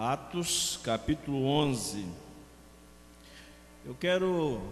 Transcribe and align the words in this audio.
Atos 0.00 0.78
capítulo 0.84 1.44
11. 1.44 2.06
Eu 3.84 3.96
quero 3.98 4.62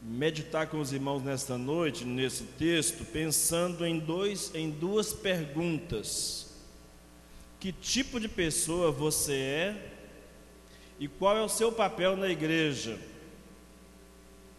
meditar 0.00 0.66
com 0.66 0.80
os 0.80 0.92
irmãos 0.92 1.22
nesta 1.22 1.56
noite, 1.56 2.04
nesse 2.04 2.42
texto, 2.42 3.04
pensando 3.04 3.86
em, 3.86 4.00
dois, 4.00 4.52
em 4.56 4.68
duas 4.72 5.12
perguntas. 5.12 6.52
Que 7.60 7.70
tipo 7.70 8.18
de 8.18 8.28
pessoa 8.28 8.90
você 8.90 9.34
é 9.34 9.92
e 10.98 11.06
qual 11.06 11.36
é 11.36 11.42
o 11.42 11.48
seu 11.48 11.70
papel 11.70 12.16
na 12.16 12.28
igreja? 12.28 12.98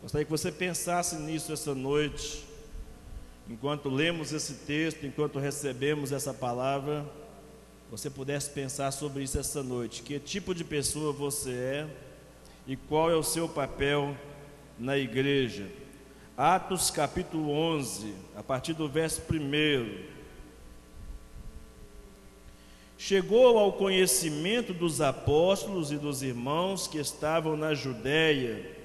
Gostaria 0.01 0.23
que 0.23 0.31
você 0.31 0.53
pensasse 0.53 1.17
nisso 1.17 1.51
essa 1.51 1.75
noite, 1.75 2.45
enquanto 3.49 3.89
lemos 3.89 4.31
esse 4.31 4.53
texto, 4.65 5.05
enquanto 5.05 5.37
recebemos 5.37 6.13
essa 6.13 6.33
palavra 6.33 7.05
você 7.93 8.09
pudesse 8.09 8.49
pensar 8.49 8.89
sobre 8.89 9.21
isso 9.21 9.37
essa 9.37 9.61
noite. 9.61 10.01
Que 10.01 10.17
tipo 10.19 10.55
de 10.55 10.63
pessoa 10.63 11.13
você 11.13 11.51
é 11.51 11.87
e 12.65 12.75
qual 12.75 13.11
é 13.11 13.13
o 13.13 13.21
seu 13.21 13.47
papel 13.47 14.17
na 14.79 14.97
igreja? 14.97 15.67
Atos 16.35 16.89
capítulo 16.89 17.51
11, 17.51 18.15
a 18.35 18.41
partir 18.41 18.73
do 18.73 18.89
verso 18.89 19.21
1. 19.31 20.05
Chegou 22.97 23.59
ao 23.59 23.73
conhecimento 23.73 24.73
dos 24.73 24.99
apóstolos 24.99 25.91
e 25.91 25.97
dos 25.99 26.23
irmãos 26.23 26.87
que 26.87 26.97
estavam 26.97 27.55
na 27.55 27.75
Judéia, 27.75 28.75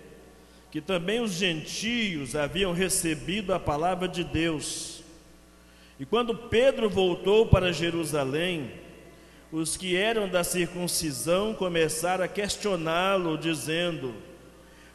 que 0.71 0.83
também 0.83 1.21
os 1.21 1.33
gentios 1.33 2.37
haviam 2.37 2.75
recebido 2.75 3.55
a 3.55 3.59
palavra 3.59 4.07
de 4.07 4.23
Deus. 4.23 5.03
E 5.99 6.05
quando 6.05 6.35
Pedro 6.35 6.91
voltou 6.91 7.47
para 7.47 7.73
Jerusalém, 7.73 8.87
os 9.51 9.77
que 9.77 9.97
eram 9.97 10.29
da 10.29 10.45
circuncisão 10.45 11.55
começaram 11.55 12.25
a 12.25 12.29
questioná-lo, 12.29 13.39
dizendo: 13.39 14.15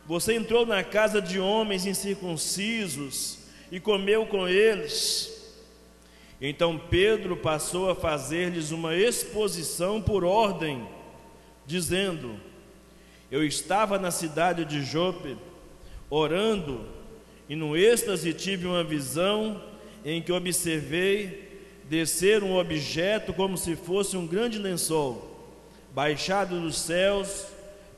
Você 0.05 0.33
entrou 0.35 0.65
na 0.65 0.83
casa 0.83 1.21
de 1.21 1.39
homens 1.39 1.85
incircuncisos 1.85 3.39
e 3.71 3.79
comeu 3.79 4.25
com 4.25 4.47
eles. 4.47 5.31
Então 6.39 6.77
Pedro 6.77 7.35
passou 7.35 7.89
a 7.89 7.95
fazer-lhes 7.95 8.71
uma 8.71 8.95
exposição 8.95 10.01
por 10.01 10.23
ordem, 10.23 10.87
dizendo: 11.65 12.39
Eu 13.31 13.43
estava 13.43 13.97
na 13.97 14.11
cidade 14.11 14.65
de 14.65 14.83
Jope, 14.83 15.35
orando, 16.09 16.85
e 17.49 17.55
no 17.55 17.75
êxtase 17.75 18.33
tive 18.33 18.67
uma 18.67 18.83
visão 18.83 19.63
em 20.05 20.21
que 20.21 20.31
observei 20.31 21.42
descer 21.89 22.43
um 22.43 22.55
objeto 22.55 23.33
como 23.33 23.57
se 23.57 23.75
fosse 23.75 24.17
um 24.17 24.25
grande 24.25 24.57
lençol, 24.57 25.51
baixado 25.93 26.59
dos 26.59 26.77
céus 26.77 27.45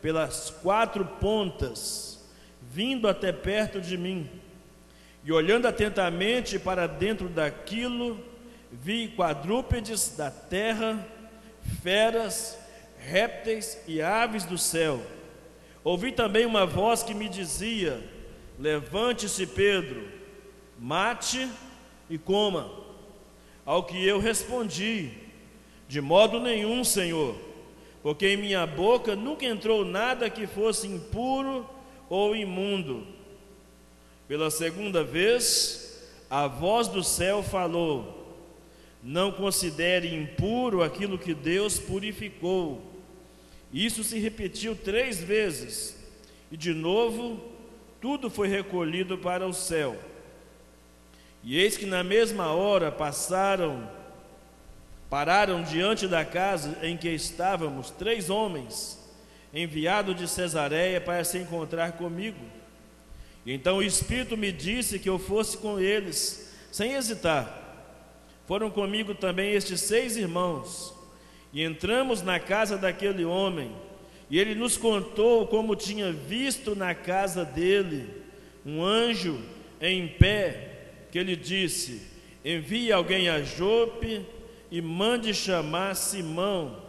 pelas 0.01 0.49
quatro 0.49 1.05
pontas, 1.05 2.23
vindo 2.61 3.07
até 3.07 3.31
perto 3.31 3.79
de 3.79 3.97
mim. 3.97 4.29
E 5.23 5.31
olhando 5.31 5.67
atentamente 5.67 6.59
para 6.59 6.87
dentro 6.87 7.27
daquilo, 7.27 8.19
vi 8.71 9.07
quadrúpedes 9.07 10.15
da 10.15 10.29
terra, 10.29 11.03
feras, 11.81 12.59
répteis 12.99 13.81
e 13.87 14.01
aves 14.01 14.45
do 14.45 14.57
céu. 14.57 15.01
Ouvi 15.83 16.11
também 16.11 16.45
uma 16.45 16.65
voz 16.65 17.01
que 17.01 17.13
me 17.13 17.29
dizia: 17.29 17.99
Levante-se, 18.59 19.45
Pedro, 19.47 20.07
mate 20.79 21.49
e 22.09 22.17
coma. 22.17 22.84
Ao 23.65 23.83
que 23.83 24.05
eu 24.05 24.19
respondi: 24.19 25.11
De 25.87 25.99
modo 25.99 26.39
nenhum, 26.39 26.83
Senhor, 26.83 27.35
porque 28.03 28.27
em 28.27 28.37
minha 28.37 28.65
boca 28.67 29.15
nunca 29.15 29.45
entrou 29.45 29.83
nada 29.83 30.29
que 30.29 30.45
fosse 30.45 30.87
impuro 30.87 31.67
ou 32.07 32.35
imundo. 32.35 33.07
Pela 34.27 34.51
segunda 34.51 35.03
vez, 35.03 36.07
a 36.29 36.47
voz 36.47 36.87
do 36.87 37.03
céu 37.03 37.41
falou: 37.41 38.37
Não 39.01 39.31
considere 39.31 40.13
impuro 40.13 40.83
aquilo 40.83 41.17
que 41.17 41.33
Deus 41.33 41.79
purificou. 41.79 42.81
Isso 43.73 44.03
se 44.03 44.19
repetiu 44.19 44.75
três 44.75 45.19
vezes, 45.19 45.97
e 46.51 46.55
de 46.55 46.73
novo 46.73 47.39
tudo 47.99 48.29
foi 48.29 48.47
recolhido 48.47 49.17
para 49.17 49.47
o 49.47 49.53
céu. 49.53 49.97
E 51.45 51.59
eis 51.59 51.77
que 51.77 51.85
na 51.85 52.03
mesma 52.03 52.47
hora 52.47 52.91
passaram, 52.91 53.87
pararam 55.07 55.61
diante 55.61 56.07
da 56.07 56.25
casa 56.25 56.79
em 56.81 56.97
que 56.97 57.07
estávamos 57.07 57.91
três 57.91 58.31
homens, 58.31 58.99
enviados 59.53 60.15
de 60.15 60.27
Cesareia 60.27 60.99
para 60.99 61.23
se 61.23 61.37
encontrar 61.37 61.91
comigo. 61.91 62.43
E 63.45 63.53
então 63.53 63.77
o 63.77 63.83
Espírito 63.83 64.35
me 64.35 64.51
disse 64.51 64.97
que 64.97 65.07
eu 65.07 65.19
fosse 65.19 65.59
com 65.59 65.79
eles, 65.79 66.51
sem 66.71 66.93
hesitar. 66.93 67.61
Foram 68.47 68.71
comigo 68.71 69.13
também 69.13 69.53
estes 69.53 69.81
seis 69.81 70.17
irmãos, 70.17 70.95
e 71.53 71.61
entramos 71.61 72.23
na 72.23 72.39
casa 72.39 72.75
daquele 72.75 73.23
homem, 73.23 73.71
e 74.31 74.39
ele 74.39 74.55
nos 74.55 74.77
contou 74.77 75.45
como 75.45 75.75
tinha 75.75 76.11
visto 76.11 76.75
na 76.75 76.95
casa 76.95 77.45
dele 77.45 78.09
um 78.65 78.83
anjo 78.83 79.39
em 79.79 80.07
pé 80.07 80.74
que 81.15 81.19
ele 81.19 81.37
disse: 81.37 82.01
Envie 82.43 82.91
alguém 82.91 83.29
a 83.29 83.41
Jope 83.41 84.25
e 84.69 84.81
mande 84.81 85.33
chamar 85.33 85.95
Simão, 85.95 86.81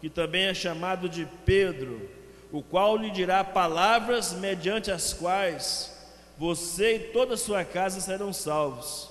que 0.00 0.08
também 0.08 0.44
é 0.44 0.54
chamado 0.54 1.06
de 1.06 1.28
Pedro, 1.44 2.08
o 2.50 2.62
qual 2.62 2.96
lhe 2.96 3.10
dirá 3.10 3.44
palavras 3.44 4.32
mediante 4.32 4.90
as 4.90 5.12
quais 5.12 5.94
você 6.38 6.96
e 6.96 6.98
toda 6.98 7.34
a 7.34 7.36
sua 7.36 7.62
casa 7.62 8.00
serão 8.00 8.32
salvos. 8.32 9.10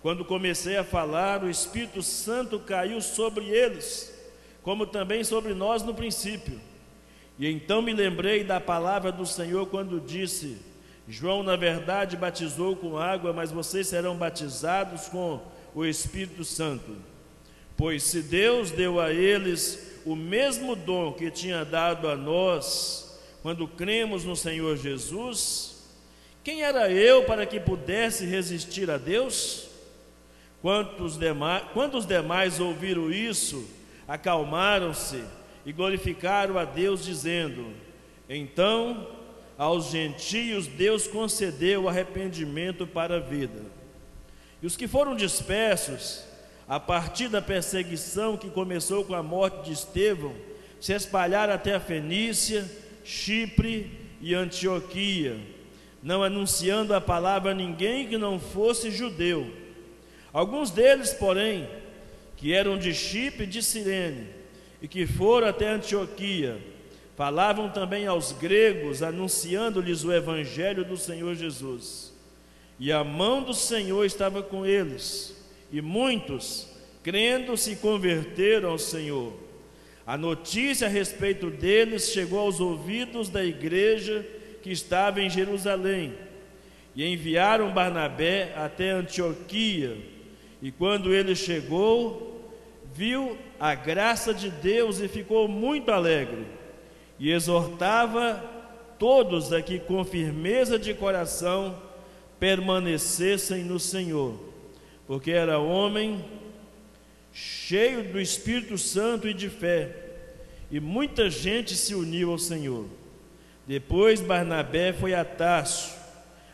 Quando 0.00 0.24
comecei 0.24 0.78
a 0.78 0.84
falar, 0.84 1.44
o 1.44 1.50
Espírito 1.50 2.02
Santo 2.02 2.58
caiu 2.58 3.02
sobre 3.02 3.44
eles, 3.44 4.10
como 4.62 4.86
também 4.86 5.22
sobre 5.22 5.52
nós 5.52 5.82
no 5.82 5.92
princípio. 5.92 6.58
E 7.38 7.46
então 7.46 7.82
me 7.82 7.92
lembrei 7.92 8.42
da 8.42 8.58
palavra 8.58 9.12
do 9.12 9.26
Senhor 9.26 9.66
quando 9.66 10.00
disse: 10.00 10.56
João, 11.10 11.42
na 11.42 11.56
verdade, 11.56 12.18
batizou 12.18 12.76
com 12.76 12.98
água, 12.98 13.32
mas 13.32 13.50
vocês 13.50 13.86
serão 13.86 14.14
batizados 14.14 15.08
com 15.08 15.40
o 15.74 15.86
Espírito 15.86 16.44
Santo. 16.44 16.96
Pois 17.78 18.02
se 18.02 18.20
Deus 18.20 18.70
deu 18.70 19.00
a 19.00 19.10
eles 19.10 20.00
o 20.04 20.14
mesmo 20.14 20.76
dom 20.76 21.14
que 21.14 21.30
tinha 21.30 21.64
dado 21.64 22.08
a 22.08 22.14
nós, 22.14 23.18
quando 23.42 23.66
cremos 23.66 24.24
no 24.24 24.36
Senhor 24.36 24.76
Jesus, 24.76 25.82
quem 26.44 26.62
era 26.62 26.90
eu 26.90 27.24
para 27.24 27.46
que 27.46 27.58
pudesse 27.58 28.26
resistir 28.26 28.90
a 28.90 28.98
Deus? 28.98 29.66
Quantos 30.60 31.18
demais, 31.18 31.64
quando 31.72 31.96
os 31.96 32.04
demais 32.04 32.60
ouviram 32.60 33.10
isso, 33.10 33.66
acalmaram-se 34.06 35.22
e 35.64 35.72
glorificaram 35.72 36.58
a 36.58 36.64
Deus, 36.64 37.02
dizendo: 37.02 37.72
Então 38.28 39.17
aos 39.58 39.90
gentios 39.90 40.68
Deus 40.68 41.08
concedeu 41.08 41.88
arrependimento 41.88 42.86
para 42.86 43.16
a 43.16 43.20
vida. 43.20 43.60
E 44.62 44.66
os 44.66 44.76
que 44.76 44.86
foram 44.86 45.16
dispersos, 45.16 46.24
a 46.68 46.78
partir 46.78 47.28
da 47.28 47.42
perseguição 47.42 48.36
que 48.36 48.48
começou 48.48 49.04
com 49.04 49.14
a 49.14 49.22
morte 49.22 49.64
de 49.64 49.72
Estevão, 49.72 50.32
se 50.80 50.92
espalharam 50.92 51.52
até 51.52 51.74
a 51.74 51.80
Fenícia, 51.80 52.70
Chipre 53.04 53.90
e 54.20 54.32
Antioquia, 54.32 55.36
não 56.00 56.22
anunciando 56.22 56.94
a 56.94 57.00
palavra 57.00 57.50
a 57.50 57.54
ninguém 57.54 58.06
que 58.06 58.16
não 58.16 58.38
fosse 58.38 58.92
judeu. 58.92 59.52
Alguns 60.32 60.70
deles, 60.70 61.12
porém, 61.12 61.68
que 62.36 62.52
eram 62.52 62.78
de 62.78 62.94
Chipre 62.94 63.42
e 63.42 63.46
de 63.46 63.62
Cirene, 63.62 64.28
e 64.80 64.86
que 64.86 65.04
foram 65.06 65.48
até 65.48 65.68
Antioquia, 65.68 66.58
Falavam 67.18 67.68
também 67.68 68.06
aos 68.06 68.30
gregos, 68.30 69.02
anunciando-lhes 69.02 70.04
o 70.04 70.12
evangelho 70.12 70.84
do 70.84 70.96
Senhor 70.96 71.34
Jesus. 71.34 72.14
E 72.78 72.92
a 72.92 73.02
mão 73.02 73.42
do 73.42 73.52
Senhor 73.52 74.04
estava 74.04 74.40
com 74.40 74.64
eles, 74.64 75.36
e 75.72 75.82
muitos, 75.82 76.68
crendo, 77.02 77.56
se 77.56 77.74
converteram 77.74 78.70
ao 78.70 78.78
Senhor. 78.78 79.32
A 80.06 80.16
notícia 80.16 80.86
a 80.86 80.90
respeito 80.90 81.50
deles 81.50 82.12
chegou 82.12 82.38
aos 82.38 82.60
ouvidos 82.60 83.28
da 83.28 83.44
igreja 83.44 84.24
que 84.62 84.70
estava 84.70 85.20
em 85.20 85.28
Jerusalém, 85.28 86.14
e 86.94 87.04
enviaram 87.04 87.74
Barnabé 87.74 88.52
até 88.54 88.90
Antioquia. 88.90 89.96
E 90.62 90.70
quando 90.70 91.12
ele 91.12 91.34
chegou, 91.34 92.48
viu 92.94 93.36
a 93.58 93.74
graça 93.74 94.32
de 94.32 94.50
Deus 94.50 95.00
e 95.00 95.08
ficou 95.08 95.48
muito 95.48 95.90
alegre 95.90 96.57
e 97.18 97.30
exortava 97.30 98.42
todos 98.98 99.52
a 99.52 99.60
que 99.62 99.78
com 99.78 100.04
firmeza 100.04 100.78
de 100.78 100.94
coração 100.94 101.76
permanecessem 102.38 103.64
no 103.64 103.80
Senhor, 103.80 104.38
porque 105.06 105.30
era 105.30 105.58
homem 105.58 106.24
cheio 107.32 108.12
do 108.12 108.20
Espírito 108.20 108.78
Santo 108.78 109.28
e 109.28 109.34
de 109.34 109.48
fé, 109.48 109.94
e 110.70 110.78
muita 110.80 111.30
gente 111.30 111.74
se 111.74 111.94
uniu 111.94 112.30
ao 112.30 112.38
Senhor. 112.38 112.86
Depois 113.66 114.20
Barnabé 114.20 114.92
foi 114.92 115.14
a 115.14 115.24
Tarso, 115.24 115.94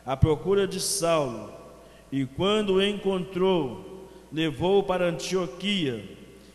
à 0.05 0.17
procura 0.17 0.67
de 0.67 0.81
Saulo, 0.81 1.53
e 2.11 2.25
quando 2.25 2.75
o 2.75 2.83
encontrou, 2.83 4.09
levou-o 4.33 4.83
para 4.83 5.09
Antioquia, 5.09 6.05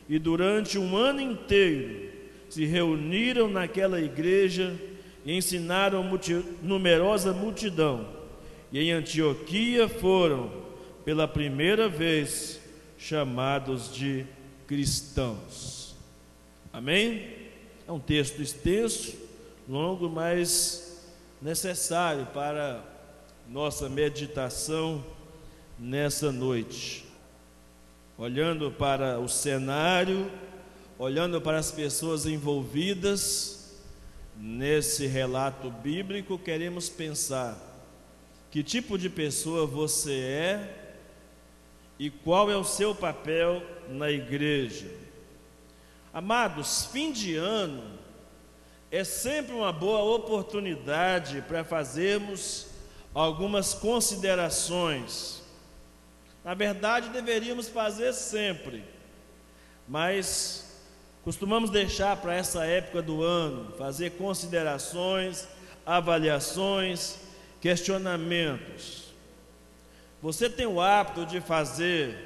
e 0.07 0.17
durante 0.17 0.77
um 0.77 0.97
ano 0.97 1.21
inteiro 1.21 2.08
se 2.49 2.65
reuniram 2.65 3.47
naquela 3.47 4.01
igreja 4.01 4.75
e 5.25 5.33
ensinaram 5.33 6.03
multi 6.03 6.43
numerosa 6.61 7.31
multidão. 7.33 8.07
E 8.71 8.79
em 8.79 8.91
Antioquia 8.91 9.87
foram, 9.87 10.51
pela 11.05 11.27
primeira 11.27 11.87
vez, 11.87 12.59
chamados 12.97 13.93
de 13.93 14.25
cristãos. 14.67 15.95
Amém? 16.71 17.27
É 17.87 17.91
um 17.91 17.99
texto 17.99 18.41
extenso, 18.41 19.17
longo, 19.67 20.09
mas 20.09 21.07
necessário 21.41 22.27
para 22.27 22.83
nossa 23.47 23.89
meditação 23.89 25.03
nessa 25.77 26.31
noite. 26.31 27.05
Olhando 28.17 28.69
para 28.69 29.19
o 29.19 29.27
cenário, 29.27 30.29
olhando 30.99 31.39
para 31.39 31.57
as 31.57 31.71
pessoas 31.71 32.25
envolvidas 32.25 33.73
nesse 34.35 35.07
relato 35.07 35.71
bíblico, 35.71 36.37
queremos 36.37 36.89
pensar 36.89 37.57
que 38.51 38.61
tipo 38.61 38.97
de 38.97 39.09
pessoa 39.09 39.65
você 39.65 40.19
é 40.19 40.95
e 41.97 42.09
qual 42.09 42.51
é 42.51 42.57
o 42.57 42.65
seu 42.65 42.93
papel 42.93 43.63
na 43.87 44.11
igreja. 44.11 44.91
Amados, 46.13 46.87
fim 46.87 47.13
de 47.13 47.37
ano 47.37 47.97
é 48.91 49.05
sempre 49.05 49.53
uma 49.53 49.71
boa 49.71 50.01
oportunidade 50.03 51.41
para 51.43 51.63
fazermos 51.63 52.67
algumas 53.13 53.73
considerações. 53.73 55.41
Na 56.43 56.53
verdade, 56.53 57.07
deveríamos 57.07 57.69
fazer 57.69 58.11
sempre, 58.11 58.83
mas 59.87 60.68
costumamos 61.29 61.69
deixar 61.69 62.17
para 62.17 62.33
essa 62.33 62.65
época 62.65 63.03
do 63.03 63.21
ano 63.21 63.71
fazer 63.77 64.13
considerações, 64.13 65.47
avaliações, 65.85 67.19
questionamentos. 67.61 69.13
Você 70.23 70.49
tem 70.49 70.65
o 70.65 70.81
hábito 70.81 71.27
de 71.27 71.39
fazer 71.39 72.17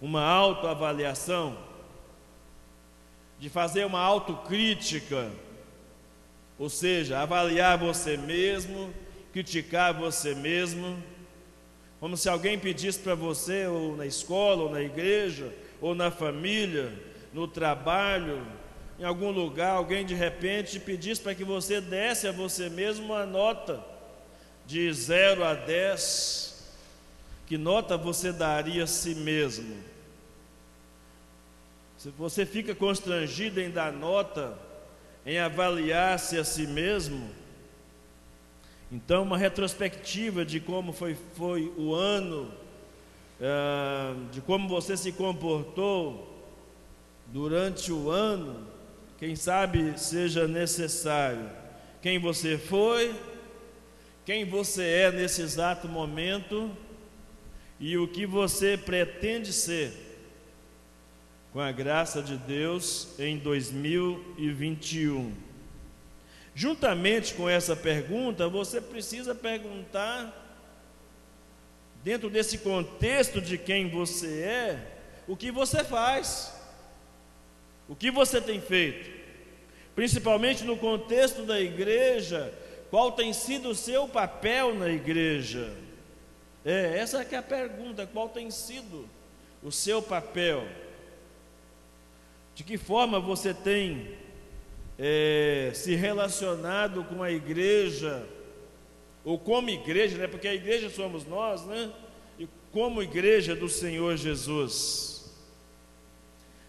uma 0.00 0.22
autoavaliação, 0.22 1.58
de 3.40 3.48
fazer 3.48 3.84
uma 3.84 3.98
autocrítica, 3.98 5.28
ou 6.56 6.70
seja, 6.70 7.18
avaliar 7.18 7.76
você 7.76 8.16
mesmo, 8.16 8.94
criticar 9.32 9.92
você 9.92 10.32
mesmo, 10.32 10.96
como 11.98 12.16
se 12.16 12.28
alguém 12.28 12.56
pedisse 12.56 13.00
para 13.00 13.16
você, 13.16 13.66
ou 13.66 13.96
na 13.96 14.06
escola, 14.06 14.62
ou 14.62 14.70
na 14.70 14.80
igreja, 14.80 15.52
ou 15.80 15.92
na 15.92 16.08
família, 16.08 17.15
no 17.36 17.46
trabalho, 17.46 18.42
em 18.98 19.04
algum 19.04 19.30
lugar, 19.30 19.72
alguém 19.72 20.06
de 20.06 20.14
repente 20.14 20.80
pedisse 20.80 21.20
para 21.20 21.34
que 21.34 21.44
você 21.44 21.82
desse 21.82 22.26
a 22.26 22.32
você 22.32 22.70
mesmo 22.70 23.12
uma 23.12 23.26
nota 23.26 23.84
de 24.64 24.90
0 24.90 25.44
a 25.44 25.52
10 25.52 26.66
que 27.46 27.58
nota 27.58 27.94
você 27.98 28.32
daria 28.32 28.84
a 28.84 28.86
si 28.86 29.14
mesmo? 29.14 29.76
Se 31.98 32.08
você 32.16 32.46
fica 32.46 32.74
constrangido 32.74 33.60
em 33.60 33.70
dar 33.70 33.92
nota, 33.92 34.58
em 35.26 35.38
avaliar-se 35.38 36.38
a 36.38 36.44
si 36.44 36.66
mesmo, 36.66 37.30
então 38.90 39.22
uma 39.24 39.36
retrospectiva 39.36 40.42
de 40.42 40.58
como 40.58 40.90
foi, 40.90 41.14
foi 41.34 41.70
o 41.76 41.94
ano, 41.94 42.50
uh, 43.38 44.24
de 44.32 44.40
como 44.40 44.66
você 44.66 44.96
se 44.96 45.12
comportou 45.12 46.34
durante 47.32 47.92
o 47.92 48.10
ano, 48.10 48.66
quem 49.18 49.34
sabe 49.34 49.98
seja 49.98 50.46
necessário. 50.46 51.50
Quem 52.02 52.18
você 52.18 52.58
foi, 52.58 53.14
quem 54.24 54.44
você 54.44 54.82
é 54.82 55.12
nesse 55.12 55.42
exato 55.42 55.88
momento 55.88 56.70
e 57.78 57.96
o 57.96 58.08
que 58.08 58.26
você 58.26 58.76
pretende 58.76 59.52
ser, 59.52 59.92
com 61.52 61.60
a 61.60 61.72
graça 61.72 62.22
de 62.22 62.36
Deus, 62.36 63.08
em 63.18 63.38
2021. 63.38 65.32
Juntamente 66.54 67.34
com 67.34 67.48
essa 67.48 67.76
pergunta, 67.76 68.48
você 68.48 68.80
precisa 68.80 69.34
perguntar, 69.34 70.44
dentro 72.02 72.30
desse 72.30 72.58
contexto 72.58 73.40
de 73.40 73.58
quem 73.58 73.90
você 73.90 74.42
é, 74.42 74.98
o 75.28 75.36
que 75.36 75.50
você 75.50 75.84
faz, 75.84 76.55
o 77.88 77.94
que 77.94 78.10
você 78.10 78.40
tem 78.40 78.60
feito, 78.60 79.10
principalmente 79.94 80.64
no 80.64 80.76
contexto 80.76 81.44
da 81.44 81.60
igreja, 81.60 82.52
qual 82.90 83.12
tem 83.12 83.32
sido 83.32 83.70
o 83.70 83.74
seu 83.74 84.08
papel 84.08 84.74
na 84.74 84.88
igreja. 84.88 85.72
É, 86.64 86.98
essa 86.98 87.22
é, 87.22 87.36
a 87.36 87.42
pergunta: 87.42 88.06
qual 88.06 88.28
tem 88.28 88.50
sido 88.50 89.08
o 89.62 89.70
seu 89.70 90.02
papel? 90.02 90.66
De 92.54 92.64
que 92.64 92.76
forma 92.78 93.20
você 93.20 93.52
tem 93.52 94.16
é, 94.98 95.70
se 95.74 95.94
relacionado 95.94 97.04
com 97.04 97.22
a 97.22 97.30
igreja, 97.30 98.26
ou 99.24 99.38
como 99.38 99.70
igreja, 99.70 100.16
né? 100.16 100.26
Porque 100.26 100.48
a 100.48 100.54
igreja 100.54 100.90
somos 100.90 101.26
nós, 101.26 101.64
né? 101.66 101.92
E 102.38 102.48
como 102.72 103.02
igreja 103.02 103.54
do 103.54 103.68
Senhor 103.68 104.16
Jesus. 104.16 105.15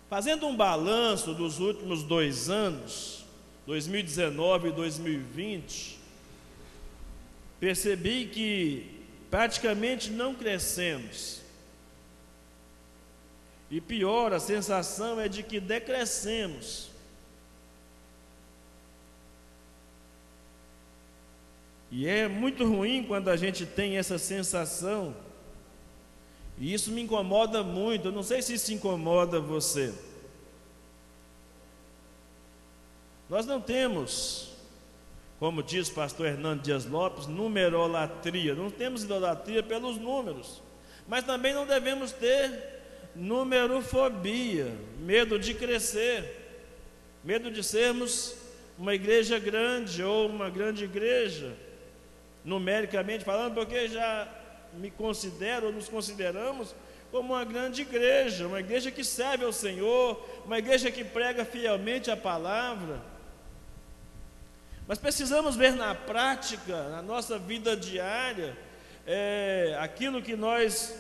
Fazendo 0.10 0.48
um 0.48 0.56
balanço 0.56 1.34
dos 1.34 1.60
últimos 1.60 2.02
dois 2.02 2.50
anos, 2.50 3.26
2019 3.66 4.70
e 4.70 4.72
2020, 4.72 6.00
percebi 7.60 8.26
que 8.28 9.04
praticamente 9.30 10.10
não 10.10 10.34
crescemos. 10.34 11.42
E 13.70 13.82
pior, 13.82 14.32
a 14.32 14.40
sensação 14.40 15.20
é 15.20 15.28
de 15.28 15.44
que 15.44 15.60
decrescemos. 15.60 16.90
E 21.92 22.08
é 22.08 22.30
muito 22.30 22.66
ruim 22.66 23.04
quando 23.04 23.30
a 23.30 23.36
gente 23.36 23.66
tem 23.66 23.98
essa 23.98 24.18
sensação. 24.18 25.14
E 26.58 26.74
isso 26.74 26.92
me 26.92 27.02
incomoda 27.02 27.64
muito. 27.64 28.08
Eu 28.08 28.12
não 28.12 28.24
sei 28.24 28.42
se 28.42 28.54
isso 28.54 28.74
incomoda 28.74 29.40
você. 29.40 29.94
Nós 33.30 33.46
não 33.46 33.62
temos 33.62 34.58
como 35.40 35.62
diz 35.62 35.88
o 35.90 35.94
pastor 35.94 36.28
Hernando 36.28 36.62
Dias 36.62 36.86
Lopes, 36.86 37.28
numerolatria. 37.28 38.56
Não 38.56 38.70
temos 38.72 39.04
idolatria 39.04 39.62
pelos 39.62 39.98
números, 39.98 40.62
mas 41.08 41.24
também 41.24 41.54
não 41.54 41.66
devemos 41.66 42.12
ter 42.12 42.76
numerofobia, 43.16 44.72
medo 45.00 45.38
de 45.38 45.54
crescer, 45.54 46.60
medo 47.24 47.52
de 47.52 47.64
sermos 47.64 48.36
uma 48.78 48.94
igreja 48.94 49.40
grande 49.40 50.04
ou 50.04 50.28
uma 50.28 50.50
grande 50.50 50.84
igreja, 50.84 51.56
numericamente 52.44 53.24
falando, 53.24 53.56
porque 53.56 53.88
já 53.88 54.28
me 54.78 54.92
considero, 54.92 55.72
nos 55.72 55.90
consideramos 55.90 56.76
como 57.12 57.34
uma 57.34 57.44
grande 57.44 57.82
igreja, 57.82 58.48
uma 58.48 58.60
igreja 58.60 58.92
que 58.92 59.04
serve 59.04 59.46
ao 59.46 59.54
Senhor, 59.54 60.24
uma 60.46 60.58
igreja 60.58 60.92
que 60.92 61.04
prega 61.04 61.46
fielmente 61.46 62.12
a 62.12 62.18
palavra. 62.18 63.02
Mas 64.88 64.98
precisamos 64.98 65.56
ver 65.56 65.74
na 65.74 65.96
prática, 65.96 66.90
na 66.90 67.02
nossa 67.02 67.38
vida 67.38 67.76
diária, 67.76 68.58
é, 69.06 69.78
aquilo 69.80 70.22
que 70.22 70.36
nós 70.36 70.98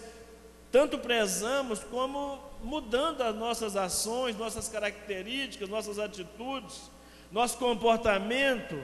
tanto 0.72 0.98
prezamos, 0.98 1.79
como 1.84 2.41
mudando 2.62 3.22
as 3.22 3.36
nossas 3.36 3.75
ações, 3.75 4.38
nossas 4.38 4.67
características, 4.67 5.69
nossas 5.69 6.00
atitudes, 6.00 6.89
nosso 7.31 7.57
comportamento, 7.57 8.81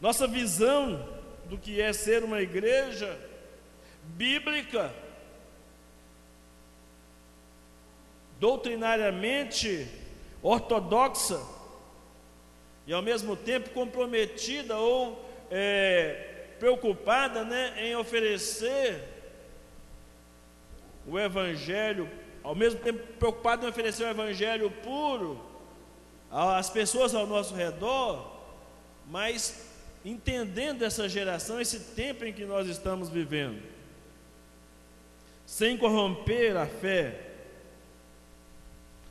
nossa 0.00 0.26
visão 0.26 1.21
do 1.46 1.58
que 1.58 1.80
é 1.80 1.92
ser 1.92 2.24
uma 2.24 2.40
igreja 2.40 3.18
bíblica, 4.02 4.92
doutrinariamente 8.40 9.86
ortodoxa 10.42 11.40
e 12.86 12.92
ao 12.92 13.02
mesmo 13.02 13.36
tempo 13.36 13.70
comprometida 13.70 14.76
ou 14.76 15.24
é, 15.50 16.54
preocupada 16.58 17.44
né, 17.44 17.74
em 17.78 17.94
oferecer 17.94 19.08
o 21.06 21.18
Evangelho 21.18 22.08
ao 22.42 22.54
mesmo 22.54 22.80
tempo 22.80 23.00
preocupado 23.18 23.64
em 23.64 23.68
oferecer 23.68 24.04
o 24.04 24.08
evangelho 24.08 24.70
puro 24.82 25.40
às 26.30 26.70
pessoas 26.70 27.14
ao 27.14 27.26
nosso 27.26 27.54
redor, 27.54 28.32
mas 29.06 29.70
entendendo 30.04 30.82
essa 30.82 31.08
geração, 31.08 31.60
esse 31.60 31.78
tempo 31.94 32.24
em 32.24 32.32
que 32.32 32.44
nós 32.44 32.68
estamos 32.68 33.08
vivendo, 33.08 33.62
sem 35.46 35.76
corromper 35.76 36.56
a 36.56 36.66
fé, 36.66 37.28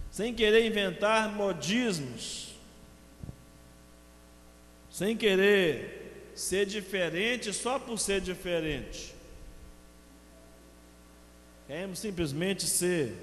sem 0.10 0.34
querer 0.34 0.66
inventar 0.66 1.32
modismos, 1.32 2.54
sem 4.90 5.16
querer 5.16 6.32
ser 6.36 6.66
diferente 6.66 7.54
só 7.54 7.80
por 7.80 7.98
ser 7.98 8.20
diferente. 8.20 9.14
Queremos 11.68 12.00
simplesmente 12.00 12.68
ser 12.68 13.16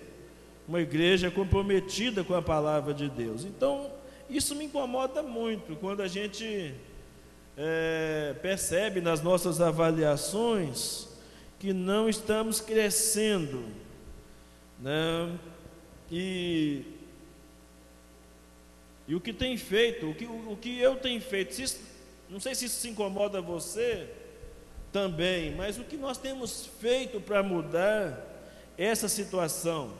uma 0.66 0.80
igreja 0.80 1.30
comprometida 1.30 2.24
com 2.24 2.34
a 2.34 2.40
palavra 2.40 2.94
de 2.94 3.08
Deus. 3.08 3.44
Então, 3.44 3.90
isso 4.28 4.54
me 4.54 4.64
incomoda 4.64 5.22
muito 5.22 5.76
quando 5.76 6.02
a 6.02 6.08
gente 6.08 6.74
é, 7.58 8.36
percebe 8.40 9.00
nas 9.00 9.20
nossas 9.20 9.60
avaliações 9.60 11.08
que 11.58 11.72
não 11.72 12.08
estamos 12.08 12.60
crescendo, 12.60 13.64
né? 14.78 15.36
E, 16.08 16.84
e 19.08 19.14
o 19.16 19.20
que 19.20 19.32
tem 19.32 19.56
feito, 19.56 20.08
o 20.08 20.14
que, 20.14 20.24
o, 20.24 20.52
o 20.52 20.56
que 20.56 20.78
eu 20.78 20.94
tenho 20.96 21.20
feito, 21.20 21.52
se, 21.52 21.80
não 22.30 22.38
sei 22.38 22.54
se 22.54 22.66
isso 22.66 22.76
se 22.76 22.88
incomoda 22.88 23.40
você 23.40 24.08
também, 24.92 25.52
mas 25.56 25.78
o 25.78 25.84
que 25.84 25.96
nós 25.96 26.16
temos 26.16 26.70
feito 26.80 27.20
para 27.20 27.42
mudar 27.42 28.24
essa 28.78 29.08
situação, 29.08 29.92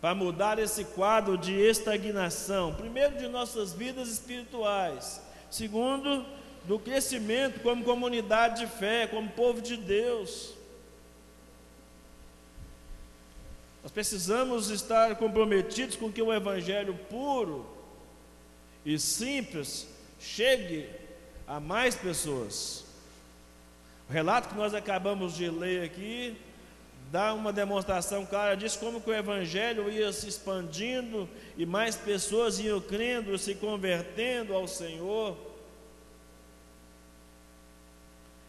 para 0.00 0.16
mudar 0.16 0.58
esse 0.58 0.84
quadro 0.84 1.38
de 1.38 1.54
estagnação, 1.54 2.74
primeiro 2.74 3.16
de 3.16 3.28
nossas 3.28 3.72
vidas 3.72 4.08
espirituais, 4.08 5.23
segundo 5.54 6.26
do 6.64 6.80
crescimento 6.80 7.60
como 7.60 7.84
comunidade 7.84 8.62
de 8.62 8.66
fé, 8.66 9.06
como 9.06 9.30
povo 9.30 9.62
de 9.62 9.76
Deus. 9.76 10.52
Nós 13.80 13.92
precisamos 13.92 14.68
estar 14.70 15.14
comprometidos 15.14 15.94
com 15.94 16.10
que 16.10 16.20
o 16.20 16.32
Evangelho 16.32 16.98
puro 17.08 17.64
e 18.84 18.98
simples 18.98 19.86
chegue 20.18 20.88
a 21.46 21.60
mais 21.60 21.94
pessoas. 21.94 22.84
O 24.08 24.12
relato 24.12 24.48
que 24.48 24.56
nós 24.56 24.74
acabamos 24.74 25.36
de 25.36 25.48
ler 25.48 25.84
aqui 25.84 26.36
dá 27.10 27.32
uma 27.32 27.52
demonstração 27.52 28.26
clara 28.26 28.56
disso, 28.56 28.78
como 28.78 29.00
que 29.00 29.10
o 29.10 29.14
Evangelho 29.14 29.90
ia 29.90 30.12
se 30.12 30.28
expandindo 30.28 31.28
e 31.56 31.64
mais 31.64 31.96
pessoas 31.96 32.58
iam 32.58 32.80
crendo, 32.80 33.38
se 33.38 33.54
convertendo 33.54 34.54
ao 34.54 34.66
Senhor. 34.66 35.36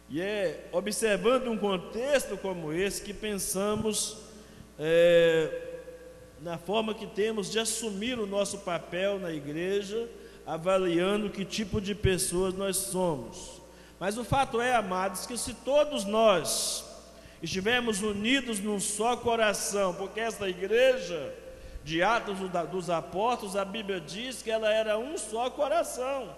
E 0.08 0.20
é 0.20 0.68
observando 0.72 1.48
um 1.48 1.58
contexto 1.58 2.36
como 2.36 2.72
esse 2.72 3.02
que 3.02 3.12
pensamos 3.12 4.18
é, 4.78 5.62
na 6.40 6.58
forma 6.58 6.94
que 6.94 7.06
temos 7.06 7.50
de 7.50 7.58
assumir 7.58 8.18
o 8.18 8.26
nosso 8.26 8.58
papel 8.58 9.18
na 9.18 9.32
igreja, 9.32 10.08
avaliando 10.46 11.30
que 11.30 11.44
tipo 11.44 11.80
de 11.80 11.94
pessoas 11.94 12.54
nós 12.54 12.76
somos. 12.76 13.60
Mas 13.98 14.16
o 14.18 14.24
fato 14.24 14.60
é, 14.60 14.74
amados, 14.74 15.26
que 15.26 15.36
se 15.36 15.54
todos 15.54 16.04
nós 16.04 16.85
estivermos 17.42 18.02
unidos 18.02 18.60
num 18.60 18.80
só 18.80 19.16
coração, 19.16 19.94
porque 19.94 20.20
esta 20.20 20.48
igreja 20.48 21.34
de 21.84 22.02
Atos 22.02 22.38
dos 22.70 22.90
Apóstolos, 22.90 23.56
a 23.56 23.64
Bíblia 23.64 24.00
diz 24.00 24.42
que 24.42 24.50
ela 24.50 24.72
era 24.72 24.98
um 24.98 25.16
só 25.16 25.48
coração. 25.50 26.34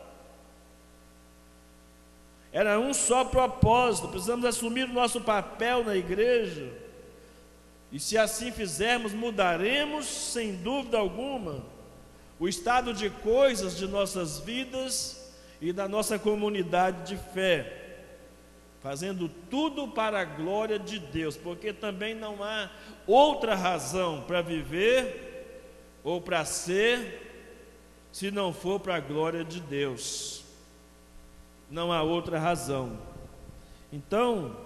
Era 2.53 2.79
um 2.79 2.93
só 2.93 3.25
propósito. 3.25 4.09
Precisamos 4.09 4.45
assumir 4.45 4.85
o 4.85 4.93
nosso 4.93 5.21
papel 5.21 5.85
na 5.85 5.97
igreja 5.97 6.71
e 7.91 7.99
se 7.99 8.19
assim 8.19 8.53
fizermos, 8.53 9.13
mudaremos, 9.13 10.07
sem 10.07 10.57
dúvida 10.57 10.99
alguma, 10.99 11.65
o 12.39 12.47
estado 12.47 12.93
de 12.93 13.09
coisas 13.09 13.77
de 13.77 13.87
nossas 13.87 14.39
vidas 14.39 15.33
e 15.61 15.73
da 15.73 15.89
nossa 15.89 16.19
comunidade 16.19 17.09
de 17.09 17.17
fé, 17.33 17.88
fazendo 18.89 19.29
tudo 19.51 19.87
para 19.87 20.21
a 20.21 20.25
glória 20.25 20.79
de 20.79 20.99
Deus, 20.99 21.37
porque 21.37 21.75
também 21.75 22.15
não 22.15 22.43
há 22.43 22.71
outra 23.07 23.55
razão 23.55 24.25
para 24.27 24.41
viver 24.41 25.45
ou 26.03 26.23
para 26.23 26.43
ser, 26.47 27.21
se 28.11 28.31
não 28.31 28.51
for 28.51 28.81
para 28.81 28.95
a 28.95 29.01
glória 29.01 29.45
de 29.45 29.61
Deus. 29.61 30.43
Não 31.71 31.93
há 31.93 32.03
outra 32.03 32.39
razão. 32.39 32.99
Então, 33.93 34.57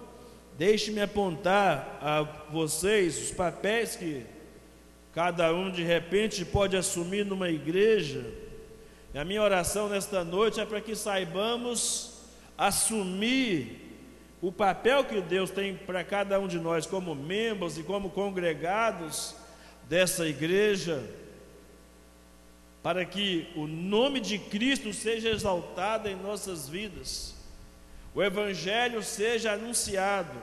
Deixe-me 0.57 1.01
apontar 1.01 1.97
a 1.99 2.21
vocês 2.51 3.17
os 3.17 3.31
papéis 3.31 3.95
que 3.95 4.23
cada 5.11 5.51
um 5.51 5.71
de 5.71 5.83
repente 5.83 6.45
pode 6.45 6.77
assumir 6.77 7.25
numa 7.25 7.49
igreja. 7.49 8.23
E 9.15 9.17
a 9.17 9.25
minha 9.25 9.41
oração 9.41 9.89
nesta 9.89 10.23
noite 10.23 10.59
é 10.59 10.65
para 10.65 10.79
que 10.79 10.95
saibamos 10.95 12.21
assumir 12.55 13.82
o 14.43 14.51
papel 14.51 15.03
que 15.03 15.19
Deus 15.21 15.49
tem 15.49 15.75
para 15.75 16.03
cada 16.03 16.39
um 16.39 16.47
de 16.47 16.59
nós, 16.59 16.85
como 16.85 17.15
membros 17.15 17.79
e 17.79 17.83
como 17.83 18.11
congregados 18.11 19.35
dessa 19.89 20.27
igreja, 20.27 21.03
para 22.83 23.03
que 23.03 23.47
o 23.55 23.65
nome 23.65 24.19
de 24.19 24.37
Cristo 24.37 24.93
seja 24.93 25.29
exaltado 25.29 26.07
em 26.07 26.15
nossas 26.15 26.69
vidas 26.69 27.33
o 28.15 28.21
Evangelho 28.21 29.01
seja 29.01 29.53
anunciado 29.53 30.39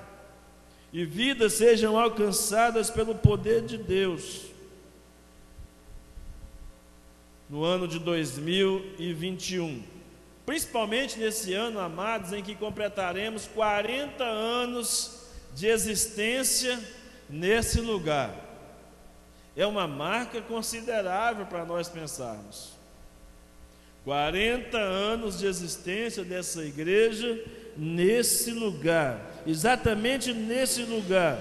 e 0.92 1.04
vidas 1.04 1.52
sejam 1.52 1.97
alcançadas 1.99 2.90
pelo 2.90 3.14
poder 3.14 3.62
de 3.62 3.78
Deus. 3.78 4.47
No 7.49 7.62
ano 7.62 7.87
de 7.87 7.99
2021, 8.00 9.83
principalmente 10.50 11.16
nesse 11.16 11.54
ano, 11.54 11.78
amados, 11.78 12.33
em 12.33 12.42
que 12.42 12.57
completaremos 12.57 13.47
40 13.47 14.25
anos 14.25 15.28
de 15.54 15.69
existência 15.69 16.76
nesse 17.28 17.80
lugar. 17.80 18.35
É 19.57 19.64
uma 19.64 19.87
marca 19.87 20.42
considerável 20.42 21.47
para 21.47 21.64
nós 21.64 21.88
pensarmos. 21.88 22.73
40 24.02 24.76
anos 24.76 25.38
de 25.38 25.47
existência 25.47 26.25
dessa 26.25 26.64
igreja 26.64 27.40
nesse 27.76 28.50
lugar, 28.50 29.21
exatamente 29.47 30.35
nesse 30.35 30.83
lugar. 30.83 31.38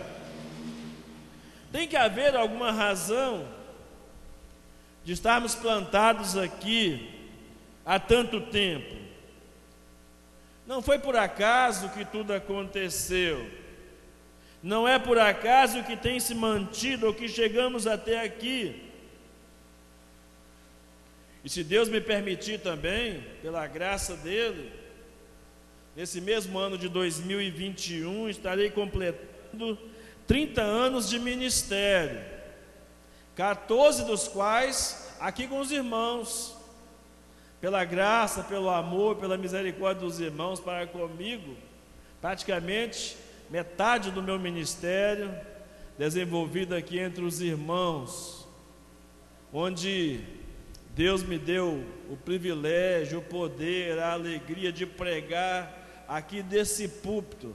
Tem 1.72 1.88
que 1.88 1.98
haver 1.98 2.36
alguma 2.36 2.72
razão 2.72 3.48
de 5.04 5.14
estarmos 5.14 5.56
plantados 5.56 6.38
aqui 6.38 7.19
há 7.90 8.00
tanto 8.00 8.40
tempo. 8.40 8.96
Não 10.68 10.82
foi 10.82 11.00
por 11.00 11.16
acaso 11.16 11.90
que 11.90 12.06
tudo 12.06 12.34
aconteceu. 12.34 13.50
Não 14.62 14.88
é 14.88 15.00
por 15.00 15.18
acaso 15.18 15.84
que 15.84 15.98
tem 15.98 16.20
se 16.20 16.36
mantido 16.36 17.08
ou 17.08 17.14
que 17.14 17.28
chegamos 17.28 17.88
até 17.88 18.24
aqui. 18.24 18.84
E 21.44 21.50
se 21.50 21.64
Deus 21.64 21.90
me 21.90 22.00
permitir 22.00 22.60
também, 22.60 23.24
pela 23.42 23.66
graça 23.66 24.16
dele, 24.18 24.80
Nesse 25.96 26.22
mesmo 26.22 26.58
ano 26.58 26.78
de 26.78 26.88
2021, 26.88 28.30
estarei 28.30 28.70
completando 28.70 29.78
30 30.28 30.62
anos 30.62 31.10
de 31.10 31.20
ministério, 31.20 32.24
14 33.36 34.06
dos 34.06 34.28
quais 34.28 35.14
aqui 35.20 35.46
com 35.46 35.60
os 35.60 35.72
irmãos, 35.72 36.56
pela 37.62 37.84
graça, 37.84 38.44
pelo 38.44 38.70
amor, 38.70 39.18
pela 39.18 39.38
misericórdia 39.38 40.06
dos 40.06 40.20
irmãos 40.20 40.60
para 40.60 40.88
comigo, 40.88 41.56
praticamente 42.22 43.18
metade 43.50 44.12
do 44.12 44.24
meu 44.24 44.40
ministério 44.40 45.34
desenvolvido 45.98 46.74
aqui 46.74 46.98
entre 46.98 47.24
os 47.24 47.42
irmãos, 47.42 48.48
onde 49.52 50.22
Deus 50.96 51.24
me 51.24 51.38
deu 51.38 51.84
o 52.10 52.16
privilégio, 52.16 53.20
o 53.20 53.22
poder, 53.22 54.00
a 54.00 54.14
alegria 54.14 54.72
de 54.72 54.86
pregar 54.86 56.06
aqui 56.08 56.42
desse 56.42 56.88
púlpito, 56.88 57.54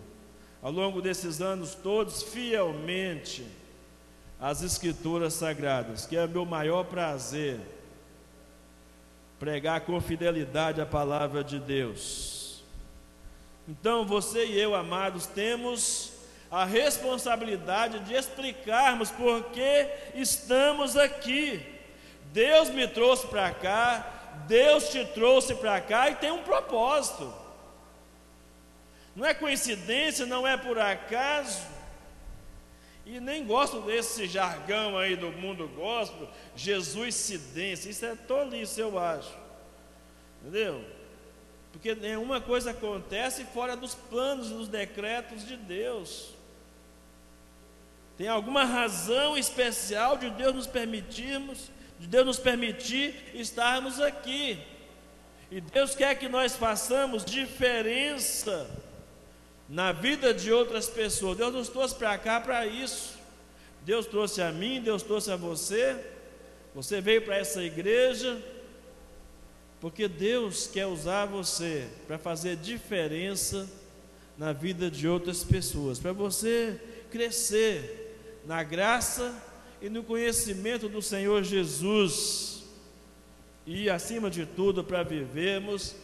ao 0.62 0.70
longo 0.70 1.00
desses 1.00 1.40
anos 1.40 1.74
todos, 1.74 2.22
fielmente 2.22 3.46
as 4.38 4.62
Escrituras 4.62 5.34
Sagradas, 5.34 6.04
que 6.04 6.16
é 6.16 6.26
meu 6.26 6.44
maior 6.44 6.84
prazer 6.84 7.58
pregar 9.44 9.82
com 9.82 10.00
fidelidade 10.00 10.80
a 10.80 10.86
palavra 10.86 11.44
de 11.44 11.58
Deus. 11.58 12.64
Então, 13.68 14.06
você 14.06 14.46
e 14.46 14.58
eu, 14.58 14.74
amados, 14.74 15.26
temos 15.26 16.14
a 16.50 16.64
responsabilidade 16.64 17.98
de 18.00 18.14
explicarmos 18.14 19.10
por 19.10 19.44
que 19.50 19.86
estamos 20.14 20.96
aqui. 20.96 21.62
Deus 22.32 22.70
me 22.70 22.88
trouxe 22.88 23.26
para 23.26 23.50
cá, 23.50 24.32
Deus 24.46 24.88
te 24.88 25.04
trouxe 25.08 25.54
para 25.56 25.78
cá 25.78 26.08
e 26.08 26.14
tem 26.14 26.30
um 26.30 26.42
propósito. 26.42 27.30
Não 29.14 29.26
é 29.26 29.34
coincidência, 29.34 30.24
não 30.24 30.48
é 30.48 30.56
por 30.56 30.78
acaso. 30.78 31.60
E 33.06 33.20
nem 33.20 33.44
gosto 33.44 33.80
desse 33.82 34.26
jargão 34.26 34.96
aí 34.96 35.14
do 35.14 35.30
mundo 35.30 35.68
gospel, 35.68 36.28
Jesus 36.56 37.14
cidência. 37.14 37.90
Isso 37.90 38.06
é 38.06 38.14
tolice, 38.14 38.80
eu 38.80 38.98
acho. 38.98 39.34
Entendeu? 40.40 40.82
Porque 41.70 41.94
nenhuma 41.94 42.40
coisa 42.40 42.70
acontece 42.70 43.44
fora 43.46 43.76
dos 43.76 43.94
planos 43.94 44.50
e 44.50 44.54
dos 44.54 44.68
decretos 44.68 45.46
de 45.46 45.56
Deus. 45.56 46.30
Tem 48.16 48.28
alguma 48.28 48.64
razão 48.64 49.36
especial 49.36 50.16
de 50.16 50.30
Deus 50.30 50.54
nos 50.54 50.66
permitirmos, 50.66 51.70
de 51.98 52.06
Deus 52.06 52.24
nos 52.24 52.38
permitir 52.38 53.14
estarmos 53.34 54.00
aqui. 54.00 54.58
E 55.50 55.60
Deus 55.60 55.94
quer 55.94 56.14
que 56.14 56.28
nós 56.28 56.56
façamos 56.56 57.24
diferença 57.24 58.70
na 59.68 59.92
vida 59.92 60.32
de 60.32 60.52
outras 60.52 60.86
pessoas. 60.86 61.36
Deus 61.36 61.52
nos 61.52 61.68
trouxe 61.68 61.94
para 61.94 62.16
cá 62.18 62.40
para 62.40 62.66
isso. 62.66 63.18
Deus 63.84 64.06
trouxe 64.06 64.40
a 64.40 64.50
mim, 64.50 64.80
Deus 64.80 65.02
trouxe 65.02 65.30
a 65.30 65.36
você. 65.36 65.96
Você 66.74 67.00
veio 67.00 67.22
para 67.22 67.36
essa 67.36 67.62
igreja 67.62 68.42
porque 69.84 70.08
Deus 70.08 70.66
quer 70.66 70.86
usar 70.86 71.26
você 71.26 71.86
para 72.06 72.16
fazer 72.16 72.56
diferença 72.56 73.68
na 74.38 74.50
vida 74.50 74.90
de 74.90 75.06
outras 75.06 75.44
pessoas, 75.44 75.98
para 75.98 76.10
você 76.10 76.80
crescer 77.10 78.40
na 78.46 78.62
graça 78.62 79.34
e 79.82 79.90
no 79.90 80.02
conhecimento 80.02 80.88
do 80.88 81.02
Senhor 81.02 81.42
Jesus. 81.42 82.64
E 83.66 83.90
acima 83.90 84.30
de 84.30 84.46
tudo, 84.46 84.82
para 84.82 85.02
vivermos 85.02 85.94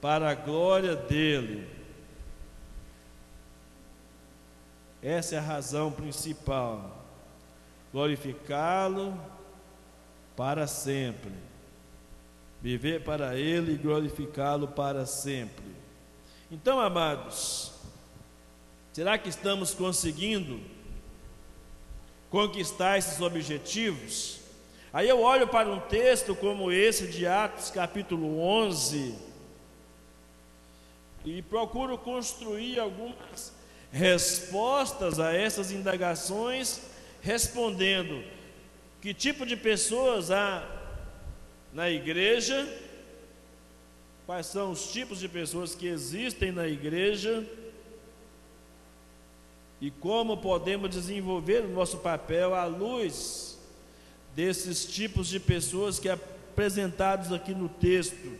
para 0.00 0.30
a 0.30 0.34
glória 0.34 0.96
dele. 0.96 1.75
Essa 5.02 5.36
é 5.36 5.38
a 5.38 5.42
razão 5.42 5.92
principal. 5.92 7.04
Glorificá-lo 7.92 9.18
para 10.36 10.66
sempre. 10.66 11.32
Viver 12.60 13.04
para 13.04 13.36
Ele 13.36 13.74
e 13.74 13.78
glorificá-lo 13.78 14.68
para 14.68 15.06
sempre. 15.06 15.64
Então, 16.50 16.80
amados, 16.80 17.72
será 18.92 19.18
que 19.18 19.28
estamos 19.28 19.74
conseguindo 19.74 20.60
conquistar 22.30 22.98
esses 22.98 23.20
objetivos? 23.20 24.40
Aí 24.92 25.08
eu 25.08 25.20
olho 25.20 25.46
para 25.46 25.68
um 25.68 25.80
texto 25.80 26.34
como 26.34 26.72
esse 26.72 27.06
de 27.08 27.26
Atos 27.26 27.70
capítulo 27.70 28.40
11 28.40 29.14
e 31.24 31.42
procuro 31.42 31.98
construir 31.98 32.78
algumas 32.78 33.52
respostas 33.92 35.18
a 35.18 35.32
essas 35.32 35.70
indagações, 35.70 36.80
respondendo 37.22 38.22
que 39.00 39.14
tipo 39.14 39.46
de 39.46 39.56
pessoas 39.56 40.30
há 40.30 40.66
na 41.72 41.90
igreja, 41.90 42.66
quais 44.24 44.46
são 44.46 44.72
os 44.72 44.92
tipos 44.92 45.18
de 45.18 45.28
pessoas 45.28 45.74
que 45.74 45.86
existem 45.86 46.50
na 46.50 46.66
igreja 46.66 47.46
e 49.80 49.90
como 49.90 50.38
podemos 50.38 50.90
desenvolver 50.90 51.64
o 51.64 51.68
nosso 51.68 51.98
papel 51.98 52.54
à 52.54 52.64
luz 52.64 53.58
desses 54.34 54.84
tipos 54.86 55.28
de 55.28 55.38
pessoas 55.38 55.98
que 55.98 56.08
é 56.08 56.12
apresentados 56.12 57.32
aqui 57.32 57.54
no 57.54 57.68
texto, 57.68 58.32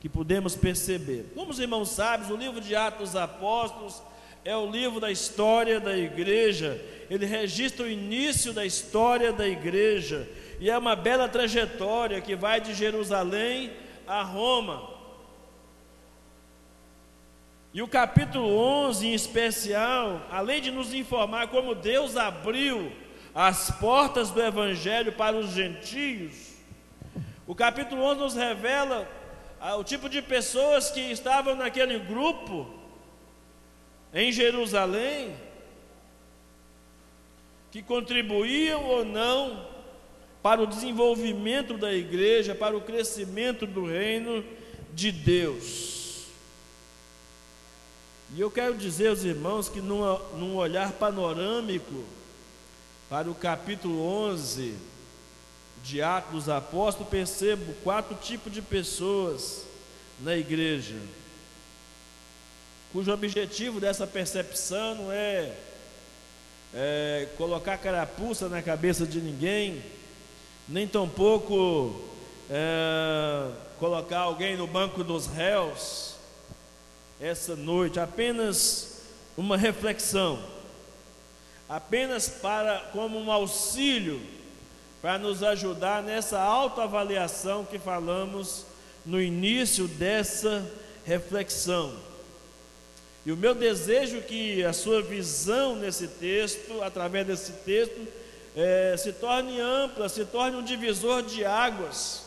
que 0.00 0.08
podemos 0.08 0.56
perceber. 0.56 1.30
Como 1.34 1.52
os 1.52 1.60
irmãos 1.60 1.90
sabem, 1.90 2.32
o 2.32 2.36
livro 2.36 2.60
de 2.60 2.74
Atos 2.74 3.10
dos 3.10 3.16
Apóstolos 3.16 4.02
é 4.44 4.56
o 4.56 4.70
livro 4.70 4.98
da 4.98 5.10
história 5.10 5.78
da 5.78 5.96
igreja, 5.96 6.80
ele 7.08 7.26
registra 7.26 7.86
o 7.86 7.88
início 7.88 8.52
da 8.52 8.66
história 8.66 9.32
da 9.32 9.46
igreja, 9.46 10.28
e 10.58 10.68
é 10.70 10.76
uma 10.76 10.96
bela 10.96 11.28
trajetória 11.28 12.20
que 12.20 12.34
vai 12.34 12.60
de 12.60 12.74
Jerusalém 12.74 13.70
a 14.06 14.22
Roma. 14.22 14.90
E 17.74 17.80
o 17.80 17.88
capítulo 17.88 18.54
11 18.54 19.06
em 19.06 19.14
especial, 19.14 20.26
além 20.30 20.60
de 20.60 20.70
nos 20.70 20.92
informar 20.92 21.48
como 21.48 21.74
Deus 21.74 22.16
abriu 22.16 22.92
as 23.34 23.70
portas 23.70 24.30
do 24.30 24.42
evangelho 24.42 25.12
para 25.12 25.36
os 25.36 25.50
gentios, 25.50 26.52
o 27.46 27.54
capítulo 27.54 28.02
11 28.02 28.20
nos 28.20 28.34
revela 28.34 29.08
ah, 29.60 29.76
o 29.76 29.84
tipo 29.84 30.08
de 30.08 30.20
pessoas 30.20 30.90
que 30.90 31.00
estavam 31.00 31.54
naquele 31.54 31.98
grupo 31.98 32.81
em 34.12 34.30
Jerusalém, 34.30 35.34
que 37.70 37.82
contribuíam 37.82 38.84
ou 38.84 39.04
não 39.04 39.66
para 40.42 40.60
o 40.60 40.66
desenvolvimento 40.66 41.78
da 41.78 41.92
igreja, 41.92 42.54
para 42.54 42.76
o 42.76 42.80
crescimento 42.82 43.66
do 43.66 43.86
reino 43.86 44.44
de 44.92 45.10
Deus. 45.10 46.26
E 48.34 48.40
eu 48.40 48.50
quero 48.50 48.76
dizer 48.76 49.08
aos 49.08 49.24
irmãos 49.24 49.68
que, 49.68 49.80
num, 49.80 50.02
num 50.36 50.56
olhar 50.56 50.92
panorâmico 50.92 52.04
para 53.08 53.30
o 53.30 53.34
capítulo 53.34 54.02
11 54.02 54.74
de 55.82 56.02
Atos 56.02 56.32
dos 56.32 56.48
Apóstolos, 56.48 57.10
percebo 57.10 57.74
quatro 57.82 58.14
tipos 58.16 58.52
de 58.52 58.60
pessoas 58.60 59.64
na 60.20 60.36
igreja 60.36 60.96
cujo 62.92 63.10
objetivo 63.10 63.80
dessa 63.80 64.06
percepção 64.06 64.94
não 64.94 65.12
é, 65.12 65.50
é 66.74 67.28
colocar 67.38 67.78
carapuça 67.78 68.50
na 68.50 68.60
cabeça 68.60 69.06
de 69.06 69.18
ninguém, 69.18 69.82
nem 70.68 70.86
tampouco 70.86 72.02
é, 72.50 73.50
colocar 73.78 74.20
alguém 74.20 74.58
no 74.58 74.66
banco 74.66 75.02
dos 75.02 75.26
réus 75.26 76.16
essa 77.18 77.56
noite, 77.56 77.98
apenas 77.98 79.00
uma 79.38 79.56
reflexão, 79.56 80.42
apenas 81.68 82.28
para 82.28 82.78
como 82.92 83.18
um 83.18 83.32
auxílio 83.32 84.20
para 85.00 85.18
nos 85.18 85.42
ajudar 85.42 86.02
nessa 86.02 86.38
autoavaliação 86.40 87.64
que 87.64 87.78
falamos 87.78 88.66
no 89.04 89.20
início 89.20 89.88
dessa 89.88 90.64
reflexão. 91.06 92.11
E 93.24 93.30
o 93.30 93.36
meu 93.36 93.54
desejo 93.54 94.18
é 94.18 94.20
que 94.20 94.64
a 94.64 94.72
sua 94.72 95.00
visão 95.00 95.76
nesse 95.76 96.08
texto, 96.08 96.82
através 96.82 97.24
desse 97.26 97.52
texto, 97.64 98.08
é, 98.56 98.96
se 98.98 99.12
torne 99.12 99.60
ampla, 99.60 100.08
se 100.08 100.24
torne 100.24 100.56
um 100.56 100.62
divisor 100.62 101.22
de 101.22 101.44
águas 101.44 102.24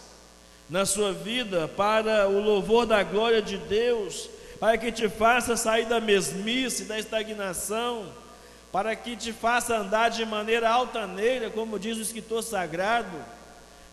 na 0.70 0.86
sua 0.86 1.12
vida 1.12 1.68
para 1.68 2.28
o 2.30 2.42
louvor 2.42 2.86
da 2.86 3.04
glória 3.04 3.42
de 3.42 3.58
Deus, 3.58 4.30
para 4.60 4.78
que 4.78 4.92
te 4.92 5.10
faça 5.10 5.58
sair 5.58 5.86
da 5.86 6.00
mesmice, 6.00 6.86
da 6.86 6.98
estagnação, 6.98 8.06
para 8.72 8.96
que 8.96 9.18
te 9.18 9.34
faça 9.34 9.78
andar 9.78 10.10
de 10.10 10.26
maneira 10.26 10.70
altaneira, 10.70 11.50
como 11.50 11.78
diz 11.78 11.98
o 11.98 12.02
escritor 12.02 12.42
sagrado, 12.42 13.18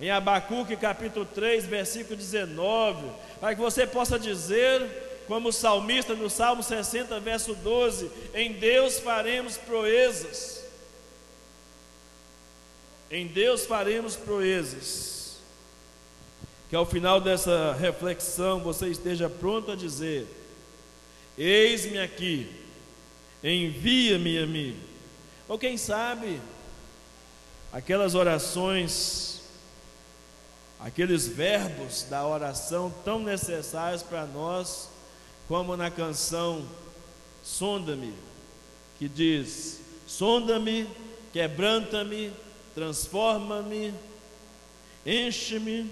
em 0.01 0.11
Abacuque 0.11 0.77
capítulo 0.77 1.27
3, 1.27 1.67
versículo 1.67 2.17
19, 2.17 3.07
para 3.41 3.55
que 3.55 3.61
você 3.61 3.87
possa 3.87 4.19
dizer 4.19 5.12
como 5.27 5.49
o 5.49 5.53
salmista 5.53 6.15
no 6.15 6.29
Salmo 6.29 6.63
60, 6.63 7.19
verso 7.21 7.55
12: 7.55 8.11
Em 8.35 8.53
Deus 8.53 8.99
faremos 8.99 9.57
proezas. 9.57 10.63
Em 13.11 13.27
Deus 13.27 13.67
faremos 13.67 14.17
proezas. 14.17 15.37
Que 16.71 16.77
ao 16.77 16.87
final 16.87 17.21
dessa 17.21 17.75
reflexão 17.75 18.61
você 18.61 18.89
esteja 18.89 19.29
pronto 19.29 19.71
a 19.71 19.77
dizer: 19.77 20.27
Eis-me 21.37 21.99
aqui, 21.99 22.51
envia-me 23.45 24.39
a 24.39 24.47
mim. 24.47 24.81
Ou 25.49 25.59
quem 25.59 25.77
sabe, 25.77 26.41
aquelas 27.73 28.15
orações, 28.15 29.43
aqueles 30.81 31.27
verbos 31.27 32.05
da 32.05 32.27
oração 32.27 32.93
tão 33.05 33.19
necessários 33.19 34.03
para 34.03 34.25
nós 34.27 34.92
como 35.49 35.77
na 35.77 35.91
canção 35.91 36.65
Sonda-me, 37.43 38.15
que 38.99 39.09
diz: 39.09 39.81
Sonda-me, 40.07 40.89
quebranta-me, 41.33 42.33
transforma-me, 42.75 43.93
enche-me 45.05 45.91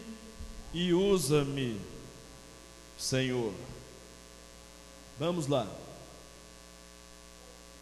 e 0.72 0.94
usa-me, 0.94 1.80
Senhor. 2.96 3.52
Vamos 5.18 5.48
lá. 5.48 5.66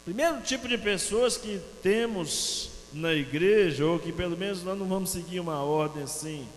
Primeiro 0.03 0.41
tipo 0.41 0.67
de 0.67 0.77
pessoas 0.77 1.37
que 1.37 1.61
temos 1.83 2.71
na 2.91 3.13
igreja, 3.13 3.85
ou 3.85 3.99
que 3.99 4.11
pelo 4.11 4.35
menos 4.35 4.63
nós 4.63 4.77
não 4.77 4.87
vamos 4.87 5.11
seguir 5.11 5.39
uma 5.39 5.61
ordem 5.61 6.01
assim, 6.01 6.47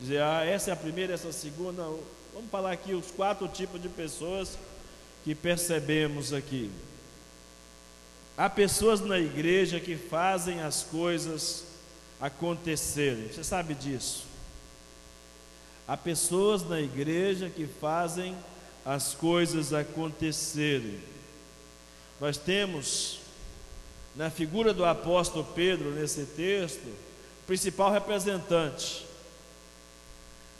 dizer, 0.00 0.22
ah, 0.22 0.42
essa 0.42 0.70
é 0.70 0.72
a 0.72 0.76
primeira, 0.76 1.12
essa 1.12 1.26
é 1.26 1.30
a 1.30 1.34
segunda. 1.34 1.86
Vamos 2.32 2.50
falar 2.50 2.72
aqui 2.72 2.94
os 2.94 3.10
quatro 3.10 3.46
tipos 3.46 3.80
de 3.80 3.90
pessoas 3.90 4.56
que 5.22 5.34
percebemos 5.34 6.32
aqui. 6.32 6.70
Há 8.36 8.48
pessoas 8.48 9.00
na 9.02 9.18
igreja 9.18 9.78
que 9.78 9.96
fazem 9.96 10.62
as 10.62 10.82
coisas 10.82 11.64
acontecerem. 12.18 13.28
Você 13.28 13.44
sabe 13.44 13.74
disso? 13.74 14.24
Há 15.86 15.94
pessoas 15.94 16.66
na 16.66 16.80
igreja 16.80 17.50
que 17.50 17.66
fazem 17.66 18.34
as 18.82 19.12
coisas 19.12 19.74
acontecerem. 19.74 21.00
Nós 22.18 22.38
temos 22.38 23.20
na 24.16 24.30
figura 24.30 24.72
do 24.72 24.86
apóstolo 24.86 25.44
Pedro 25.54 25.90
nesse 25.90 26.24
texto, 26.24 26.86
o 26.86 27.46
principal 27.46 27.92
representante 27.92 29.11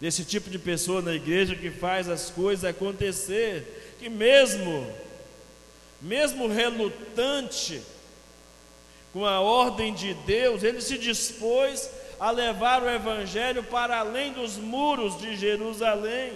desse 0.02 0.24
tipo 0.24 0.50
de 0.50 0.58
pessoa 0.58 1.00
na 1.00 1.14
igreja 1.14 1.54
que 1.54 1.70
faz 1.70 2.08
as 2.08 2.28
coisas 2.28 2.64
acontecer, 2.64 3.94
que 4.00 4.08
mesmo 4.08 4.92
mesmo 6.00 6.48
relutante 6.48 7.80
com 9.12 9.24
a 9.24 9.40
ordem 9.40 9.94
de 9.94 10.12
Deus, 10.12 10.64
ele 10.64 10.80
se 10.80 10.98
dispôs 10.98 11.88
a 12.18 12.32
levar 12.32 12.82
o 12.82 12.90
Evangelho 12.90 13.62
para 13.62 14.00
além 14.00 14.32
dos 14.32 14.56
muros 14.56 15.16
de 15.20 15.36
Jerusalém, 15.36 16.32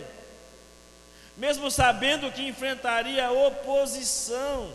mesmo 1.37 1.69
sabendo 1.69 2.31
que 2.31 2.47
enfrentaria 2.47 3.33
oposição, 3.33 4.73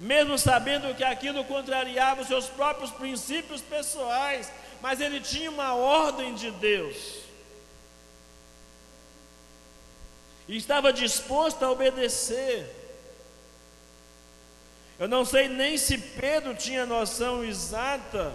mesmo 0.00 0.38
sabendo 0.38 0.94
que 0.94 1.04
aquilo 1.04 1.44
contrariava 1.44 2.22
os 2.22 2.28
seus 2.28 2.46
próprios 2.46 2.90
princípios 2.90 3.60
pessoais, 3.60 4.50
mas 4.82 5.00
ele 5.00 5.20
tinha 5.20 5.50
uma 5.50 5.74
ordem 5.74 6.34
de 6.34 6.50
Deus. 6.50 7.22
e 10.48 10.56
estava 10.56 10.92
disposto 10.92 11.62
a 11.62 11.70
obedecer. 11.70 12.66
Eu 14.98 15.08
não 15.08 15.24
sei 15.24 15.48
nem 15.48 15.78
se 15.78 15.96
Pedro 15.96 16.54
tinha 16.54 16.84
noção 16.84 17.42
exata 17.42 18.32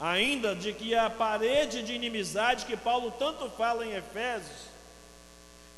ainda 0.00 0.54
de 0.54 0.72
que 0.72 0.94
a 0.94 1.08
parede 1.10 1.82
de 1.82 1.92
inimizade 1.92 2.64
que 2.64 2.76
Paulo 2.76 3.10
tanto 3.10 3.50
fala 3.50 3.84
em 3.84 3.92
Efésios, 3.92 4.66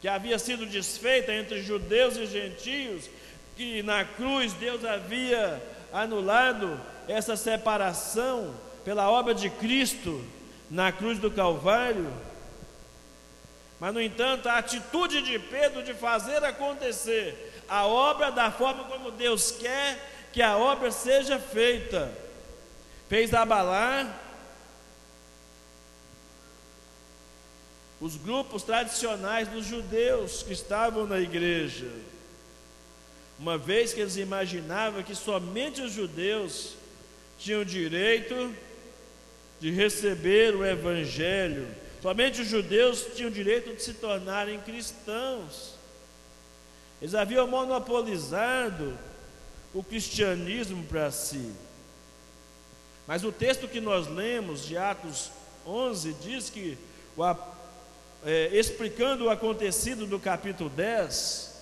que 0.01 0.09
havia 0.09 0.39
sido 0.39 0.65
desfeita 0.65 1.33
entre 1.33 1.63
judeus 1.63 2.17
e 2.17 2.27
gentios, 2.27 3.11
que 3.57 3.83
na 3.83 4.05
cruz 4.05 4.53
Deus 4.53 4.85
havia 4.85 5.61
anulado 5.93 6.81
essa 7.09 7.37
separação 7.37 8.55
pela 8.89 9.11
obra 9.11 9.35
de 9.35 9.51
Cristo 9.51 10.25
na 10.71 10.91
cruz 10.91 11.19
do 11.19 11.31
Calvário, 11.31 12.11
mas, 13.79 13.93
no 13.93 14.01
entanto, 14.01 14.49
a 14.49 14.57
atitude 14.57 15.21
de 15.21 15.39
Pedro 15.39 15.83
de 15.83 15.93
fazer 15.93 16.43
acontecer 16.43 17.53
a 17.69 17.87
obra 17.87 18.33
da 18.33 18.51
forma 18.51 18.85
como 18.85 19.11
Deus 19.11 19.51
quer 19.51 20.31
que 20.33 20.41
a 20.41 20.57
obra 20.57 20.91
seja 20.91 21.39
feita, 21.39 22.11
fez 23.11 23.35
abalar 23.35 24.11
os 28.01 28.17
grupos 28.17 28.63
tradicionais 28.63 29.49
dos 29.49 29.67
judeus 29.67 30.43
que 30.43 30.55
estavam 30.55 31.07
na 31.07 31.21
igreja, 31.21 31.93
uma 33.39 33.59
vez 33.59 33.93
que 33.93 34.01
eles 34.01 34.17
imaginavam 34.17 35.03
que 35.03 35.15
somente 35.15 35.83
os 35.83 35.93
judeus 35.93 36.73
tinham 37.39 37.63
direito 37.63 38.57
de 39.61 39.71
receber 39.71 40.55
o 40.55 40.65
Evangelho 40.65 41.67
Somente 42.01 42.43
os 42.43 42.49
judeus 42.49 43.07
tinham 43.15 43.31
o 43.31 43.33
direito 43.33 43.75
de 43.75 43.83
se 43.83 43.95
tornarem 43.95 44.61
cristãos. 44.61 45.75
Eles 47.03 47.15
haviam 47.15 47.47
monopolizado 47.47 48.97
o 49.75 49.83
cristianismo 49.83 50.85
para 50.85 51.11
si. 51.11 51.53
Mas 53.07 53.25
o 53.25 53.33
texto 53.33 53.67
que 53.67 53.81
nós 53.81 54.07
lemos, 54.07 54.65
de 54.65 54.77
Atos 54.77 55.31
11, 55.67 56.15
diz 56.23 56.51
que, 56.51 56.79
é, 58.25 58.51
explicando 58.53 59.25
o 59.25 59.31
acontecido 59.31 60.07
do 60.07 60.21
capítulo 60.21 60.71
10, 60.71 61.59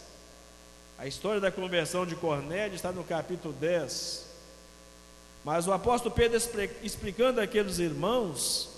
a 0.99 1.07
história 1.07 1.41
da 1.41 1.51
conversão 1.51 2.05
de 2.05 2.15
Cornélio 2.15 2.75
está 2.75 2.93
no 2.93 3.05
capítulo 3.05 3.55
10. 3.55 4.26
Mas 5.47 5.69
o 5.69 5.73
apóstolo 5.73 6.13
Pedro 6.13 6.37
explicando 6.83 7.41
aqueles 7.41 7.79
irmãos, 7.79 8.69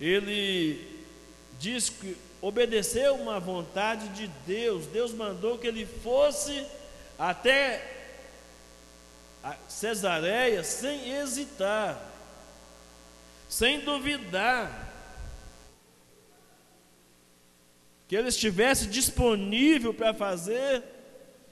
ele 0.00 1.02
diz 1.58 1.90
que 1.90 2.16
obedeceu 2.40 3.16
uma 3.16 3.40
vontade 3.40 4.10
de 4.10 4.28
Deus. 4.46 4.86
Deus 4.86 5.12
mandou 5.12 5.58
que 5.58 5.66
ele 5.66 5.84
fosse 5.84 6.64
até 7.18 7.82
Cesareia 9.66 10.62
sem 10.62 11.10
hesitar, 11.10 12.00
sem 13.48 13.80
duvidar. 13.80 14.88
Que 18.06 18.14
ele 18.14 18.28
estivesse 18.28 18.86
disponível 18.86 19.92
para 19.92 20.14
fazer 20.14 20.84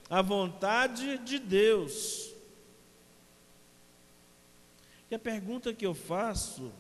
a 0.09 0.23
vontade 0.23 1.19
de 1.19 1.41
Deus. 1.41 2.33
E 5.15 5.17
a 5.17 5.19
pergunta 5.21 5.73
que 5.73 5.87
eu 5.87 5.95
faço 5.95 6.73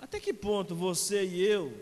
até 0.00 0.20
que 0.20 0.32
ponto 0.32 0.72
você 0.72 1.24
e 1.24 1.44
eu 1.44 1.76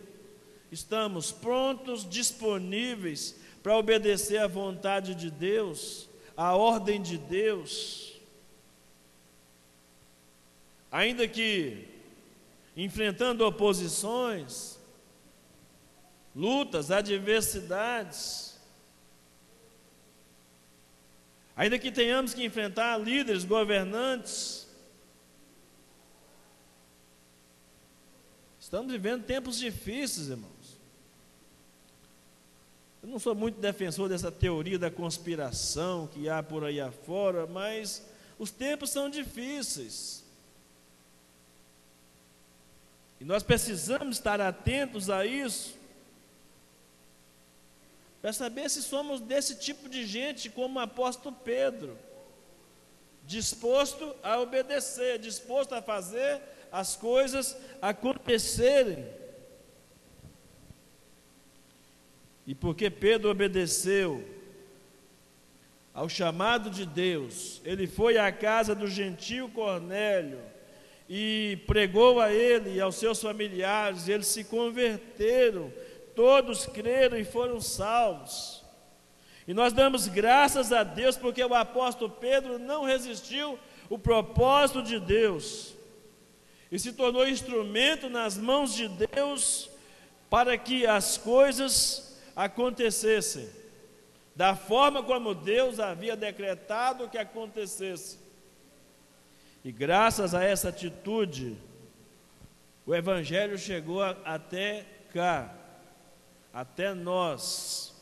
estamos 0.72 1.30
prontos, 1.30 2.08
disponíveis 2.08 3.36
para 3.62 3.76
obedecer 3.76 4.38
à 4.38 4.46
vontade 4.46 5.14
de 5.14 5.30
Deus, 5.30 6.08
à 6.34 6.56
ordem 6.56 7.02
de 7.02 7.18
Deus? 7.18 8.18
Ainda 10.90 11.28
que 11.28 11.86
enfrentando 12.74 13.46
oposições, 13.46 14.78
lutas, 16.34 16.90
adversidades, 16.90 18.55
ainda 21.56 21.78
que 21.78 21.90
tenhamos 21.90 22.34
que 22.34 22.44
enfrentar 22.44 22.98
líderes, 22.98 23.44
governantes, 23.44 24.66
Estamos 28.66 28.90
vivendo 28.90 29.22
tempos 29.22 29.58
difíceis, 29.58 30.26
irmãos. 30.26 30.76
Eu 33.00 33.08
não 33.08 33.20
sou 33.20 33.32
muito 33.32 33.60
defensor 33.60 34.08
dessa 34.08 34.32
teoria 34.32 34.76
da 34.76 34.90
conspiração 34.90 36.08
que 36.08 36.28
há 36.28 36.42
por 36.42 36.64
aí 36.64 36.80
afora, 36.80 37.46
mas 37.46 38.04
os 38.36 38.50
tempos 38.50 38.90
são 38.90 39.08
difíceis. 39.08 40.24
E 43.20 43.24
nós 43.24 43.44
precisamos 43.44 44.16
estar 44.16 44.40
atentos 44.40 45.10
a 45.10 45.24
isso, 45.24 45.75
para 48.20 48.32
saber 48.32 48.68
se 48.70 48.82
somos 48.82 49.20
desse 49.20 49.56
tipo 49.56 49.88
de 49.88 50.06
gente 50.06 50.50
como 50.50 50.78
o 50.78 50.82
apóstolo 50.82 51.36
Pedro, 51.44 51.98
disposto 53.24 54.14
a 54.22 54.40
obedecer, 54.40 55.18
disposto 55.18 55.74
a 55.74 55.82
fazer 55.82 56.40
as 56.70 56.96
coisas 56.96 57.56
acontecerem. 57.80 59.06
E 62.46 62.54
porque 62.54 62.88
Pedro 62.88 63.30
obedeceu 63.30 64.24
ao 65.92 66.08
chamado 66.08 66.70
de 66.70 66.84
Deus, 66.84 67.60
ele 67.64 67.86
foi 67.86 68.18
à 68.18 68.30
casa 68.30 68.74
do 68.74 68.86
gentio 68.86 69.48
Cornélio 69.48 70.38
e 71.08 71.58
pregou 71.66 72.20
a 72.20 72.32
ele 72.32 72.74
e 72.74 72.80
aos 72.80 72.96
seus 72.96 73.20
familiares, 73.20 74.06
e 74.06 74.12
eles 74.12 74.26
se 74.26 74.44
converteram, 74.44 75.72
todos 76.16 76.66
creram 76.66 77.16
e 77.16 77.24
foram 77.24 77.60
salvos. 77.60 78.64
E 79.46 79.54
nós 79.54 79.72
damos 79.72 80.08
graças 80.08 80.72
a 80.72 80.82
Deus 80.82 81.16
porque 81.16 81.44
o 81.44 81.54
apóstolo 81.54 82.10
Pedro 82.10 82.58
não 82.58 82.84
resistiu 82.84 83.56
o 83.88 83.96
propósito 83.96 84.82
de 84.82 84.98
Deus 84.98 85.74
e 86.72 86.78
se 86.78 86.92
tornou 86.92 87.28
instrumento 87.28 88.08
nas 88.08 88.36
mãos 88.36 88.74
de 88.74 88.88
Deus 88.88 89.70
para 90.28 90.58
que 90.58 90.84
as 90.84 91.16
coisas 91.16 92.18
acontecessem 92.34 93.48
da 94.34 94.56
forma 94.56 95.02
como 95.02 95.34
Deus 95.34 95.78
havia 95.78 96.16
decretado 96.16 97.08
que 97.08 97.16
acontecesse. 97.16 98.18
E 99.64 99.72
graças 99.72 100.34
a 100.34 100.44
essa 100.44 100.68
atitude, 100.68 101.56
o 102.84 102.94
Evangelho 102.94 103.56
chegou 103.56 104.02
até 104.02 104.84
cá, 105.12 105.54
até 106.56 106.94
nós. 106.94 107.94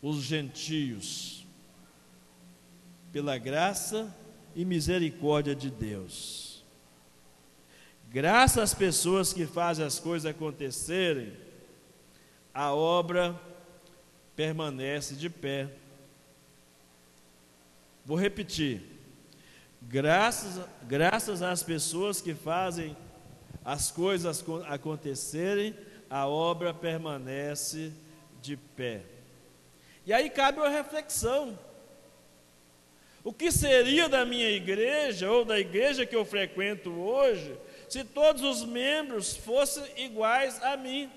os 0.00 0.22
gentios, 0.22 1.46
pela 3.10 3.38
graça 3.38 4.14
e 4.54 4.64
misericórdia 4.64 5.54
de 5.54 5.70
Deus. 5.70 6.62
Graças 8.10 8.58
às 8.58 8.74
pessoas 8.74 9.32
que 9.32 9.46
fazem 9.46 9.84
as 9.84 9.98
coisas 9.98 10.30
acontecerem, 10.30 11.32
a 12.52 12.74
obra 12.74 13.38
permanece 14.36 15.14
de 15.14 15.30
pé. 15.30 15.70
Vou 18.04 18.18
repetir. 18.18 18.82
Graças, 19.82 20.66
graças 20.82 21.42
às 21.42 21.62
pessoas 21.62 22.20
que 22.20 22.34
fazem 22.34 22.96
as 23.64 23.90
coisas 23.90 24.44
acontecerem, 24.66 25.74
a 26.14 26.28
obra 26.28 26.72
permanece 26.72 27.92
de 28.40 28.56
pé. 28.56 29.02
E 30.06 30.12
aí 30.12 30.30
cabe 30.30 30.60
uma 30.60 30.68
reflexão. 30.68 31.58
O 33.24 33.32
que 33.32 33.50
seria 33.50 34.08
da 34.08 34.24
minha 34.24 34.48
igreja 34.48 35.28
ou 35.28 35.44
da 35.44 35.58
igreja 35.58 36.06
que 36.06 36.14
eu 36.14 36.24
frequento 36.24 36.88
hoje 36.92 37.58
se 37.88 38.04
todos 38.04 38.42
os 38.42 38.64
membros 38.64 39.36
fossem 39.36 39.84
iguais 39.96 40.62
a 40.62 40.76
mim? 40.76 41.10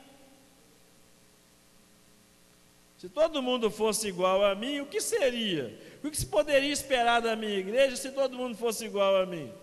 Se 2.98 3.08
todo 3.08 3.44
mundo 3.44 3.70
fosse 3.70 4.08
igual 4.08 4.44
a 4.44 4.56
mim, 4.56 4.80
o 4.80 4.88
que 4.88 5.00
seria? 5.00 5.80
O 6.04 6.10
que 6.10 6.18
se 6.18 6.26
poderia 6.26 6.74
esperar 6.74 7.22
da 7.22 7.36
minha 7.36 7.60
igreja 7.60 7.96
se 7.96 8.10
todo 8.10 8.36
mundo 8.36 8.58
fosse 8.58 8.86
igual 8.86 9.16
a 9.16 9.28
mim? 9.28 9.54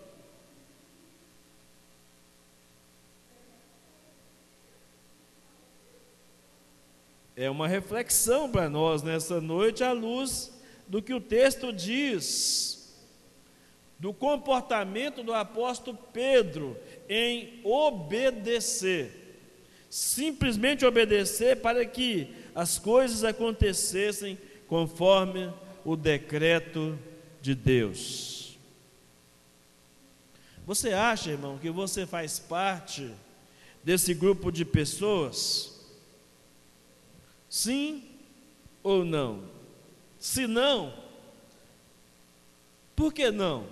É 7.35 7.49
uma 7.49 7.67
reflexão 7.67 8.49
para 8.49 8.69
nós 8.69 9.03
nessa 9.03 9.41
noite 9.41 9.83
à 9.83 9.91
luz 9.91 10.53
do 10.87 11.01
que 11.01 11.13
o 11.13 11.19
texto 11.19 11.73
diz, 11.73 12.95
do 13.99 14.13
comportamento 14.13 15.21
do 15.21 15.33
apóstolo 15.33 15.97
Pedro 16.13 16.77
em 17.09 17.59
obedecer, 17.63 19.39
simplesmente 19.89 20.85
obedecer 20.85 21.57
para 21.57 21.85
que 21.85 22.33
as 22.53 22.79
coisas 22.79 23.23
acontecessem 23.25 24.37
conforme 24.67 25.51
o 25.83 25.97
decreto 25.97 26.97
de 27.41 27.53
Deus. 27.53 28.57
Você 30.65 30.93
acha, 30.93 31.31
irmão, 31.31 31.57
que 31.57 31.69
você 31.69 32.07
faz 32.07 32.39
parte 32.39 33.11
desse 33.83 34.13
grupo 34.13 34.51
de 34.51 34.63
pessoas? 34.63 35.74
Sim 37.55 38.03
ou 38.83 39.05
não? 39.05 39.41
Se 40.19 40.45
não, 40.45 40.93
por 42.93 43.13
que 43.13 43.31
não? 43.31 43.65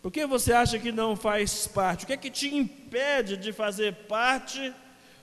Por 0.00 0.12
que 0.12 0.24
você 0.24 0.52
acha 0.52 0.78
que 0.78 0.92
não 0.92 1.16
faz 1.16 1.66
parte? 1.66 2.04
O 2.04 2.06
que 2.06 2.12
é 2.12 2.16
que 2.16 2.30
te 2.30 2.54
impede 2.54 3.36
de 3.36 3.52
fazer 3.52 4.06
parte 4.06 4.72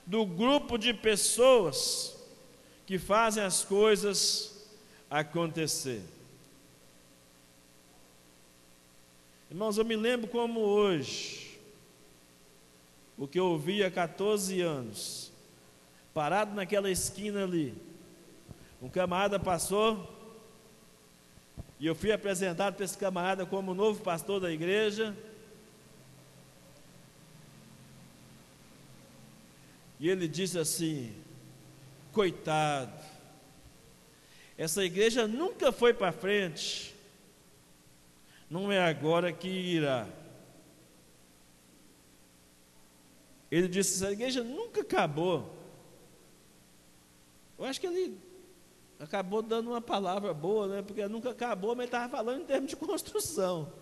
do 0.04 0.26
grupo 0.26 0.76
de 0.76 0.92
pessoas 0.92 2.14
que 2.84 2.98
fazem 2.98 3.42
as 3.42 3.64
coisas 3.64 4.68
acontecer? 5.08 6.02
Irmãos, 9.50 9.78
eu 9.78 9.84
me 9.86 9.96
lembro 9.96 10.28
como 10.28 10.60
hoje, 10.60 11.58
o 13.16 13.26
que 13.26 13.40
eu 13.40 13.46
ouvi 13.46 13.82
há 13.82 13.90
14 13.90 14.60
anos, 14.60 15.32
parado 16.16 16.54
naquela 16.54 16.90
esquina 16.90 17.44
ali. 17.44 17.74
Um 18.80 18.88
camarada 18.88 19.38
passou 19.38 20.10
e 21.78 21.86
eu 21.86 21.94
fui 21.94 22.10
apresentado 22.10 22.74
para 22.74 22.86
esse 22.86 22.96
camarada 22.96 23.44
como 23.44 23.74
novo 23.74 24.02
pastor 24.02 24.40
da 24.40 24.50
igreja. 24.50 25.14
E 30.00 30.08
ele 30.08 30.26
disse 30.26 30.58
assim: 30.58 31.14
coitado, 32.14 32.98
essa 34.56 34.82
igreja 34.82 35.28
nunca 35.28 35.70
foi 35.70 35.92
para 35.92 36.12
frente, 36.12 36.94
não 38.48 38.72
é 38.72 38.82
agora 38.82 39.34
que 39.34 39.48
irá. 39.48 40.08
Ele 43.50 43.68
disse: 43.68 44.02
essa 44.02 44.10
igreja 44.10 44.42
nunca 44.42 44.80
acabou. 44.80 45.55
Eu 47.58 47.64
acho 47.64 47.80
que 47.80 47.86
ele 47.86 48.18
acabou 48.98 49.42
dando 49.42 49.70
uma 49.70 49.80
palavra 49.80 50.32
boa, 50.32 50.66
né? 50.66 50.82
Porque 50.82 51.06
nunca 51.06 51.30
acabou, 51.30 51.74
mas 51.74 51.86
estava 51.86 52.08
falando 52.08 52.42
em 52.42 52.46
termos 52.46 52.70
de 52.70 52.76
construção. 52.76 53.72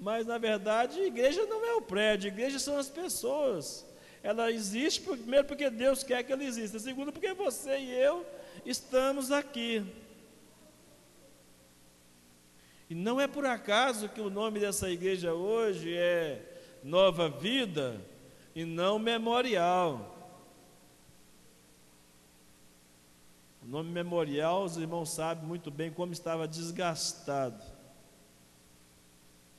Mas 0.00 0.26
na 0.26 0.38
verdade, 0.38 1.00
igreja 1.00 1.46
não 1.46 1.64
é 1.64 1.74
o 1.74 1.82
prédio, 1.82 2.28
igreja 2.28 2.58
são 2.58 2.76
as 2.76 2.88
pessoas. 2.88 3.86
Ela 4.22 4.50
existe 4.50 5.00
primeiro 5.00 5.46
porque 5.46 5.68
Deus 5.68 6.02
quer 6.02 6.22
que 6.22 6.32
ela 6.32 6.44
exista, 6.44 6.78
segundo 6.78 7.12
porque 7.12 7.32
você 7.34 7.78
e 7.78 7.92
eu 7.92 8.24
estamos 8.64 9.30
aqui. 9.30 9.84
E 12.88 12.94
não 12.94 13.20
é 13.20 13.26
por 13.26 13.46
acaso 13.46 14.08
que 14.08 14.20
o 14.20 14.30
nome 14.30 14.60
dessa 14.60 14.90
igreja 14.90 15.32
hoje 15.32 15.94
é 15.94 16.40
Nova 16.82 17.28
Vida 17.28 18.00
e 18.54 18.64
não 18.64 18.98
Memorial. 18.98 20.13
O 23.64 23.66
nome 23.66 23.90
memorial, 23.90 24.64
os 24.64 24.76
irmãos 24.76 25.08
sabem 25.08 25.44
muito 25.44 25.70
bem 25.70 25.90
como 25.90 26.12
estava 26.12 26.46
desgastado. 26.46 27.64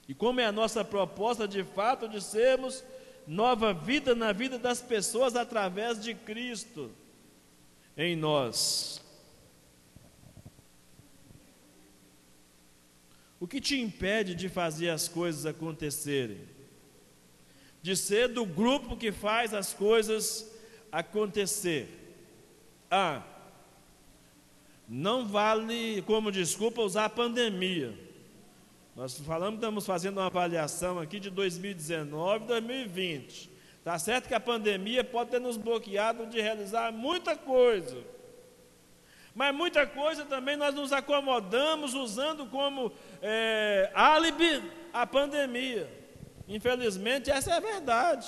E 0.08 0.14
como 0.14 0.40
é 0.40 0.46
a 0.46 0.52
nossa 0.52 0.86
proposta 0.86 1.48
de 1.48 1.64
fato 1.64 2.08
de 2.08 2.22
sermos 2.22 2.84
nova 3.26 3.74
vida 3.74 4.14
na 4.14 4.32
vida 4.32 4.60
das 4.60 4.80
pessoas 4.80 5.36
através 5.36 6.00
de 6.00 6.14
Cristo 6.14 6.92
em 7.98 8.16
nós. 8.16 9.02
O 13.40 13.48
que 13.48 13.60
te 13.60 13.80
impede 13.80 14.36
de 14.36 14.48
fazer 14.48 14.90
as 14.90 15.08
coisas 15.08 15.48
acontecerem? 15.48 16.42
De 17.82 17.96
ser 17.96 18.28
do 18.28 18.46
grupo 18.46 18.96
que 18.96 19.12
faz 19.12 19.52
as 19.52 19.74
coisas 19.74 20.52
acontecer. 20.92 21.90
Ah, 22.90 23.24
não 24.88 25.28
vale 25.28 26.02
como 26.04 26.32
desculpa 26.32 26.82
usar 26.82 27.06
a 27.06 27.10
pandemia. 27.10 27.94
Nós 28.96 29.20
falamos, 29.20 29.56
estamos 29.56 29.86
fazendo 29.86 30.18
uma 30.18 30.28
avaliação 30.28 31.00
aqui 31.00 31.20
de 31.20 31.30
2019 31.30 32.46
2020. 32.46 33.52
Está 33.80 34.00
certo 34.00 34.28
que 34.28 34.34
a 34.34 34.40
pandemia 34.40 35.04
pode 35.04 35.32
ter 35.32 35.40
nos 35.40 35.58
bloqueado 35.58 36.26
de 36.28 36.40
realizar 36.40 36.92
muita 36.92 37.36
coisa. 37.36 37.98
Mas 39.36 39.54
muita 39.54 39.86
coisa 39.86 40.24
também 40.24 40.56
nós 40.56 40.74
nos 40.74 40.94
acomodamos 40.94 41.94
usando 41.94 42.46
como 42.46 42.92
é, 43.22 43.92
álibi 43.94 44.64
a 44.94 45.06
pandemia. 45.06 45.90
Infelizmente, 46.48 47.30
essa 47.30 47.52
é 47.52 47.58
a 47.58 47.60
verdade. 47.60 48.28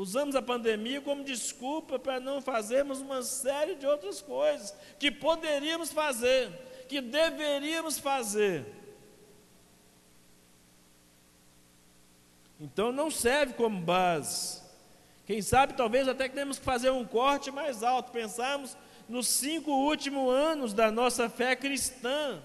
Usamos 0.00 0.34
a 0.34 0.40
pandemia 0.40 0.98
como 1.02 1.22
desculpa 1.22 1.98
para 1.98 2.18
não 2.18 2.40
fazermos 2.40 3.02
uma 3.02 3.22
série 3.22 3.74
de 3.74 3.86
outras 3.86 4.22
coisas 4.22 4.74
que 4.98 5.10
poderíamos 5.10 5.92
fazer, 5.92 6.50
que 6.88 7.02
deveríamos 7.02 7.98
fazer. 7.98 8.64
Então 12.58 12.90
não 12.90 13.10
serve 13.10 13.52
como 13.52 13.78
base. 13.78 14.62
Quem 15.26 15.42
sabe 15.42 15.74
talvez 15.74 16.08
até 16.08 16.30
que 16.30 16.34
temos 16.34 16.58
que 16.58 16.64
fazer 16.64 16.88
um 16.88 17.04
corte 17.04 17.50
mais 17.50 17.82
alto, 17.82 18.10
pensarmos 18.10 18.74
nos 19.06 19.28
cinco 19.28 19.70
últimos 19.70 20.32
anos 20.34 20.72
da 20.72 20.90
nossa 20.90 21.28
fé 21.28 21.54
cristã. 21.54 22.42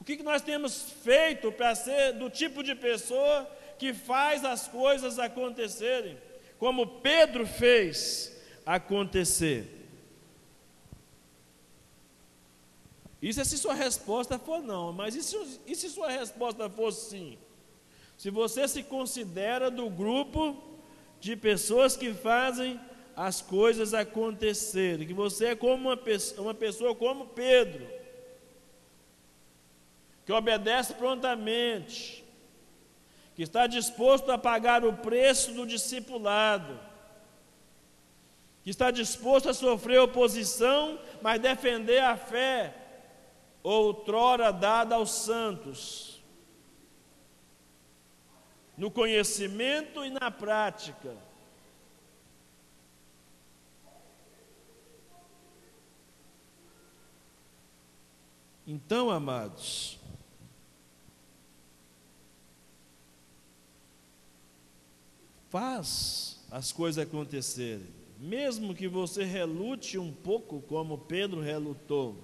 O 0.00 0.04
que, 0.04 0.16
que 0.16 0.22
nós 0.22 0.40
temos 0.40 0.92
feito 1.04 1.52
para 1.52 1.74
ser 1.74 2.14
do 2.14 2.30
tipo 2.30 2.62
de 2.62 2.74
pessoa 2.74 3.46
que 3.78 3.92
faz 3.92 4.46
as 4.46 4.66
coisas 4.66 5.18
acontecerem? 5.18 6.16
Como 6.58 6.86
Pedro 7.00 7.46
fez 7.46 8.34
acontecer. 8.64 9.68
Isso 13.20 13.40
é 13.40 13.44
se 13.44 13.56
sua 13.56 13.74
resposta 13.74 14.38
for 14.38 14.62
não, 14.62 14.92
mas 14.92 15.14
e 15.14 15.22
se, 15.22 15.60
e 15.66 15.74
se 15.74 15.88
sua 15.88 16.10
resposta 16.10 16.68
for 16.68 16.92
sim? 16.92 17.38
Se 18.18 18.30
você 18.30 18.68
se 18.68 18.82
considera 18.82 19.70
do 19.70 19.88
grupo 19.88 20.56
de 21.20 21.34
pessoas 21.34 21.96
que 21.96 22.12
fazem 22.12 22.78
as 23.16 23.40
coisas 23.40 23.94
acontecerem, 23.94 25.06
que 25.06 25.14
você 25.14 25.46
é 25.46 25.56
como 25.56 25.88
uma, 25.88 25.98
uma 26.38 26.54
pessoa 26.54 26.94
como 26.94 27.26
Pedro, 27.28 27.86
que 30.26 30.32
obedece 30.32 30.94
prontamente, 30.94 32.23
que 33.34 33.42
está 33.42 33.66
disposto 33.66 34.30
a 34.30 34.38
pagar 34.38 34.84
o 34.84 34.92
preço 34.92 35.52
do 35.52 35.66
discipulado, 35.66 36.78
que 38.62 38.70
está 38.70 38.90
disposto 38.90 39.48
a 39.48 39.54
sofrer 39.54 40.00
oposição, 40.00 40.98
mas 41.20 41.40
defender 41.40 41.98
a 41.98 42.16
fé 42.16 42.74
outrora 43.62 44.52
dada 44.52 44.94
aos 44.94 45.10
santos, 45.10 46.22
no 48.76 48.90
conhecimento 48.90 50.04
e 50.04 50.10
na 50.10 50.30
prática. 50.30 51.16
Então, 58.66 59.10
amados, 59.10 59.98
faz 65.54 66.44
as 66.50 66.72
coisas 66.72 67.00
acontecerem, 67.00 67.86
mesmo 68.18 68.74
que 68.74 68.88
você 68.88 69.22
relute 69.22 69.96
um 69.96 70.12
pouco, 70.12 70.60
como 70.62 70.98
Pedro 70.98 71.40
relutou. 71.40 72.16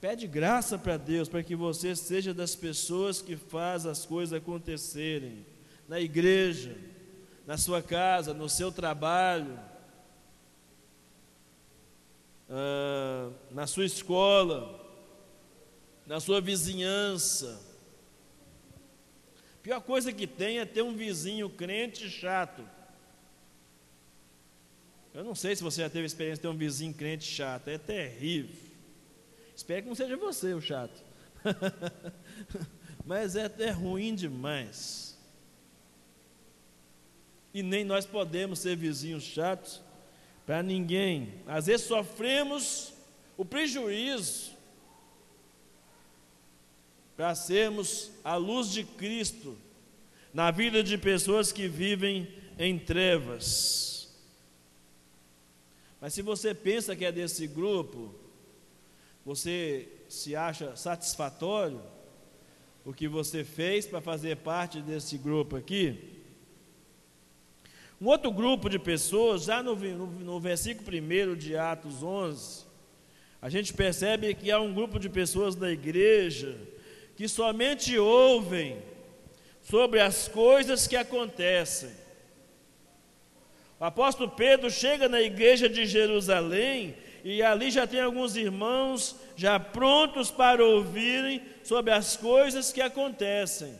Pede 0.00 0.26
graça 0.26 0.78
para 0.78 0.96
Deus 0.96 1.28
para 1.28 1.42
que 1.42 1.54
você 1.54 1.94
seja 1.94 2.32
das 2.32 2.56
pessoas 2.56 3.20
que 3.20 3.36
faz 3.36 3.84
as 3.84 4.06
coisas 4.06 4.32
acontecerem. 4.32 5.44
Na 5.86 6.00
igreja, 6.00 6.74
na 7.46 7.58
sua 7.58 7.82
casa, 7.82 8.32
no 8.32 8.48
seu 8.48 8.72
trabalho, 8.72 9.60
ah, 12.48 13.30
na 13.50 13.66
sua 13.66 13.84
escola, 13.84 14.82
na 16.06 16.18
sua 16.18 16.40
vizinhança 16.40 17.71
Pior 19.62 19.80
coisa 19.80 20.12
que 20.12 20.26
tem 20.26 20.58
é 20.58 20.64
ter 20.64 20.82
um 20.82 20.96
vizinho 20.96 21.48
crente 21.48 22.10
chato. 22.10 22.68
Eu 25.14 25.22
não 25.22 25.34
sei 25.34 25.54
se 25.54 25.62
você 25.62 25.82
já 25.82 25.90
teve 25.90 26.06
experiência 26.06 26.36
de 26.36 26.42
ter 26.42 26.48
um 26.48 26.56
vizinho 26.56 26.92
crente 26.92 27.24
chato, 27.24 27.68
é 27.68 27.78
terrível. 27.78 28.56
Espero 29.54 29.82
que 29.82 29.88
não 29.88 29.94
seja 29.94 30.16
você 30.16 30.54
o 30.54 30.60
chato. 30.60 31.04
Mas 33.04 33.36
é, 33.36 33.52
é 33.58 33.70
ruim 33.70 34.14
demais. 34.14 35.18
E 37.54 37.62
nem 37.62 37.84
nós 37.84 38.06
podemos 38.06 38.60
ser 38.60 38.76
vizinhos 38.76 39.22
chatos 39.22 39.82
para 40.46 40.62
ninguém. 40.62 41.34
Às 41.46 41.66
vezes 41.66 41.86
sofremos 41.86 42.92
o 43.36 43.44
prejuízo 43.44 44.51
para 47.22 47.36
sermos 47.36 48.10
a 48.24 48.34
luz 48.34 48.68
de 48.72 48.82
Cristo 48.82 49.56
na 50.34 50.50
vida 50.50 50.82
de 50.82 50.98
pessoas 50.98 51.52
que 51.52 51.68
vivem 51.68 52.26
em 52.58 52.76
trevas. 52.76 54.12
Mas 56.00 56.14
se 56.14 56.20
você 56.20 56.52
pensa 56.52 56.96
que 56.96 57.04
é 57.04 57.12
desse 57.12 57.46
grupo, 57.46 58.12
você 59.24 59.88
se 60.08 60.34
acha 60.34 60.74
satisfatório 60.74 61.80
o 62.84 62.92
que 62.92 63.06
você 63.06 63.44
fez 63.44 63.86
para 63.86 64.00
fazer 64.00 64.38
parte 64.38 64.80
desse 64.80 65.16
grupo 65.16 65.54
aqui? 65.54 66.24
Um 68.00 68.08
outro 68.08 68.32
grupo 68.32 68.68
de 68.68 68.80
pessoas, 68.80 69.44
já 69.44 69.62
no, 69.62 69.76
no, 69.76 70.06
no 70.08 70.40
versículo 70.40 70.88
1 70.90 71.36
de 71.36 71.56
Atos 71.56 72.02
11, 72.02 72.64
a 73.40 73.48
gente 73.48 73.72
percebe 73.72 74.34
que 74.34 74.50
há 74.50 74.60
um 74.60 74.74
grupo 74.74 74.98
de 74.98 75.08
pessoas 75.08 75.54
da 75.54 75.70
igreja 75.70 76.71
que 77.22 77.28
somente 77.28 77.96
ouvem 77.96 78.82
sobre 79.62 80.00
as 80.00 80.26
coisas 80.26 80.88
que 80.88 80.96
acontecem. 80.96 81.92
O 83.78 83.84
apóstolo 83.84 84.28
Pedro 84.28 84.68
chega 84.68 85.08
na 85.08 85.22
igreja 85.22 85.68
de 85.68 85.86
Jerusalém 85.86 86.96
e 87.22 87.40
ali 87.40 87.70
já 87.70 87.86
tem 87.86 88.00
alguns 88.00 88.34
irmãos 88.34 89.14
já 89.36 89.60
prontos 89.60 90.32
para 90.32 90.64
ouvirem 90.64 91.40
sobre 91.62 91.92
as 91.92 92.16
coisas 92.16 92.72
que 92.72 92.80
acontecem. 92.80 93.78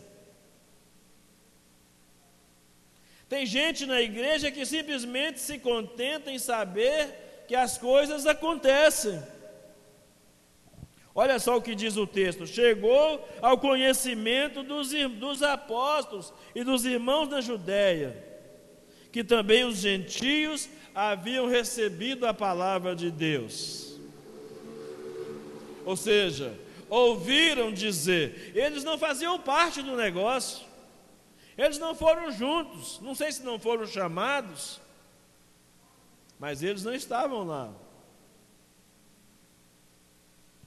Tem 3.28 3.44
gente 3.44 3.86
na 3.86 4.00
igreja 4.00 4.52
que 4.52 4.64
simplesmente 4.64 5.40
se 5.40 5.58
contenta 5.58 6.30
em 6.30 6.38
saber 6.38 7.44
que 7.48 7.56
as 7.56 7.76
coisas 7.76 8.24
acontecem. 8.24 9.20
Olha 11.14 11.38
só 11.38 11.56
o 11.56 11.62
que 11.62 11.74
diz 11.74 11.96
o 11.96 12.06
texto: 12.06 12.46
chegou 12.46 13.26
ao 13.40 13.58
conhecimento 13.58 14.62
dos, 14.62 14.90
dos 15.18 15.42
apóstolos 15.42 16.32
e 16.54 16.64
dos 16.64 16.84
irmãos 16.84 17.28
da 17.28 17.40
Judéia, 17.40 18.16
que 19.10 19.22
também 19.22 19.64
os 19.64 19.76
gentios 19.76 20.68
haviam 20.94 21.46
recebido 21.46 22.26
a 22.26 22.32
palavra 22.32 22.94
de 22.96 23.10
Deus. 23.10 23.98
Ou 25.84 25.96
seja, 25.96 26.58
ouviram 26.88 27.72
dizer, 27.72 28.52
eles 28.54 28.84
não 28.84 28.96
faziam 28.96 29.38
parte 29.38 29.82
do 29.82 29.96
negócio, 29.96 30.64
eles 31.58 31.78
não 31.78 31.94
foram 31.94 32.30
juntos, 32.30 33.00
não 33.00 33.14
sei 33.14 33.32
se 33.32 33.42
não 33.42 33.58
foram 33.58 33.86
chamados, 33.86 34.80
mas 36.38 36.62
eles 36.62 36.84
não 36.84 36.94
estavam 36.94 37.44
lá. 37.44 37.72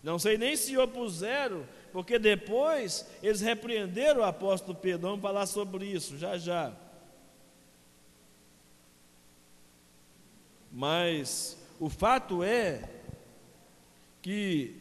Não 0.05 0.19
sei 0.19 0.37
nem 0.37 0.55
se 0.55 0.77
opuseram, 0.77 1.67
porque 1.91 2.19
depois 2.19 3.09
eles 3.23 3.41
repreenderam 3.41 4.21
o 4.21 4.23
apóstolo 4.23 4.77
Pedro. 4.77 5.07
Vamos 5.07 5.21
falar 5.23 5.47
sobre 5.47 5.87
isso 5.87 6.15
já 6.15 6.37
já. 6.37 6.71
Mas 10.71 11.57
o 11.79 11.89
fato 11.89 12.43
é 12.43 12.87
que 14.21 14.75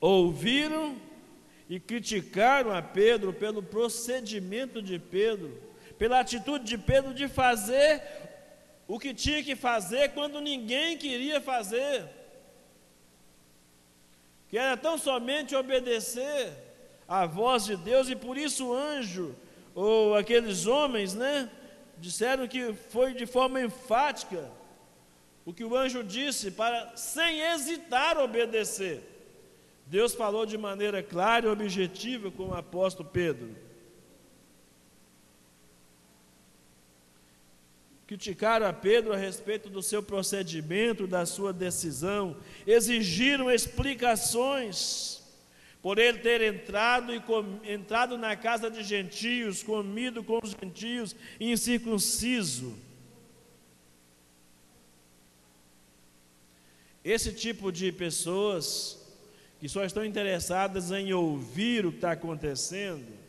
ouviram 0.00 0.94
e 1.68 1.80
criticaram 1.80 2.70
a 2.70 2.80
Pedro 2.80 3.32
pelo 3.32 3.60
procedimento 3.60 4.80
de 4.80 5.00
Pedro, 5.00 5.60
pela 5.98 6.20
atitude 6.20 6.64
de 6.64 6.78
Pedro 6.78 7.12
de 7.12 7.26
fazer 7.26 8.00
o 8.86 9.00
que 9.00 9.12
tinha 9.12 9.42
que 9.42 9.56
fazer 9.56 10.10
quando 10.10 10.40
ninguém 10.40 10.96
queria 10.96 11.40
fazer 11.40 12.17
que 14.48 14.56
era 14.56 14.76
tão 14.76 14.96
somente 14.96 15.54
obedecer 15.54 16.52
à 17.06 17.26
voz 17.26 17.64
de 17.64 17.76
Deus, 17.76 18.08
e 18.08 18.16
por 18.16 18.36
isso 18.36 18.68
o 18.68 18.74
anjo, 18.74 19.34
ou 19.74 20.14
aqueles 20.14 20.66
homens, 20.66 21.14
né, 21.14 21.50
disseram 21.98 22.48
que 22.48 22.72
foi 22.72 23.12
de 23.12 23.26
forma 23.26 23.60
enfática 23.60 24.50
o 25.44 25.52
que 25.52 25.64
o 25.64 25.74
anjo 25.74 26.04
disse, 26.04 26.50
para 26.50 26.94
sem 26.94 27.40
hesitar 27.40 28.18
obedecer. 28.18 29.02
Deus 29.86 30.14
falou 30.14 30.44
de 30.44 30.58
maneira 30.58 31.02
clara 31.02 31.46
e 31.46 31.50
objetiva 31.50 32.30
com 32.30 32.48
o 32.48 32.54
apóstolo 32.54 33.08
Pedro. 33.08 33.56
Criticaram 38.08 38.66
a 38.66 38.72
Pedro 38.72 39.12
a 39.12 39.18
respeito 39.18 39.68
do 39.68 39.82
seu 39.82 40.02
procedimento, 40.02 41.06
da 41.06 41.26
sua 41.26 41.52
decisão, 41.52 42.38
exigiram 42.66 43.50
explicações 43.50 45.22
por 45.82 45.98
ele 45.98 46.16
ter 46.18 46.40
entrado 46.40 47.14
e 47.14 47.20
com, 47.20 47.60
entrado 47.62 48.16
na 48.16 48.34
casa 48.34 48.70
de 48.70 48.82
gentios, 48.82 49.62
comido 49.62 50.24
com 50.24 50.40
os 50.42 50.52
gentios, 50.52 51.14
incircunciso. 51.38 52.74
Esse 57.04 57.30
tipo 57.34 57.70
de 57.70 57.92
pessoas 57.92 59.06
que 59.60 59.68
só 59.68 59.84
estão 59.84 60.02
interessadas 60.02 60.90
em 60.90 61.12
ouvir 61.12 61.84
o 61.84 61.90
que 61.90 61.98
está 61.98 62.12
acontecendo, 62.12 63.27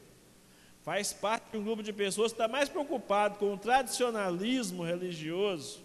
faz 0.89 1.13
parte 1.13 1.51
de 1.51 1.57
um 1.59 1.63
grupo 1.63 1.83
de 1.83 1.93
pessoas 1.93 2.31
que 2.31 2.41
está 2.41 2.47
mais 2.47 2.67
preocupado 2.67 3.37
com 3.37 3.53
o 3.53 3.57
tradicionalismo 3.59 4.83
religioso 4.83 5.81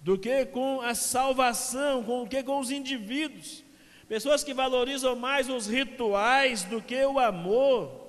do 0.00 0.16
que 0.16 0.46
com 0.46 0.80
a 0.80 0.94
salvação, 0.94 2.04
com 2.04 2.22
o 2.22 2.28
que 2.28 2.40
com 2.44 2.60
os 2.60 2.70
indivíduos. 2.70 3.64
Pessoas 4.08 4.44
que 4.44 4.54
valorizam 4.54 5.16
mais 5.16 5.48
os 5.48 5.66
rituais 5.66 6.62
do 6.62 6.80
que 6.80 7.04
o 7.04 7.18
amor. 7.18 8.06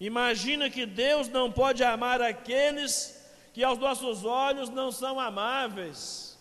Imagina 0.00 0.68
que 0.68 0.84
Deus 0.84 1.28
não 1.28 1.52
pode 1.52 1.84
amar 1.84 2.20
aqueles 2.20 3.24
que 3.52 3.62
aos 3.62 3.78
nossos 3.78 4.24
olhos 4.24 4.68
não 4.68 4.90
são 4.90 5.20
amáveis. 5.20 6.36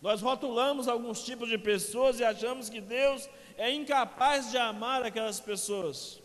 Nós 0.00 0.22
rotulamos 0.22 0.86
alguns 0.86 1.24
tipos 1.24 1.48
de 1.48 1.58
pessoas 1.58 2.20
e 2.20 2.24
achamos 2.24 2.70
que 2.70 2.80
Deus 2.80 3.28
é 3.60 3.70
incapaz 3.70 4.50
de 4.50 4.56
amar 4.56 5.02
aquelas 5.02 5.38
pessoas. 5.38 6.18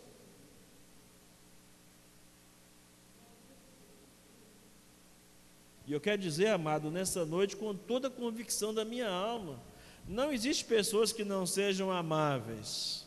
E 5.86 5.92
eu 5.92 6.00
quero 6.00 6.22
dizer, 6.22 6.48
amado, 6.48 6.90
nessa 6.90 7.26
noite, 7.26 7.58
com 7.58 7.76
toda 7.76 8.08
a 8.08 8.12
convicção 8.12 8.74
da 8.74 8.86
minha 8.86 9.10
alma, 9.10 9.62
não 10.08 10.32
existe 10.32 10.64
pessoas 10.64 11.12
que 11.12 11.26
não 11.26 11.46
sejam 11.46 11.92
amáveis. 11.92 13.06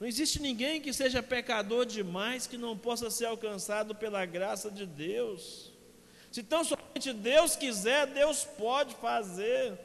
Não 0.00 0.08
existe 0.08 0.42
ninguém 0.42 0.80
que 0.80 0.92
seja 0.92 1.22
pecador 1.22 1.86
demais 1.86 2.48
que 2.48 2.58
não 2.58 2.76
possa 2.76 3.10
ser 3.10 3.26
alcançado 3.26 3.94
pela 3.94 4.26
graça 4.26 4.72
de 4.72 4.84
Deus. 4.84 5.75
Se 6.30 6.42
tão 6.42 6.64
somente 6.64 7.12
Deus 7.12 7.56
quiser, 7.56 8.06
Deus 8.06 8.44
pode 8.44 8.94
fazer. 8.96 9.78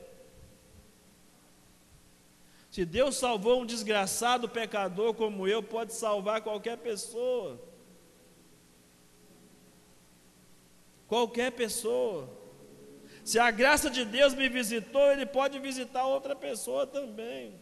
Se 2.69 2.85
Deus 2.85 3.17
salvou 3.17 3.61
um 3.61 3.65
desgraçado 3.65 4.47
pecador 4.47 5.13
como 5.13 5.47
eu, 5.47 5.61
pode 5.61 5.93
salvar 5.93 6.41
qualquer 6.41 6.77
pessoa. 6.77 7.59
Qualquer 11.07 11.51
pessoa. 11.51 12.29
Se 13.25 13.37
a 13.37 13.51
graça 13.51 13.89
de 13.89 14.05
Deus 14.05 14.33
me 14.33 14.47
visitou, 14.47 15.11
Ele 15.11 15.25
pode 15.25 15.59
visitar 15.59 16.05
outra 16.05 16.35
pessoa 16.35 16.87
também. 16.87 17.53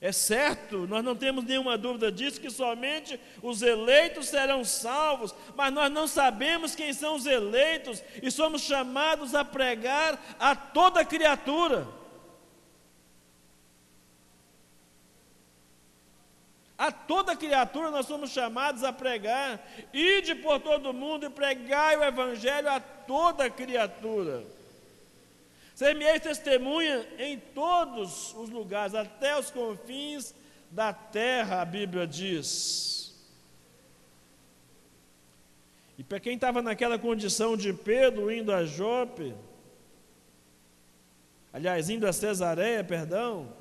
É 0.00 0.12
certo, 0.12 0.86
nós 0.86 1.04
não 1.04 1.16
temos 1.16 1.44
nenhuma 1.44 1.76
dúvida 1.76 2.12
disso, 2.12 2.40
que 2.40 2.50
somente 2.50 3.18
os 3.42 3.62
eleitos 3.62 4.28
serão 4.28 4.64
salvos, 4.64 5.34
mas 5.56 5.72
nós 5.72 5.90
não 5.90 6.06
sabemos 6.06 6.76
quem 6.76 6.92
são 6.92 7.16
os 7.16 7.26
eleitos 7.26 8.02
e 8.22 8.30
somos 8.30 8.62
chamados 8.62 9.34
a 9.34 9.44
pregar 9.44 10.36
a 10.38 10.54
toda 10.54 11.04
criatura. 11.04 11.88
A 16.78 16.92
toda 16.92 17.34
criatura 17.34 17.90
nós 17.90 18.06
somos 18.06 18.30
chamados 18.30 18.84
a 18.84 18.92
pregar, 18.92 19.60
ide 19.92 20.36
por 20.36 20.60
todo 20.60 20.94
mundo 20.94 21.26
e 21.26 21.30
pregai 21.30 21.96
o 21.96 22.04
Evangelho 22.04 22.70
a 22.70 22.78
toda 22.78 23.50
criatura. 23.50 24.44
Ser-me-eis 25.78 26.20
testemunha 26.20 27.06
em 27.20 27.38
todos 27.38 28.34
os 28.34 28.50
lugares, 28.50 28.96
até 28.96 29.38
os 29.38 29.48
confins 29.48 30.34
da 30.72 30.92
terra, 30.92 31.62
a 31.62 31.64
Bíblia 31.64 32.04
diz. 32.04 33.14
E 35.96 36.02
para 36.02 36.18
quem 36.18 36.34
estava 36.34 36.60
naquela 36.60 36.98
condição 36.98 37.56
de 37.56 37.72
Pedro 37.72 38.28
indo 38.28 38.52
a 38.52 38.64
Jope, 38.64 39.32
aliás, 41.52 41.88
indo 41.88 42.08
a 42.08 42.12
Cesareia, 42.12 42.82
perdão, 42.82 43.54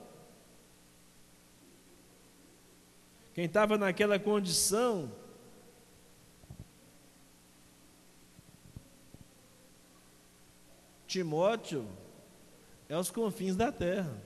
quem 3.35 3.45
estava 3.45 3.77
naquela 3.77 4.17
condição, 4.17 5.11
Timóteo, 11.05 11.87
é 12.89 12.93
aos 12.93 13.11
confins 13.11 13.55
da 13.55 13.71
terra. 13.71 14.21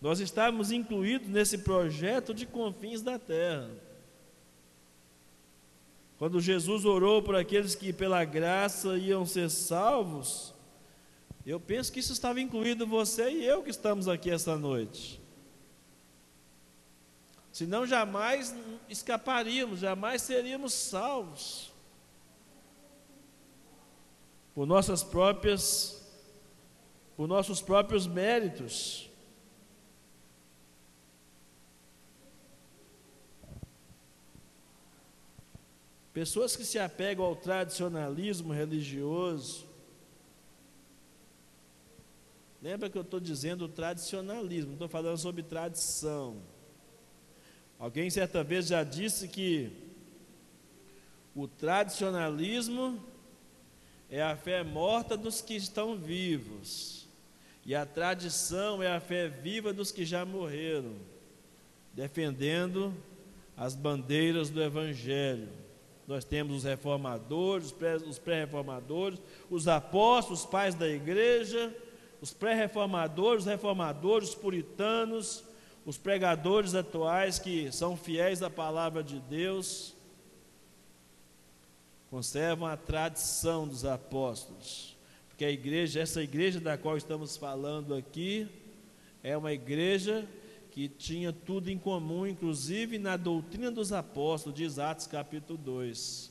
Nós 0.00 0.18
estávamos 0.18 0.72
incluídos 0.72 1.28
nesse 1.28 1.58
projeto 1.58 2.34
de 2.34 2.44
confins 2.44 3.02
da 3.02 3.18
terra. 3.18 3.70
Quando 6.18 6.40
Jesus 6.40 6.84
orou 6.84 7.22
por 7.22 7.36
aqueles 7.36 7.74
que 7.74 7.92
pela 7.92 8.24
graça 8.24 8.96
iam 8.96 9.24
ser 9.24 9.48
salvos, 9.48 10.52
eu 11.46 11.60
penso 11.60 11.92
que 11.92 12.00
isso 12.00 12.12
estava 12.12 12.40
incluído 12.40 12.86
você 12.86 13.30
e 13.30 13.44
eu 13.44 13.62
que 13.62 13.70
estamos 13.70 14.08
aqui 14.08 14.30
esta 14.30 14.56
noite. 14.56 15.20
Senão 17.52 17.86
jamais 17.86 18.54
escaparíamos, 18.88 19.80
jamais 19.80 20.22
seríamos 20.22 20.72
salvos. 20.72 21.72
Por 24.54 24.66
nossas 24.66 25.04
próprias 25.04 26.01
por 27.22 27.28
nossos 27.28 27.62
próprios 27.62 28.04
méritos. 28.04 29.08
Pessoas 36.12 36.56
que 36.56 36.64
se 36.64 36.80
apegam 36.80 37.24
ao 37.24 37.36
tradicionalismo 37.36 38.52
religioso. 38.52 39.68
Lembra 42.60 42.90
que 42.90 42.98
eu 42.98 43.02
estou 43.02 43.20
dizendo 43.20 43.68
tradicionalismo, 43.68 44.72
estou 44.72 44.88
falando 44.88 45.16
sobre 45.16 45.44
tradição. 45.44 46.42
Alguém 47.78 48.10
certa 48.10 48.42
vez 48.42 48.66
já 48.66 48.82
disse 48.82 49.28
que 49.28 49.70
o 51.36 51.46
tradicionalismo 51.46 53.00
é 54.10 54.20
a 54.20 54.36
fé 54.36 54.64
morta 54.64 55.16
dos 55.16 55.40
que 55.40 55.54
estão 55.54 55.96
vivos. 55.96 57.01
E 57.64 57.74
a 57.74 57.86
tradição 57.86 58.82
é 58.82 58.92
a 58.92 59.00
fé 59.00 59.28
viva 59.28 59.72
dos 59.72 59.92
que 59.92 60.04
já 60.04 60.24
morreram, 60.24 60.96
defendendo 61.92 62.92
as 63.56 63.76
bandeiras 63.76 64.50
do 64.50 64.60
Evangelho. 64.60 65.48
Nós 66.06 66.24
temos 66.24 66.56
os 66.56 66.64
reformadores, 66.64 67.72
os 68.06 68.18
pré-reformadores, 68.18 69.20
os 69.48 69.68
apóstolos, 69.68 70.40
os 70.40 70.46
pais 70.46 70.74
da 70.74 70.88
igreja, 70.88 71.72
os 72.20 72.32
pré-reformadores, 72.32 73.44
os 73.44 73.50
reformadores, 73.50 74.30
os 74.30 74.34
puritanos, 74.34 75.44
os 75.86 75.96
pregadores 75.96 76.74
atuais 76.74 77.38
que 77.38 77.70
são 77.70 77.96
fiéis 77.96 78.42
à 78.42 78.50
palavra 78.50 79.04
de 79.04 79.20
Deus, 79.20 79.94
conservam 82.10 82.66
a 82.66 82.76
tradição 82.76 83.66
dos 83.66 83.84
apóstolos 83.84 84.91
que 85.42 85.46
a 85.46 85.50
igreja, 85.50 85.98
essa 85.98 86.22
igreja 86.22 86.60
da 86.60 86.78
qual 86.78 86.96
estamos 86.96 87.36
falando 87.36 87.96
aqui, 87.96 88.46
é 89.24 89.36
uma 89.36 89.52
igreja 89.52 90.24
que 90.70 90.88
tinha 90.88 91.32
tudo 91.32 91.68
em 91.68 91.76
comum, 91.76 92.24
inclusive 92.24 92.96
na 92.96 93.16
doutrina 93.16 93.68
dos 93.68 93.92
apóstolos, 93.92 94.56
diz 94.56 94.78
Atos 94.78 95.08
capítulo 95.08 95.58
2. 95.58 96.30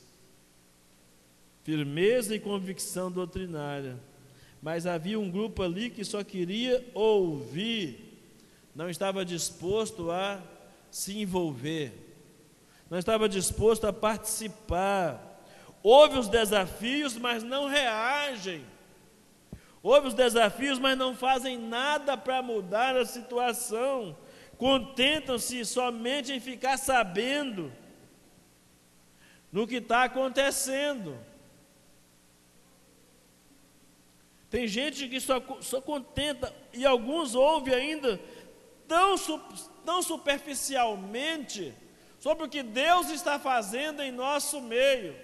Firmeza 1.62 2.34
e 2.34 2.40
convicção 2.40 3.12
doutrinária. 3.12 4.00
Mas 4.62 4.86
havia 4.86 5.20
um 5.20 5.30
grupo 5.30 5.62
ali 5.62 5.90
que 5.90 6.06
só 6.06 6.24
queria 6.24 6.82
ouvir, 6.94 8.18
não 8.74 8.88
estava 8.88 9.26
disposto 9.26 10.10
a 10.10 10.42
se 10.90 11.18
envolver, 11.20 11.92
não 12.88 12.98
estava 12.98 13.28
disposto 13.28 13.86
a 13.86 13.92
participar. 13.92 15.44
Ouve 15.82 16.16
os 16.16 16.28
desafios, 16.28 17.14
mas 17.18 17.42
não 17.42 17.68
reagem. 17.68 18.71
Ouvem 19.82 20.08
os 20.08 20.14
desafios, 20.14 20.78
mas 20.78 20.96
não 20.96 21.14
fazem 21.14 21.58
nada 21.58 22.16
para 22.16 22.40
mudar 22.40 22.96
a 22.96 23.04
situação. 23.04 24.16
Contentam-se 24.56 25.64
somente 25.64 26.32
em 26.32 26.38
ficar 26.38 26.78
sabendo 26.78 27.72
no 29.50 29.66
que 29.66 29.76
está 29.76 30.04
acontecendo. 30.04 31.18
Tem 34.48 34.68
gente 34.68 35.08
que 35.08 35.18
só, 35.18 35.42
só 35.60 35.80
contenta, 35.80 36.54
e 36.72 36.86
alguns 36.86 37.34
ouvem 37.34 37.74
ainda 37.74 38.20
tão, 38.86 39.16
tão 39.84 40.02
superficialmente 40.02 41.74
sobre 42.20 42.44
o 42.44 42.48
que 42.48 42.62
Deus 42.62 43.10
está 43.10 43.38
fazendo 43.38 44.00
em 44.00 44.12
nosso 44.12 44.60
meio, 44.60 45.16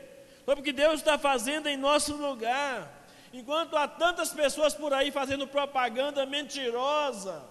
sobre 0.45 0.63
o 0.63 0.65
que 0.65 0.73
Deus 0.73 0.95
está 0.95 1.17
fazendo 1.17 1.69
em 1.69 1.77
nosso 1.77 2.17
lugar. 2.17 2.98
Enquanto 3.33 3.77
há 3.77 3.87
tantas 3.87 4.31
pessoas 4.33 4.75
por 4.75 4.93
aí 4.93 5.11
fazendo 5.11 5.47
propaganda 5.47 6.25
mentirosa, 6.25 7.43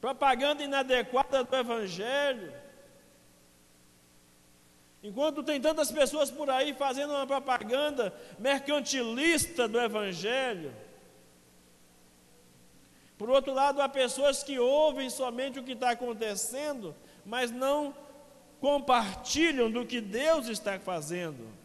propaganda 0.00 0.64
inadequada 0.64 1.44
do 1.44 1.56
Evangelho, 1.56 2.52
enquanto 5.02 5.44
tem 5.44 5.60
tantas 5.60 5.92
pessoas 5.92 6.28
por 6.28 6.50
aí 6.50 6.74
fazendo 6.74 7.10
uma 7.10 7.26
propaganda 7.26 8.12
mercantilista 8.38 9.68
do 9.68 9.80
Evangelho, 9.80 10.74
por 13.16 13.30
outro 13.30 13.54
lado, 13.54 13.80
há 13.80 13.88
pessoas 13.88 14.42
que 14.42 14.58
ouvem 14.58 15.08
somente 15.08 15.60
o 15.60 15.62
que 15.62 15.72
está 15.72 15.90
acontecendo, 15.90 16.96
mas 17.24 17.52
não 17.52 17.94
compartilham 18.60 19.70
do 19.70 19.86
que 19.86 20.00
Deus 20.00 20.48
está 20.48 20.80
fazendo 20.80 21.61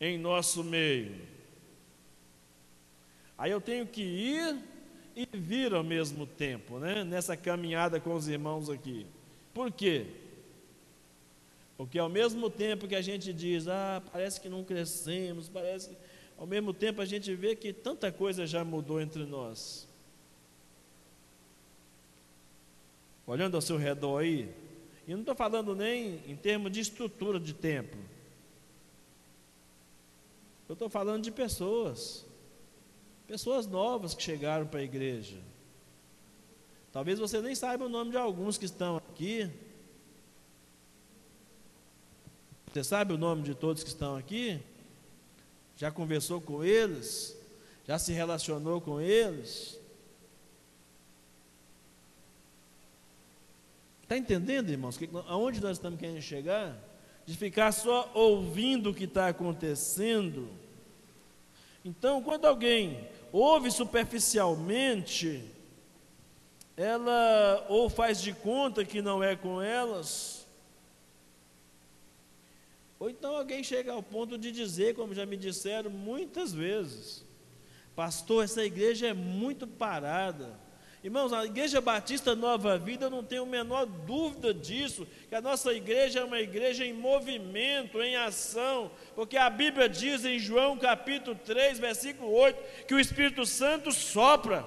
em 0.00 0.18
nosso 0.18 0.62
meio. 0.62 1.14
Aí 3.36 3.50
eu 3.50 3.60
tenho 3.60 3.86
que 3.86 4.02
ir 4.02 4.58
e 5.14 5.26
vir 5.36 5.74
ao 5.74 5.82
mesmo 5.82 6.26
tempo, 6.26 6.78
né? 6.78 7.04
Nessa 7.04 7.36
caminhada 7.36 8.00
com 8.00 8.14
os 8.14 8.28
irmãos 8.28 8.70
aqui. 8.70 9.06
Por 9.52 9.70
quê? 9.72 10.06
Porque 11.76 11.98
ao 11.98 12.08
mesmo 12.08 12.50
tempo 12.50 12.88
que 12.88 12.94
a 12.94 13.00
gente 13.00 13.32
diz, 13.32 13.68
ah, 13.68 14.02
parece 14.12 14.40
que 14.40 14.48
não 14.48 14.64
crescemos, 14.64 15.48
parece, 15.48 15.96
ao 16.36 16.46
mesmo 16.46 16.74
tempo 16.74 17.00
a 17.00 17.04
gente 17.04 17.32
vê 17.34 17.54
que 17.54 17.72
tanta 17.72 18.10
coisa 18.10 18.46
já 18.46 18.64
mudou 18.64 19.00
entre 19.00 19.24
nós. 19.24 19.88
Olhando 23.24 23.54
ao 23.54 23.60
seu 23.60 23.76
redor 23.76 24.18
aí, 24.18 24.48
e 25.06 25.12
não 25.12 25.20
estou 25.20 25.34
falando 25.34 25.74
nem 25.74 26.20
em 26.26 26.34
termos 26.34 26.72
de 26.72 26.80
estrutura 26.80 27.38
de 27.38 27.54
templo. 27.54 28.00
Eu 30.68 30.74
estou 30.74 30.90
falando 30.90 31.22
de 31.22 31.30
pessoas. 31.30 32.26
Pessoas 33.26 33.66
novas 33.66 34.14
que 34.14 34.22
chegaram 34.22 34.66
para 34.66 34.80
a 34.80 34.82
igreja. 34.82 35.38
Talvez 36.92 37.18
você 37.18 37.40
nem 37.40 37.54
saiba 37.54 37.86
o 37.86 37.88
nome 37.88 38.10
de 38.10 38.16
alguns 38.16 38.58
que 38.58 38.64
estão 38.64 38.96
aqui. 38.96 39.50
Você 42.72 42.84
sabe 42.84 43.12
o 43.14 43.18
nome 43.18 43.42
de 43.42 43.54
todos 43.54 43.82
que 43.82 43.88
estão 43.88 44.16
aqui? 44.16 44.60
Já 45.76 45.90
conversou 45.90 46.40
com 46.40 46.62
eles? 46.62 47.36
Já 47.86 47.98
se 47.98 48.12
relacionou 48.12 48.80
com 48.80 49.00
eles? 49.00 49.78
Está 54.02 54.16
entendendo, 54.16 54.70
irmãos, 54.70 54.98
aonde 55.26 55.60
nós 55.60 55.76
estamos 55.76 55.98
querendo 56.00 56.20
chegar? 56.20 56.87
De 57.28 57.36
ficar 57.36 57.72
só 57.72 58.10
ouvindo 58.14 58.88
o 58.88 58.94
que 58.94 59.04
está 59.04 59.28
acontecendo. 59.28 60.48
Então, 61.84 62.22
quando 62.22 62.46
alguém 62.46 63.06
ouve 63.30 63.70
superficialmente, 63.70 65.44
ela 66.74 67.66
ou 67.68 67.90
faz 67.90 68.22
de 68.22 68.32
conta 68.32 68.82
que 68.82 69.02
não 69.02 69.22
é 69.22 69.36
com 69.36 69.60
elas, 69.60 70.46
ou 72.98 73.10
então 73.10 73.36
alguém 73.36 73.62
chega 73.62 73.92
ao 73.92 74.02
ponto 74.02 74.38
de 74.38 74.50
dizer, 74.50 74.94
como 74.94 75.14
já 75.14 75.26
me 75.26 75.36
disseram 75.36 75.90
muitas 75.90 76.54
vezes, 76.54 77.26
pastor, 77.94 78.44
essa 78.44 78.64
igreja 78.64 79.08
é 79.08 79.12
muito 79.12 79.66
parada. 79.66 80.58
Irmãos, 81.02 81.32
a 81.32 81.44
Igreja 81.44 81.80
Batista 81.80 82.34
Nova 82.34 82.76
Vida, 82.76 83.06
eu 83.06 83.10
não 83.10 83.22
tenho 83.22 83.44
a 83.44 83.46
menor 83.46 83.86
dúvida 83.86 84.52
disso, 84.52 85.06
que 85.28 85.34
a 85.34 85.40
nossa 85.40 85.72
igreja 85.72 86.20
é 86.20 86.24
uma 86.24 86.40
igreja 86.40 86.84
em 86.84 86.92
movimento, 86.92 88.02
em 88.02 88.16
ação, 88.16 88.90
porque 89.14 89.36
a 89.36 89.48
Bíblia 89.48 89.88
diz 89.88 90.24
em 90.24 90.40
João 90.40 90.76
capítulo 90.76 91.38
3, 91.44 91.78
versículo 91.78 92.32
8, 92.32 92.86
que 92.86 92.94
o 92.94 93.00
Espírito 93.00 93.46
Santo 93.46 93.92
sopra. 93.92 94.66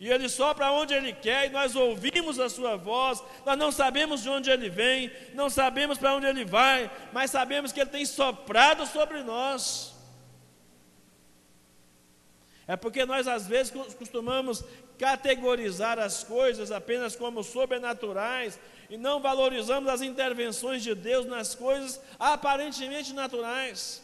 E 0.00 0.10
ele 0.10 0.26
sopra 0.28 0.72
onde 0.72 0.94
ele 0.94 1.12
quer, 1.12 1.46
e 1.46 1.50
nós 1.50 1.76
ouvimos 1.76 2.40
a 2.40 2.48
sua 2.48 2.74
voz, 2.76 3.22
nós 3.44 3.58
não 3.58 3.70
sabemos 3.70 4.22
de 4.22 4.30
onde 4.30 4.50
ele 4.50 4.70
vem, 4.70 5.10
não 5.34 5.50
sabemos 5.50 5.98
para 5.98 6.14
onde 6.14 6.26
ele 6.26 6.46
vai, 6.46 6.90
mas 7.12 7.30
sabemos 7.30 7.72
que 7.72 7.80
ele 7.80 7.90
tem 7.90 8.06
soprado 8.06 8.86
sobre 8.86 9.22
nós. 9.22 9.94
É 12.66 12.76
porque 12.76 13.04
nós 13.04 13.28
às 13.28 13.46
vezes 13.46 13.72
costumamos 13.98 14.64
categorizar 14.98 15.98
as 15.98 16.22
coisas 16.22 16.70
apenas 16.70 17.16
como 17.16 17.42
sobrenaturais 17.42 18.58
e 18.88 18.96
não 18.96 19.20
valorizamos 19.20 19.92
as 19.92 20.02
intervenções 20.02 20.82
de 20.82 20.94
Deus 20.94 21.26
nas 21.26 21.54
coisas 21.54 22.00
aparentemente 22.18 23.12
naturais. 23.12 24.02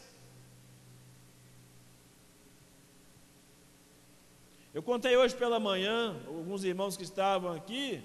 Eu 4.72 4.82
contei 4.82 5.16
hoje 5.16 5.34
pela 5.34 5.59
manhã, 5.59 6.16
alguns 6.26 6.62
irmãos 6.62 6.97
que 6.97 7.03
estavam 7.03 7.53
aqui, 7.53 8.03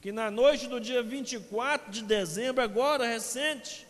que 0.00 0.10
na 0.10 0.32
noite 0.32 0.66
do 0.66 0.80
dia 0.80 1.00
24 1.00 1.92
de 1.92 2.02
dezembro, 2.02 2.60
agora 2.60 3.06
recente, 3.06 3.86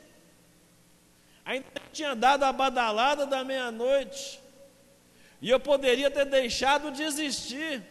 ainda 1.43 1.67
tinha 1.91 2.15
dado 2.15 2.45
a 2.45 2.53
badalada 2.53 3.25
da 3.25 3.43
meia-noite, 3.43 4.39
e 5.41 5.49
eu 5.49 5.59
poderia 5.59 6.11
ter 6.11 6.27
deixado 6.27 6.91
de 6.91 7.03
existir, 7.03 7.83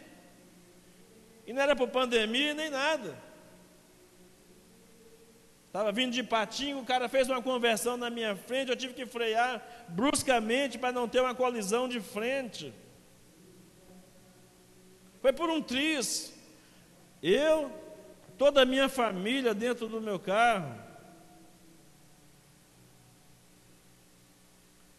e 1.52 1.54
não 1.54 1.62
era 1.62 1.76
por 1.76 1.90
pandemia 1.90 2.54
nem 2.54 2.70
nada. 2.70 3.14
Estava 5.68 5.92
vindo 5.92 6.14
de 6.14 6.24
patinho, 6.24 6.80
o 6.80 6.86
cara 6.86 7.10
fez 7.10 7.28
uma 7.28 7.42
conversão 7.42 7.98
na 7.98 8.10
minha 8.10 8.38
frente, 8.38 8.70
eu 8.70 8.76
tive 8.78 8.94
que 8.94 9.06
frear 9.06 9.62
bruscamente 9.90 10.78
para 10.78 10.94
não 10.94 11.10
ter 11.10 11.20
uma 11.20 11.36
colisão 11.36 11.90
de 11.90 12.00
frente. 12.00 12.74
Foi 15.22 15.34
por 15.34 15.50
um 15.50 15.62
triz. 15.62 16.34
Eu, 17.22 17.70
toda 18.38 18.62
a 18.62 18.66
minha 18.66 18.88
família 18.88 19.54
dentro 19.54 19.90
do 19.90 20.00
meu 20.00 20.18
carro. 20.18 20.74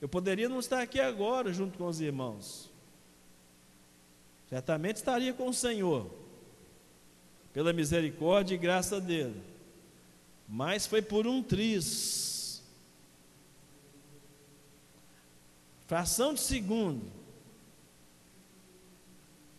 Eu 0.03 0.09
poderia 0.09 0.51
não 0.51 0.59
estar 0.59 0.83
aqui 0.83 1.01
agora 1.01 1.51
junto 1.51 1.79
com 1.79 1.87
os 1.87 1.99
irmãos. 1.99 2.71
Certamente 4.51 4.97
estaria 4.97 5.33
com 5.33 5.49
o 5.49 5.55
Senhor, 5.55 6.22
pela 7.53 7.73
misericórdia 7.73 8.55
e 8.55 8.59
graça 8.59 9.01
dele. 9.01 9.41
Mas 10.49 10.87
foi 10.87 11.03
por 11.03 11.27
um 11.27 11.43
triz. 11.43 12.63
Fração 15.87 16.35
de 16.35 16.41
segundo 16.41 17.23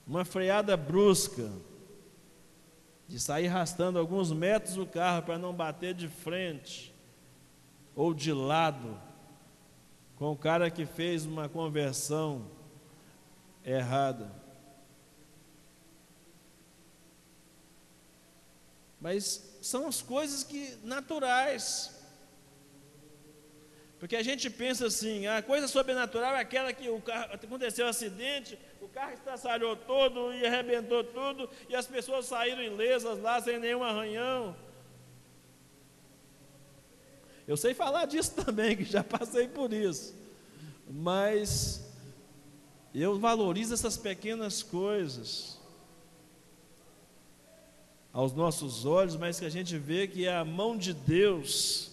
uma 0.06 0.26
freada 0.26 0.76
brusca, 0.76 1.50
de 3.08 3.20
sair 3.20 3.48
arrastando 3.48 4.00
alguns 4.00 4.32
metros 4.32 4.78
o 4.78 4.86
carro 4.86 5.24
para 5.24 5.38
não 5.38 5.54
bater 5.54 5.94
de 5.94 6.08
frente 6.08 6.94
ou 7.96 8.14
de 8.14 8.34
lado 8.34 9.00
com 10.16 10.32
o 10.32 10.38
cara 10.38 10.70
que 10.72 10.86
fez 10.86 11.26
uma 11.26 11.48
conversão 11.48 12.46
errada. 13.64 14.32
Mas 19.04 19.44
são 19.62 19.86
as 19.86 20.02
coisas 20.02 20.46
que 20.46 20.78
naturais. 20.82 21.92
Porque 24.00 24.16
a 24.16 24.24
gente 24.24 24.50
pensa 24.50 24.88
assim, 24.88 25.28
a 25.28 25.42
coisa 25.42 25.68
sobrenatural 25.68 26.34
é 26.36 26.40
aquela 26.40 26.72
que 26.72 26.88
o 26.88 27.02
carro, 27.02 27.34
aconteceu 27.34 27.86
um 27.86 27.90
acidente, 27.90 28.58
o 28.82 28.88
carro 28.88 29.12
estraçalhou 29.12 29.76
todo 29.76 30.34
e 30.34 30.46
arrebentou 30.46 31.04
tudo, 31.04 31.50
e 31.68 31.76
as 31.76 31.86
pessoas 31.86 32.28
saíram 32.28 32.64
ilesas 32.64 33.20
lá 33.20 33.42
sem 33.42 33.60
nenhum 33.60 33.84
arranhão. 33.84 34.56
Eu 37.46 37.58
sei 37.58 37.74
falar 37.74 38.06
disso 38.06 38.34
também, 38.42 38.78
que 38.78 38.86
já 38.86 39.04
passei 39.04 39.50
por 39.50 39.74
isso. 39.74 40.16
Mas 40.90 41.92
eu 42.96 43.20
valorizo 43.20 43.74
essas 43.74 43.98
pequenas 43.98 44.64
coisas 44.64 45.62
aos 48.14 48.32
nossos 48.32 48.86
olhos, 48.86 49.16
mas 49.16 49.40
que 49.40 49.46
a 49.46 49.50
gente 49.50 49.76
vê 49.76 50.08
que 50.08 50.28
é 50.28 50.36
a 50.36 50.46
mão 50.46 50.78
de 50.78 50.94
Deus 50.94 51.92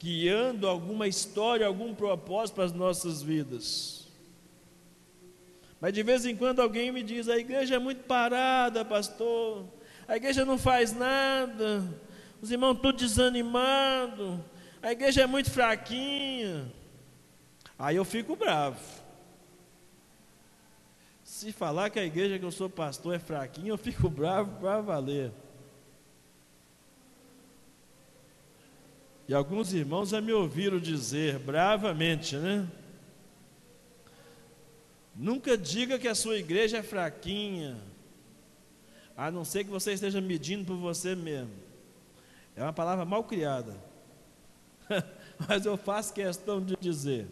guiando 0.00 0.66
alguma 0.66 1.06
história, 1.06 1.66
algum 1.66 1.94
propósito 1.94 2.56
para 2.56 2.64
as 2.64 2.72
nossas 2.72 3.22
vidas. 3.22 4.08
Mas 5.80 5.92
de 5.92 6.02
vez 6.02 6.26
em 6.26 6.34
quando 6.34 6.60
alguém 6.60 6.90
me 6.90 7.02
diz: 7.02 7.28
a 7.28 7.38
igreja 7.38 7.76
é 7.76 7.78
muito 7.78 8.02
parada, 8.02 8.84
pastor, 8.84 9.64
a 10.08 10.16
igreja 10.16 10.44
não 10.44 10.58
faz 10.58 10.92
nada, 10.92 11.84
os 12.42 12.50
irmãos 12.50 12.74
tudo 12.74 12.98
desanimados, 12.98 14.40
a 14.82 14.90
igreja 14.90 15.22
é 15.22 15.26
muito 15.26 15.50
fraquinha. 15.50 16.70
Aí 17.78 17.96
eu 17.96 18.04
fico 18.04 18.34
bravo. 18.34 18.80
Se 21.22 21.52
falar 21.52 21.88
que 21.88 21.98
a 21.98 22.04
igreja 22.04 22.38
que 22.38 22.44
eu 22.44 22.50
sou 22.50 22.68
pastor 22.68 23.14
é 23.14 23.18
fraquinha, 23.18 23.70
eu 23.70 23.78
fico 23.78 24.10
bravo 24.10 24.60
para 24.60 24.80
valer. 24.80 25.32
E 29.30 29.32
alguns 29.32 29.72
irmãos 29.72 30.08
já 30.08 30.20
me 30.20 30.32
ouviram 30.32 30.80
dizer 30.80 31.38
bravamente, 31.38 32.34
né? 32.34 32.66
Nunca 35.14 35.56
diga 35.56 36.00
que 36.00 36.08
a 36.08 36.16
sua 36.16 36.36
igreja 36.36 36.78
é 36.78 36.82
fraquinha, 36.82 37.80
a 39.16 39.30
não 39.30 39.44
ser 39.44 39.62
que 39.62 39.70
você 39.70 39.92
esteja 39.92 40.20
medindo 40.20 40.64
por 40.64 40.76
você 40.76 41.14
mesmo. 41.14 41.52
É 42.56 42.62
uma 42.64 42.72
palavra 42.72 43.04
mal 43.04 43.22
criada, 43.22 43.76
mas 45.48 45.64
eu 45.64 45.76
faço 45.76 46.12
questão 46.12 46.60
de 46.60 46.74
dizer, 46.80 47.28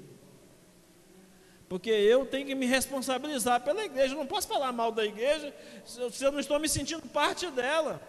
porque 1.69 1.91
eu 1.91 2.25
tenho 2.25 2.47
que 2.47 2.55
me 2.55 2.67
responsabilizar 2.67 3.61
pela 3.65 3.85
igreja. 3.85 4.15
Eu 4.15 4.19
não 4.19 4.27
posso 4.29 4.47
falar 4.47 4.71
mal 4.71 4.93
da 4.93 5.05
igreja 5.05 5.53
se 5.85 6.25
eu 6.25 6.31
não 6.31 6.39
estou 6.39 6.61
me 6.61 6.69
sentindo 6.69 7.09
parte 7.09 7.51
dela. 7.51 8.01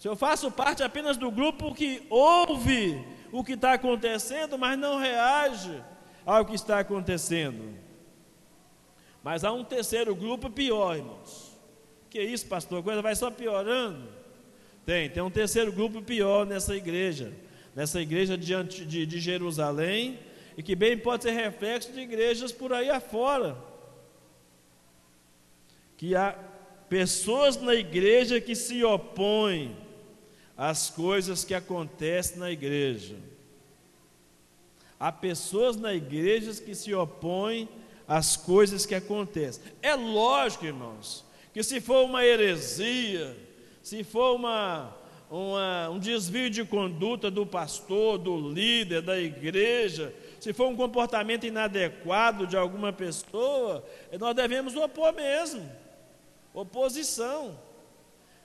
Se 0.00 0.08
eu 0.08 0.16
faço 0.16 0.50
parte 0.50 0.82
apenas 0.82 1.18
do 1.18 1.30
grupo 1.30 1.74
que 1.74 2.02
ouve 2.08 3.04
o 3.30 3.44
que 3.44 3.52
está 3.52 3.74
acontecendo, 3.74 4.56
mas 4.56 4.78
não 4.78 4.98
reage 4.98 5.78
ao 6.24 6.42
que 6.46 6.54
está 6.54 6.78
acontecendo. 6.78 7.76
Mas 9.22 9.44
há 9.44 9.52
um 9.52 9.62
terceiro 9.62 10.16
grupo 10.16 10.48
pior, 10.48 10.96
irmãos. 10.96 11.54
Que 12.08 12.18
isso, 12.18 12.46
pastor? 12.46 12.80
A 12.80 12.82
coisa 12.82 13.02
vai 13.02 13.14
só 13.14 13.30
piorando? 13.30 14.08
Tem, 14.86 15.10
tem 15.10 15.22
um 15.22 15.30
terceiro 15.30 15.70
grupo 15.70 16.00
pior 16.00 16.46
nessa 16.46 16.74
igreja, 16.74 17.34
nessa 17.76 18.00
igreja 18.00 18.38
diante 18.38 18.86
de, 18.86 19.04
de 19.04 19.20
Jerusalém, 19.20 20.18
e 20.56 20.62
que 20.62 20.74
bem 20.74 20.96
pode 20.96 21.24
ser 21.24 21.32
reflexo 21.32 21.92
de 21.92 22.00
igrejas 22.00 22.50
por 22.50 22.72
aí 22.72 22.88
afora. 22.88 23.54
Que 25.98 26.16
há 26.16 26.34
pessoas 26.88 27.60
na 27.60 27.74
igreja 27.74 28.40
que 28.40 28.54
se 28.54 28.82
opõem 28.82 29.76
as 30.60 30.90
coisas 30.90 31.42
que 31.42 31.54
acontecem 31.54 32.36
na 32.36 32.50
igreja. 32.50 33.16
Há 34.98 35.10
pessoas 35.10 35.74
na 35.74 35.94
igreja 35.94 36.52
que 36.62 36.74
se 36.74 36.92
opõem 36.92 37.66
as 38.06 38.36
coisas 38.36 38.84
que 38.84 38.94
acontecem. 38.94 39.62
É 39.80 39.94
lógico, 39.94 40.66
irmãos, 40.66 41.24
que 41.54 41.62
se 41.62 41.80
for 41.80 42.04
uma 42.04 42.22
heresia, 42.22 43.34
se 43.82 44.04
for 44.04 44.36
uma, 44.36 44.94
uma, 45.30 45.88
um 45.88 45.98
desvio 45.98 46.50
de 46.50 46.62
conduta 46.62 47.30
do 47.30 47.46
pastor, 47.46 48.18
do 48.18 48.36
líder, 48.50 49.00
da 49.00 49.18
igreja, 49.18 50.14
se 50.38 50.52
for 50.52 50.68
um 50.68 50.76
comportamento 50.76 51.46
inadequado 51.46 52.46
de 52.46 52.58
alguma 52.58 52.92
pessoa, 52.92 53.82
nós 54.18 54.36
devemos 54.36 54.76
opor 54.76 55.14
mesmo 55.14 55.66
oposição. 56.52 57.58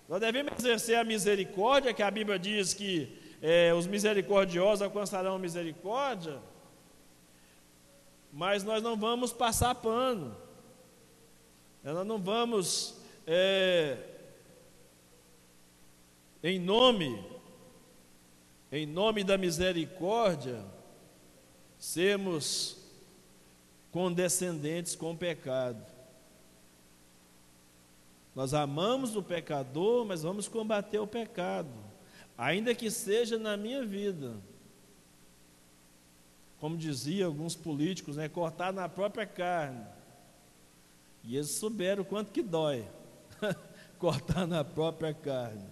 Nós 0.08 0.20
devemos 0.20 0.54
exercer 0.60 0.98
a 0.98 1.04
misericórdia, 1.04 1.94
que 1.94 2.04
a 2.04 2.12
Bíblia 2.12 2.38
diz 2.38 2.74
que 2.74 3.18
é, 3.42 3.74
os 3.74 3.88
misericordiosos 3.88 4.82
alcançarão 4.82 5.40
misericórdia, 5.40 6.40
mas 8.32 8.64
nós 8.64 8.84
não 8.84 8.96
vamos 8.96 9.34
passar 9.34 9.74
pano, 9.76 10.36
nós 11.84 12.06
não 12.06 12.20
vamos, 12.20 13.00
é, 13.26 13.98
em 16.44 16.60
nome, 16.60 17.24
em 18.72 18.86
nome 18.86 19.24
da 19.24 19.38
misericórdia, 19.38 20.64
sermos 21.80 22.78
condescendentes 23.92 24.96
com 24.96 25.12
o 25.14 25.18
pecado. 25.18 25.95
Nós 28.36 28.54
amamos 28.54 29.16
o 29.16 29.24
pecador, 29.24 30.06
mas 30.06 30.24
vamos 30.24 30.50
combater 30.50 31.00
o 31.00 31.08
pecado, 31.08 31.72
ainda 32.38 32.76
que 32.76 32.92
seja 32.92 33.40
na 33.40 33.56
minha 33.56 33.86
vida. 33.86 34.36
Como 36.60 36.76
dizia 36.76 37.26
alguns 37.26 37.56
políticos, 37.56 38.18
né, 38.18 38.28
cortar 38.28 38.74
na 38.74 38.90
própria 38.90 39.26
carne. 39.26 39.86
E 41.24 41.38
eles 41.38 41.52
souberam 41.52 42.04
quanto 42.04 42.32
que 42.32 42.42
dói 42.42 42.86
cortar 43.98 44.46
na 44.46 44.66
própria 44.66 45.14
carne. 45.14 45.66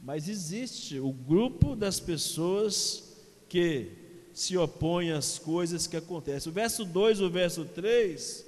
Mas 0.00 0.28
existe 0.28 0.98
o 0.98 1.12
grupo 1.12 1.76
das 1.76 2.00
pessoas 2.00 3.16
que 3.48 3.92
se 4.32 4.56
opõem 4.56 5.12
às 5.12 5.38
coisas 5.38 5.86
que 5.86 5.96
acontecem. 5.96 6.50
O 6.50 6.54
verso 6.54 6.84
2, 6.84 7.20
o 7.20 7.30
verso 7.30 7.64
3, 7.64 8.46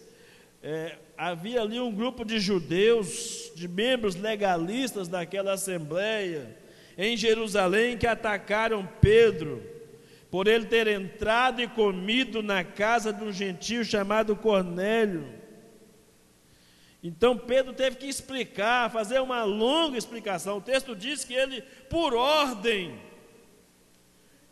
é, 0.63 0.99
havia 1.19 1.61
ali 1.61 1.81
um 1.81 1.93
grupo 1.93 2.25
de 2.25 2.39
judeus, 2.39 3.51
de 3.57 3.67
membros 3.67 4.15
legalistas 4.15 5.09
daquela 5.09 5.55
assembleia, 5.55 6.57
em 6.97 7.17
Jerusalém, 7.17 7.99
que 7.99 8.07
atacaram 8.07 8.89
Pedro, 9.01 9.61
por 10.31 10.47
ele 10.47 10.67
ter 10.67 10.87
entrado 10.87 11.61
e 11.61 11.67
comido 11.67 12.41
na 12.41 12.63
casa 12.63 13.13
de 13.13 13.25
um 13.25 13.33
gentio 13.33 13.85
chamado 13.85 14.37
Cornélio. 14.37 15.27
Então 17.03 17.37
Pedro 17.37 17.73
teve 17.73 17.97
que 17.97 18.07
explicar, 18.07 18.91
fazer 18.91 19.21
uma 19.21 19.43
longa 19.43 19.99
explicação. 19.99 20.59
O 20.59 20.63
texto 20.63 20.95
diz 20.95 21.25
que 21.25 21.35
ele, 21.35 21.63
por 21.91 22.15
ordem, 22.15 22.97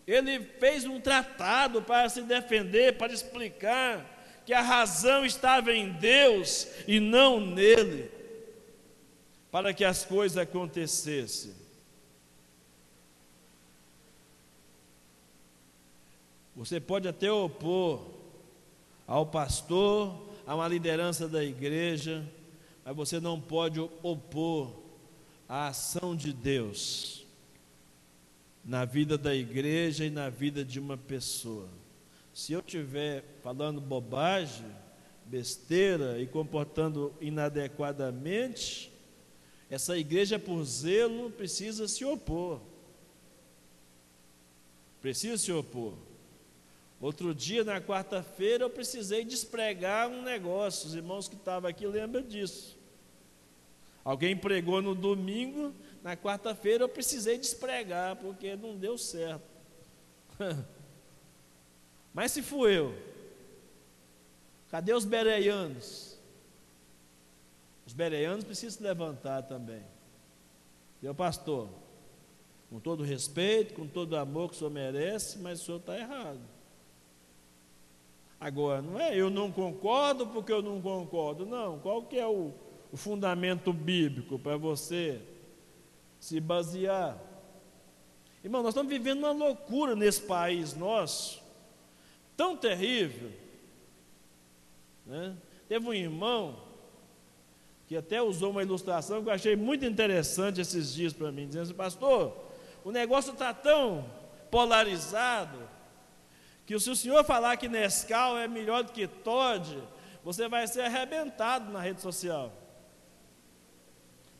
ele 0.04 0.40
fez 0.58 0.84
um 0.84 1.00
tratado 1.00 1.82
para 1.82 2.08
se 2.08 2.22
defender, 2.22 2.96
para 2.96 3.12
explicar 3.12 4.15
que 4.46 4.54
a 4.54 4.62
razão 4.62 5.26
estava 5.26 5.72
em 5.72 5.90
Deus 5.90 6.68
e 6.86 7.00
não 7.00 7.40
nele, 7.40 8.08
para 9.50 9.74
que 9.74 9.84
as 9.84 10.04
coisas 10.04 10.38
acontecessem. 10.38 11.52
Você 16.54 16.78
pode 16.78 17.08
até 17.08 17.30
opor 17.30 18.06
ao 19.04 19.26
pastor, 19.26 20.16
a 20.46 20.54
uma 20.54 20.68
liderança 20.68 21.26
da 21.26 21.42
igreja, 21.42 22.24
mas 22.84 22.94
você 22.94 23.18
não 23.18 23.40
pode 23.40 23.80
opor 23.80 24.72
a 25.48 25.66
ação 25.66 26.14
de 26.14 26.32
Deus 26.32 27.26
na 28.64 28.84
vida 28.84 29.18
da 29.18 29.34
igreja 29.34 30.04
e 30.04 30.10
na 30.10 30.30
vida 30.30 30.64
de 30.64 30.78
uma 30.78 30.96
pessoa. 30.96 31.68
Se 32.36 32.52
eu 32.52 32.60
estiver 32.60 33.24
falando 33.42 33.80
bobagem, 33.80 34.66
besteira 35.24 36.20
e 36.20 36.26
comportando 36.26 37.14
inadequadamente, 37.18 38.92
essa 39.70 39.96
igreja, 39.96 40.38
por 40.38 40.62
zelo, 40.62 41.30
precisa 41.30 41.88
se 41.88 42.04
opor. 42.04 42.60
Precisa 45.00 45.38
se 45.38 45.50
opor. 45.50 45.94
Outro 47.00 47.34
dia, 47.34 47.64
na 47.64 47.80
quarta-feira, 47.80 48.64
eu 48.64 48.70
precisei 48.70 49.24
despregar 49.24 50.06
um 50.06 50.20
negócio. 50.20 50.88
Os 50.88 50.94
irmãos 50.94 51.28
que 51.28 51.36
estavam 51.36 51.70
aqui 51.70 51.86
lembram 51.86 52.20
disso. 52.20 52.78
Alguém 54.04 54.36
pregou 54.36 54.82
no 54.82 54.94
domingo, 54.94 55.72
na 56.02 56.14
quarta-feira 56.14 56.84
eu 56.84 56.88
precisei 56.90 57.38
despregar, 57.38 58.16
porque 58.16 58.54
não 58.56 58.76
deu 58.76 58.98
certo. 58.98 59.48
Mas 62.16 62.32
se 62.32 62.40
fui 62.40 62.74
eu, 62.74 62.94
cadê 64.70 64.94
os 64.94 65.04
bereianos? 65.04 66.16
Os 67.86 67.92
bereianos 67.92 68.42
precisam 68.42 68.78
se 68.78 68.82
levantar 68.82 69.42
também. 69.42 69.82
Meu 71.02 71.14
pastor, 71.14 71.68
com 72.70 72.80
todo 72.80 73.02
respeito, 73.04 73.74
com 73.74 73.86
todo 73.86 74.16
amor 74.16 74.48
que 74.48 74.54
o 74.54 74.58
senhor 74.58 74.70
merece, 74.70 75.38
mas 75.40 75.60
o 75.60 75.64
senhor 75.66 75.76
está 75.76 75.98
errado. 75.98 76.40
Agora, 78.40 78.80
não 78.80 78.98
é 78.98 79.14
eu 79.14 79.28
não 79.28 79.52
concordo 79.52 80.26
porque 80.28 80.50
eu 80.50 80.62
não 80.62 80.80
concordo, 80.80 81.44
não. 81.44 81.78
Qual 81.80 82.02
que 82.02 82.18
é 82.18 82.26
o, 82.26 82.50
o 82.90 82.96
fundamento 82.96 83.74
bíblico 83.74 84.38
para 84.38 84.56
você 84.56 85.20
se 86.18 86.40
basear? 86.40 87.18
Irmão, 88.42 88.62
nós 88.62 88.70
estamos 88.70 88.90
vivendo 88.90 89.18
uma 89.18 89.32
loucura 89.32 89.94
nesse 89.94 90.22
país 90.22 90.72
nosso 90.74 91.44
tão 92.36 92.56
terrível. 92.56 93.32
Né? 95.04 95.36
Teve 95.68 95.88
um 95.88 95.94
irmão 95.94 96.66
que 97.86 97.96
até 97.96 98.20
usou 98.20 98.50
uma 98.50 98.62
ilustração 98.62 99.22
que 99.22 99.28
eu 99.28 99.32
achei 99.32 99.54
muito 99.54 99.84
interessante 99.84 100.60
esses 100.60 100.92
dias 100.92 101.12
para 101.12 101.30
mim, 101.30 101.46
dizendo 101.46 101.62
assim, 101.62 101.74
pastor, 101.74 102.36
o 102.84 102.90
negócio 102.90 103.32
está 103.32 103.54
tão 103.54 104.04
polarizado 104.50 105.58
que 106.66 106.78
se 106.80 106.90
o 106.90 106.96
senhor 106.96 107.24
falar 107.24 107.56
que 107.56 107.68
Nescau 107.68 108.36
é 108.36 108.48
melhor 108.48 108.82
do 108.82 108.92
que 108.92 109.06
Todd, 109.06 109.80
você 110.24 110.48
vai 110.48 110.66
ser 110.66 110.82
arrebentado 110.82 111.70
na 111.70 111.80
rede 111.80 112.00
social. 112.00 112.52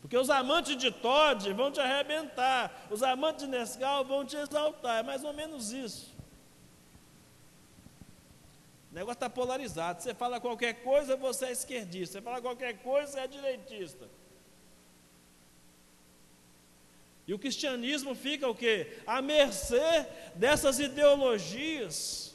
Porque 0.00 0.18
os 0.18 0.28
amantes 0.28 0.76
de 0.76 0.90
Todd 0.90 1.52
vão 1.52 1.70
te 1.70 1.80
arrebentar, 1.80 2.86
os 2.90 3.02
amantes 3.02 3.44
de 3.44 3.50
Nescau 3.50 4.04
vão 4.04 4.24
te 4.24 4.36
exaltar, 4.36 4.98
é 4.98 5.02
mais 5.04 5.22
ou 5.22 5.32
menos 5.32 5.72
isso. 5.72 6.15
Negócio 8.96 9.18
está 9.18 9.28
polarizado. 9.28 10.02
Você 10.02 10.14
fala 10.14 10.40
qualquer 10.40 10.82
coisa, 10.82 11.16
você 11.16 11.44
é 11.46 11.52
esquerdista. 11.52 12.14
Você 12.14 12.22
fala 12.22 12.40
qualquer 12.40 12.78
coisa, 12.78 13.12
você 13.12 13.20
é 13.20 13.26
direitista. 13.26 14.08
E 17.26 17.34
o 17.34 17.38
cristianismo 17.38 18.14
fica 18.14 18.48
o 18.48 18.54
quê? 18.54 18.98
À 19.06 19.20
mercê 19.20 20.06
dessas 20.34 20.78
ideologias 20.78 22.34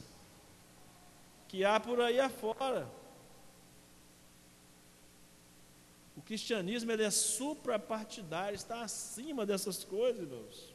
que 1.48 1.64
há 1.64 1.80
por 1.80 2.00
aí 2.00 2.20
afora. 2.20 2.88
O 6.16 6.22
cristianismo 6.22 6.92
ele 6.92 7.02
é 7.02 7.10
suprapartidário, 7.10 8.54
está 8.54 8.82
acima 8.82 9.44
dessas 9.44 9.82
coisas, 9.82 10.22
irmãos. 10.22 10.71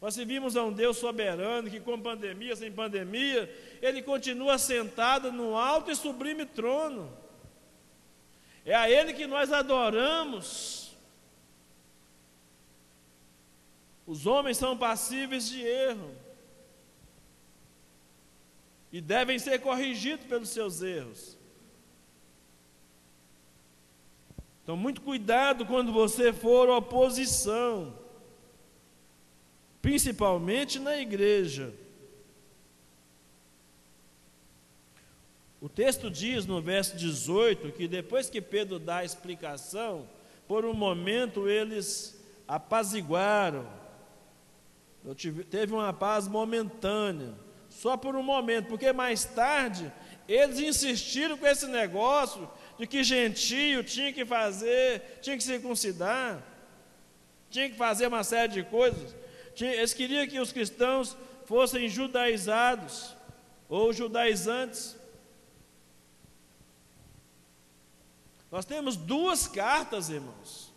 Nós 0.00 0.14
servimos 0.14 0.56
a 0.56 0.64
um 0.64 0.72
Deus 0.72 0.98
soberano 0.98 1.70
que, 1.70 1.80
com 1.80 2.00
pandemia, 2.00 2.54
sem 2.54 2.70
pandemia, 2.70 3.50
Ele 3.80 4.02
continua 4.02 4.58
sentado 4.58 5.32
no 5.32 5.56
alto 5.56 5.90
e 5.90 5.96
sublime 5.96 6.44
trono. 6.44 7.10
É 8.64 8.74
a 8.74 8.90
Ele 8.90 9.14
que 9.14 9.26
nós 9.26 9.52
adoramos. 9.52 10.94
Os 14.06 14.26
homens 14.26 14.58
são 14.58 14.76
passíveis 14.76 15.48
de 15.48 15.62
erro 15.62 16.14
e 18.92 19.00
devem 19.00 19.38
ser 19.38 19.60
corrigidos 19.60 20.26
pelos 20.26 20.50
seus 20.50 20.82
erros. 20.82 21.36
Então, 24.62 24.76
muito 24.76 25.00
cuidado 25.00 25.64
quando 25.64 25.92
você 25.92 26.32
for 26.32 26.68
oposição 26.68 28.05
principalmente 29.86 30.80
na 30.80 30.98
igreja. 30.98 31.72
O 35.60 35.68
texto 35.68 36.10
diz 36.10 36.44
no 36.44 36.60
verso 36.60 36.96
18 36.96 37.70
que 37.70 37.86
depois 37.86 38.28
que 38.28 38.40
Pedro 38.40 38.80
dá 38.80 38.96
a 38.96 39.04
explicação, 39.04 40.08
por 40.48 40.64
um 40.64 40.74
momento 40.74 41.48
eles 41.48 42.20
apaziguaram, 42.48 43.64
teve 45.48 45.72
uma 45.72 45.92
paz 45.92 46.26
momentânea, 46.26 47.32
só 47.70 47.96
por 47.96 48.16
um 48.16 48.24
momento, 48.24 48.66
porque 48.66 48.92
mais 48.92 49.24
tarde 49.24 49.92
eles 50.28 50.58
insistiram 50.58 51.38
com 51.38 51.46
esse 51.46 51.68
negócio 51.68 52.50
de 52.76 52.88
que 52.88 53.04
gentio 53.04 53.84
tinha 53.84 54.12
que 54.12 54.26
fazer, 54.26 55.20
tinha 55.22 55.36
que 55.36 55.44
circuncidar, 55.44 56.42
tinha 57.48 57.70
que 57.70 57.76
fazer 57.76 58.08
uma 58.08 58.24
série 58.24 58.52
de 58.52 58.64
coisas. 58.64 59.14
Eles 59.64 59.94
queriam 59.94 60.26
que 60.26 60.38
os 60.38 60.52
cristãos 60.52 61.16
fossem 61.44 61.88
judaizados 61.88 63.14
ou 63.68 63.92
judaizantes. 63.92 64.96
Nós 68.50 68.64
temos 68.64 68.96
duas 68.96 69.46
cartas, 69.46 70.08
irmãos. 70.08 70.72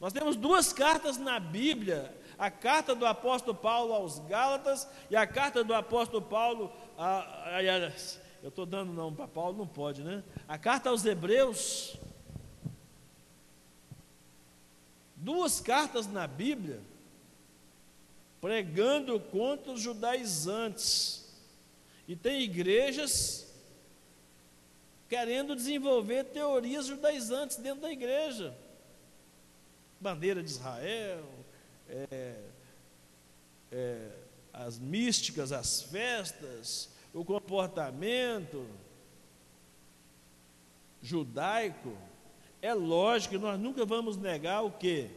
Nós 0.00 0.12
temos 0.12 0.36
duas 0.36 0.72
cartas 0.72 1.16
na 1.16 1.38
Bíblia: 1.38 2.14
a 2.38 2.50
carta 2.50 2.94
do 2.94 3.06
apóstolo 3.06 3.54
Paulo 3.56 3.92
aos 3.92 4.18
Gálatas 4.18 4.88
e 5.10 5.16
a 5.16 5.26
carta 5.26 5.62
do 5.62 5.74
apóstolo 5.74 6.22
Paulo 6.22 6.72
a, 6.96 7.18
a, 7.18 7.56
a 7.58 7.62
eu 8.42 8.48
estou 8.48 8.66
dando 8.66 8.92
não 8.92 9.14
para 9.14 9.28
Paulo, 9.28 9.56
não 9.56 9.68
pode, 9.68 10.02
né? 10.02 10.24
A 10.48 10.58
carta 10.58 10.90
aos 10.90 11.04
Hebreus, 11.04 11.96
duas 15.14 15.60
cartas 15.60 16.08
na 16.08 16.26
Bíblia, 16.26 16.80
pregando 18.42 19.20
contra 19.20 19.70
os 19.70 19.80
judaizantes. 19.80 21.32
E 22.08 22.16
tem 22.16 22.42
igrejas 22.42 23.46
querendo 25.08 25.54
desenvolver 25.54 26.24
teorias 26.24 26.86
judaizantes 26.86 27.56
dentro 27.58 27.82
da 27.82 27.92
igreja. 27.92 28.52
Bandeira 30.00 30.42
de 30.42 30.50
Israel, 30.50 31.24
é, 31.88 32.40
é, 33.70 34.10
as 34.52 34.76
místicas, 34.76 35.52
as 35.52 35.82
festas, 35.82 36.90
o 37.14 37.24
comportamento 37.24 38.66
judaico, 41.00 41.96
é 42.60 42.74
lógico 42.74 43.36
que 43.36 43.40
nós 43.40 43.60
nunca 43.60 43.84
vamos 43.84 44.16
negar 44.16 44.62
o 44.62 44.72
que? 44.72 45.08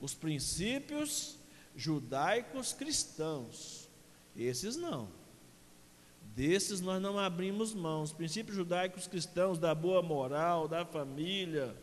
Os 0.00 0.14
princípios 0.14 1.36
judaicos 1.76 2.72
cristãos. 2.72 3.88
Esses 4.36 4.76
não. 4.76 5.08
Desses 6.34 6.80
nós 6.80 7.00
não 7.00 7.18
abrimos 7.18 7.74
mão. 7.74 8.02
Os 8.02 8.12
princípios 8.12 8.56
judaicos 8.56 9.06
cristãos 9.06 9.58
da 9.58 9.74
boa 9.74 10.02
moral, 10.02 10.66
da 10.66 10.84
família. 10.84 11.74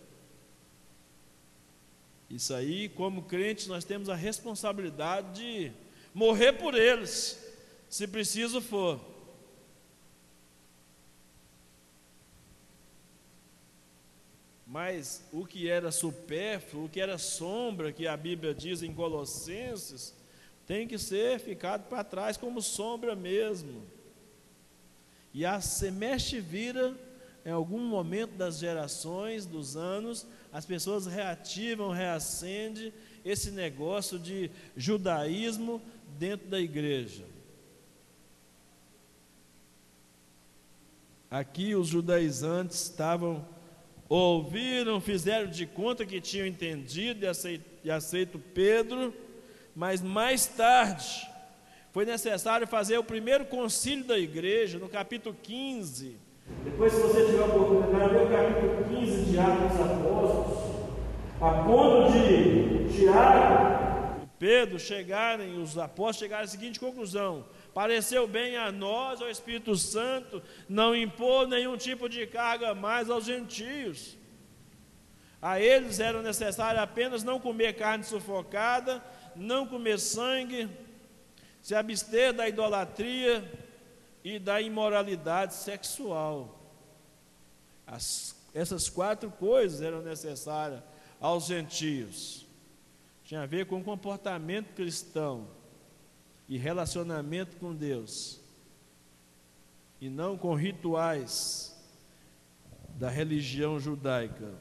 Isso 2.30 2.54
aí, 2.54 2.88
como 2.90 3.24
crentes, 3.24 3.68
nós 3.68 3.84
temos 3.84 4.08
a 4.08 4.16
responsabilidade 4.16 5.42
de 5.42 5.72
morrer 6.14 6.54
por 6.54 6.76
eles, 6.76 7.38
se 7.90 8.08
preciso 8.08 8.62
for. 8.62 9.11
Mas 14.72 15.22
o 15.34 15.46
que 15.46 15.70
era 15.70 15.92
supérfluo, 15.92 16.86
o 16.86 16.90
que 16.90 17.02
era 17.02 17.18
sombra, 17.18 17.92
que 17.92 18.08
a 18.08 18.16
Bíblia 18.16 18.54
diz 18.54 18.82
em 18.82 18.94
Colossenses, 18.94 20.16
tem 20.66 20.88
que 20.88 20.98
ser 20.98 21.42
ficado 21.42 21.90
para 21.90 22.06
trás 22.06 22.38
como 22.38 22.62
sombra 22.62 23.14
mesmo. 23.14 23.84
E 25.34 25.46
a 25.46 25.60
semestre 25.60 26.40
vira, 26.40 26.96
em 27.46 27.52
algum 27.52 27.82
momento 27.82 28.38
das 28.38 28.60
gerações, 28.60 29.46
dos 29.46 29.76
anos, 29.76 30.26
as 30.54 30.66
pessoas 30.66 31.06
reativam, 31.06 31.90
reacendem 31.90 32.94
esse 33.26 33.52
negócio 33.52 34.18
de 34.18 34.50
judaísmo 34.78 35.82
dentro 36.18 36.48
da 36.48 36.62
igreja. 36.62 37.26
Aqui 41.30 41.76
os 41.76 41.90
judaizantes 41.90 42.84
estavam 42.84 43.46
ouviram, 44.12 45.00
fizeram 45.00 45.50
de 45.50 45.66
conta 45.66 46.06
que 46.06 46.20
tinham 46.20 46.46
entendido 46.46 47.26
e 47.82 47.90
aceito, 47.90 48.40
Pedro, 48.54 49.14
mas 49.74 50.02
mais 50.02 50.46
tarde 50.48 51.30
foi 51.94 52.04
necessário 52.04 52.68
fazer 52.68 52.98
o 52.98 53.04
primeiro 53.06 53.46
concílio 53.46 54.04
da 54.04 54.20
igreja, 54.20 54.78
no 54.78 54.90
capítulo 54.90 55.34
15. 55.42 56.18
Depois, 56.66 56.92
se 56.92 57.02
você 57.02 57.26
tiver 57.26 57.42
oportunidade, 57.42 58.14
ler 58.14 58.24
o 58.24 58.30
capítulo 58.30 59.00
15 59.00 59.32
de 59.32 59.40
Atos 59.40 59.78
dos 59.78 59.80
Apóstolos, 59.80 60.72
a 61.40 61.64
ponto 61.64 62.12
de 62.12 62.94
Tiago 62.94 64.24
e 64.24 64.28
Pedro 64.38 64.78
chegarem, 64.78 65.58
os 65.58 65.78
apóstolos 65.78 66.18
chegarem 66.18 66.44
à 66.44 66.48
seguinte 66.48 66.82
conclusão: 66.82 67.46
Pareceu 67.74 68.28
bem 68.28 68.58
a 68.58 68.72
nós, 68.72 69.22
ao 69.22 69.30
Espírito 69.30 69.76
Santo, 69.78 70.44
não 70.68 70.96
impor 70.96 71.48
nenhum 71.48 71.78
tipo 71.78 72.10
de 72.10 72.28
carga 72.28 72.76
mais 72.76 73.10
aos 73.10 73.24
gentios. 73.24 74.18
A 75.42 75.60
eles 75.60 76.00
era 76.00 76.22
necessário 76.22 76.82
apenas 76.82 77.24
não 77.24 77.40
comer 77.40 77.74
carne 77.74 78.04
sufocada, 78.04 79.02
não 79.36 79.66
comer 79.66 80.00
sangue, 80.00 80.70
se 81.62 81.74
abster 81.74 82.34
da 82.34 82.48
idolatria 82.48 83.50
e 84.24 84.38
da 84.38 84.60
imoralidade 84.60 85.54
sexual. 85.54 86.60
As, 87.88 88.36
essas 88.54 88.90
quatro 88.90 89.32
coisas 89.32 89.82
eram 89.82 90.02
necessárias 90.02 90.82
aos 91.22 91.46
gentios. 91.46 92.46
Tinha 93.24 93.44
a 93.44 93.46
ver 93.46 93.66
com 93.66 93.80
o 93.80 93.84
comportamento 93.84 94.74
cristão 94.74 95.48
e 96.52 96.58
relacionamento 96.58 97.56
com 97.56 97.74
Deus, 97.74 98.42
e 100.02 100.10
não 100.10 100.38
com 100.38 100.54
rituais 100.54 101.74
da 103.00 103.10
religião 103.10 103.80
judaica. 103.80 104.54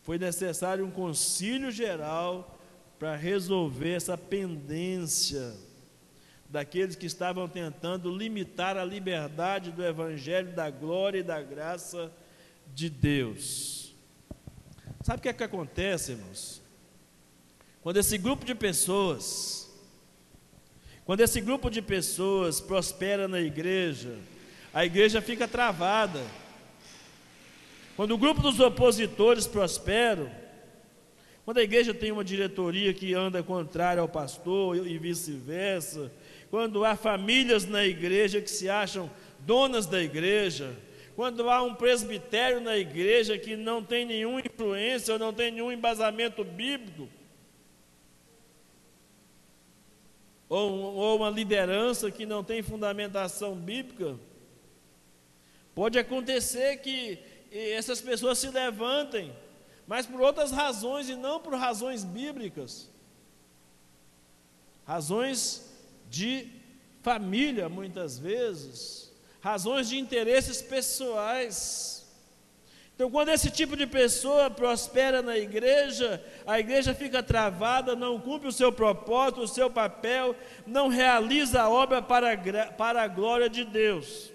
Foi 0.00 0.16
necessário 0.16 0.86
um 0.86 0.90
concílio 0.90 1.70
geral 1.70 2.58
para 2.98 3.14
resolver 3.14 3.92
essa 3.92 4.16
pendência 4.16 5.54
daqueles 6.48 6.96
que 6.96 7.04
estavam 7.04 7.46
tentando 7.46 8.10
limitar 8.10 8.74
a 8.78 8.86
liberdade 8.86 9.70
do 9.70 9.84
evangelho 9.84 10.54
da 10.54 10.70
glória 10.70 11.18
e 11.18 11.22
da 11.22 11.42
graça 11.42 12.10
de 12.74 12.88
Deus. 12.88 13.94
Sabe 15.02 15.18
o 15.18 15.22
que 15.24 15.28
é 15.28 15.34
que 15.34 15.44
acontece, 15.44 16.12
irmãos? 16.12 16.62
Quando 17.82 17.98
esse 17.98 18.16
grupo 18.16 18.46
de 18.46 18.54
pessoas 18.54 19.67
quando 21.08 21.22
esse 21.22 21.40
grupo 21.40 21.70
de 21.70 21.80
pessoas 21.80 22.60
prospera 22.60 23.26
na 23.26 23.40
igreja, 23.40 24.14
a 24.74 24.84
igreja 24.84 25.22
fica 25.22 25.48
travada. 25.48 26.22
Quando 27.96 28.12
o 28.12 28.18
grupo 28.18 28.42
dos 28.42 28.60
opositores 28.60 29.46
prospera, 29.46 30.30
quando 31.46 31.56
a 31.56 31.62
igreja 31.62 31.94
tem 31.94 32.12
uma 32.12 32.22
diretoria 32.22 32.92
que 32.92 33.14
anda 33.14 33.42
contrária 33.42 34.02
ao 34.02 34.06
pastor 34.06 34.86
e 34.86 34.98
vice-versa, 34.98 36.12
quando 36.50 36.84
há 36.84 36.94
famílias 36.94 37.64
na 37.64 37.86
igreja 37.86 38.42
que 38.42 38.50
se 38.50 38.68
acham 38.68 39.10
donas 39.38 39.86
da 39.86 40.02
igreja, 40.02 40.76
quando 41.16 41.48
há 41.48 41.62
um 41.62 41.74
presbitério 41.74 42.60
na 42.60 42.76
igreja 42.76 43.38
que 43.38 43.56
não 43.56 43.82
tem 43.82 44.04
nenhuma 44.04 44.42
influência, 44.42 45.18
não 45.18 45.32
tem 45.32 45.52
nenhum 45.52 45.72
embasamento 45.72 46.44
bíblico, 46.44 47.08
ou, 50.48 50.94
ou 50.94 51.16
uma 51.18 51.30
liderança 51.30 52.10
que 52.10 52.24
não 52.24 52.42
tem 52.42 52.62
fundamentação 52.62 53.54
bíblica, 53.54 54.18
pode 55.74 55.98
acontecer 55.98 56.78
que 56.78 57.18
essas 57.50 58.00
pessoas 58.00 58.38
se 58.38 58.48
levantem, 58.50 59.32
mas 59.86 60.06
por 60.06 60.20
outras 60.20 60.50
razões 60.50 61.08
e 61.08 61.14
não 61.14 61.40
por 61.40 61.54
razões 61.54 62.04
bíblicas. 62.04 62.90
Razões 64.84 65.70
de 66.08 66.48
família, 67.02 67.68
muitas 67.68 68.18
vezes, 68.18 69.12
razões 69.40 69.88
de 69.88 69.98
interesses 69.98 70.60
pessoais. 70.62 71.97
Então, 72.98 73.08
quando 73.08 73.28
esse 73.28 73.48
tipo 73.48 73.76
de 73.76 73.86
pessoa 73.86 74.50
prospera 74.50 75.22
na 75.22 75.38
igreja, 75.38 76.20
a 76.44 76.58
igreja 76.58 76.92
fica 76.92 77.22
travada, 77.22 77.94
não 77.94 78.18
cumpre 78.18 78.48
o 78.48 78.52
seu 78.52 78.72
propósito, 78.72 79.40
o 79.40 79.46
seu 79.46 79.70
papel, 79.70 80.34
não 80.66 80.88
realiza 80.88 81.62
a 81.62 81.70
obra 81.70 82.02
para 82.02 82.36
para 82.76 83.04
a 83.04 83.06
glória 83.06 83.48
de 83.48 83.62
Deus. 83.62 84.32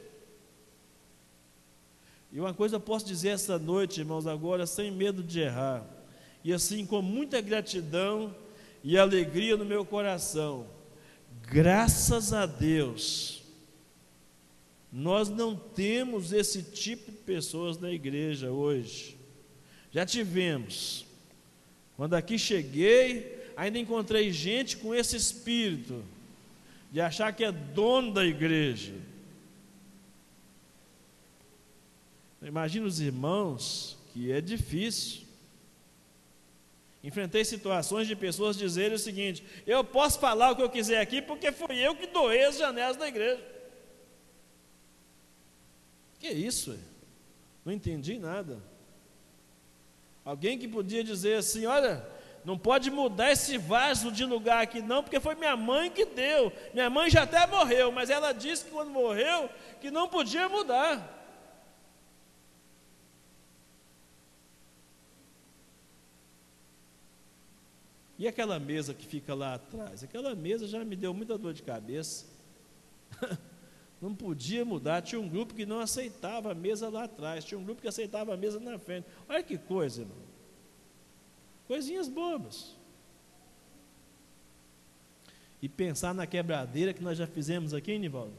E 2.32 2.40
uma 2.40 2.54
coisa 2.54 2.78
eu 2.78 2.80
posso 2.80 3.06
dizer 3.06 3.32
essa 3.32 3.60
noite, 3.60 4.00
irmãos, 4.00 4.26
agora, 4.26 4.66
sem 4.66 4.90
medo 4.90 5.22
de 5.22 5.42
errar, 5.42 5.84
e 6.42 6.54
assim 6.54 6.86
com 6.86 7.02
muita 7.02 7.42
gratidão 7.42 8.34
e 8.82 8.98
alegria 8.98 9.58
no 9.58 9.66
meu 9.66 9.84
coração, 9.84 10.68
graças 11.50 12.32
a 12.32 12.46
Deus 12.46 13.43
nós 14.96 15.28
não 15.28 15.56
temos 15.56 16.32
esse 16.32 16.62
tipo 16.62 17.12
de 17.12 17.18
pessoas 17.18 17.80
na 17.80 17.92
igreja 17.92 18.52
hoje. 18.52 19.18
Já 19.92 20.06
tivemos. 20.06 21.04
Quando 21.98 22.14
aqui 22.14 22.38
cheguei, 22.38 23.44
ainda 23.58 23.80
encontrei 23.80 24.32
gente 24.32 24.78
com 24.78 24.94
esse 24.94 25.16
espírito 25.16 26.04
de 26.92 27.02
achar 27.02 27.34
que 27.34 27.44
é 27.44 27.52
dono 27.52 28.14
da 28.14 28.24
igreja. 28.24 28.94
Imagina 32.40 32.86
os 32.86 33.00
irmãos 33.00 33.98
que 34.14 34.32
é 34.32 34.40
difícil. 34.40 35.24
Enfrentei 37.04 37.44
situações 37.44 38.08
de 38.08 38.16
pessoas 38.16 38.56
dizerem 38.56 38.94
o 38.94 39.00
seguinte: 39.00 39.44
eu 39.66 39.84
posso 39.84 40.20
falar 40.20 40.52
o 40.52 40.56
que 40.56 40.62
eu 40.62 40.70
quiser 40.70 41.02
aqui 41.02 41.20
porque 41.20 41.52
fui 41.52 41.80
eu 41.80 41.96
que 41.96 42.06
doei 42.06 42.44
as 42.44 42.60
janelas 42.60 42.96
da 42.96 43.08
igreja. 43.08 43.53
Que 46.24 46.30
isso? 46.30 46.80
Não 47.66 47.74
entendi 47.74 48.18
nada. 48.18 48.58
Alguém 50.24 50.58
que 50.58 50.70
podia 50.70 51.04
dizer 51.04 51.36
assim: 51.36 51.66
olha, 51.66 52.02
não 52.46 52.58
pode 52.58 52.90
mudar 52.90 53.34
esse 53.34 53.58
vaso 53.58 54.10
de 54.10 54.24
lugar 54.24 54.64
aqui, 54.64 54.82
não, 54.82 55.04
porque 55.04 55.20
foi 55.20 55.36
minha 55.36 55.58
mãe 55.58 55.92
que 55.92 56.06
deu. 56.06 56.50
Minha 56.74 56.90
mãe 56.90 57.10
já 57.10 57.24
até 57.24 57.46
morreu, 57.46 57.92
mas 57.92 58.10
ela 58.10 58.32
disse 58.32 58.64
que 58.64 58.72
quando 58.72 58.90
morreu, 58.90 59.50
que 59.82 59.92
não 59.92 60.08
podia 60.08 60.48
mudar. 60.48 61.20
E 68.18 68.26
aquela 68.30 68.58
mesa 68.60 68.94
que 68.94 69.06
fica 69.06 69.36
lá 69.36 69.56
atrás? 69.56 70.06
Aquela 70.06 70.34
mesa 70.34 70.70
já 70.70 70.86
me 70.86 70.96
deu 70.96 71.14
muita 71.14 71.38
dor 71.38 71.52
de 71.54 71.64
cabeça. 71.64 72.26
Não 74.04 74.14
podia 74.14 74.66
mudar. 74.66 75.02
Tinha 75.02 75.22
um 75.22 75.30
grupo 75.30 75.54
que 75.54 75.66
não 75.66 75.80
aceitava 75.80 76.52
a 76.52 76.54
mesa 76.54 76.90
lá 76.90 77.06
atrás, 77.06 77.46
tinha 77.46 77.58
um 77.58 77.64
grupo 77.64 77.82
que 77.82 77.88
aceitava 77.88 78.34
a 78.34 78.38
mesa 78.38 78.60
na 78.60 78.78
frente. 78.78 79.08
Olha 79.30 79.42
que 79.42 79.58
coisa, 79.58 80.02
irmão. 80.02 80.18
Coisinhas 81.70 82.10
bobas. 82.10 82.76
E 85.62 85.70
pensar 85.70 86.14
na 86.14 86.28
quebradeira 86.28 86.94
que 86.94 87.02
nós 87.02 87.18
já 87.18 87.26
fizemos 87.26 87.74
aqui, 87.74 87.98
Nivaldo. 87.98 88.34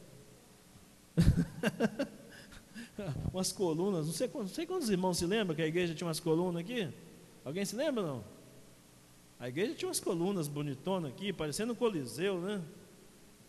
umas 3.32 3.50
colunas, 3.50 4.04
não 4.04 4.12
sei, 4.12 4.30
não 4.34 4.46
sei 4.46 4.66
quantos 4.66 4.90
irmãos 4.90 5.16
se 5.16 5.24
lembram 5.24 5.56
que 5.56 5.62
a 5.62 5.66
igreja 5.66 5.94
tinha 5.94 6.06
umas 6.06 6.20
colunas 6.20 6.60
aqui. 6.60 6.92
Alguém 7.42 7.64
se 7.64 7.74
lembra 7.74 8.02
não? 8.02 8.22
A 9.40 9.48
igreja 9.48 9.72
tinha 9.72 9.88
umas 9.88 9.98
colunas 9.98 10.46
bonitonas 10.46 11.10
aqui, 11.10 11.32
parecendo 11.32 11.72
um 11.72 11.76
coliseu, 11.76 12.38
né? 12.38 12.60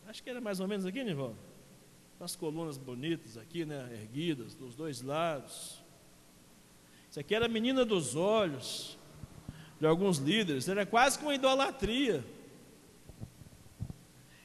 Acho 0.08 0.24
que 0.24 0.30
era 0.30 0.40
mais 0.40 0.62
ou 0.62 0.68
menos 0.70 0.86
aqui, 0.86 1.04
Nivaldo. 1.04 1.55
Umas 2.20 2.36
colunas 2.36 2.78
bonitas 2.78 3.38
aqui, 3.38 3.66
né? 3.66 3.90
Erguidas 3.92 4.56
dos 4.56 4.76
dois 4.76 5.02
lados. 5.02 5.84
Isso 7.10 7.20
aqui 7.20 7.36
era 7.36 7.46
a 7.46 7.50
menina 7.50 7.84
dos 7.84 8.16
olhos 8.16 8.98
de 9.80 9.86
alguns 9.86 10.18
líderes, 10.18 10.68
era 10.70 10.86
quase 10.86 11.20
uma 11.20 11.36
idolatria. 11.36 12.24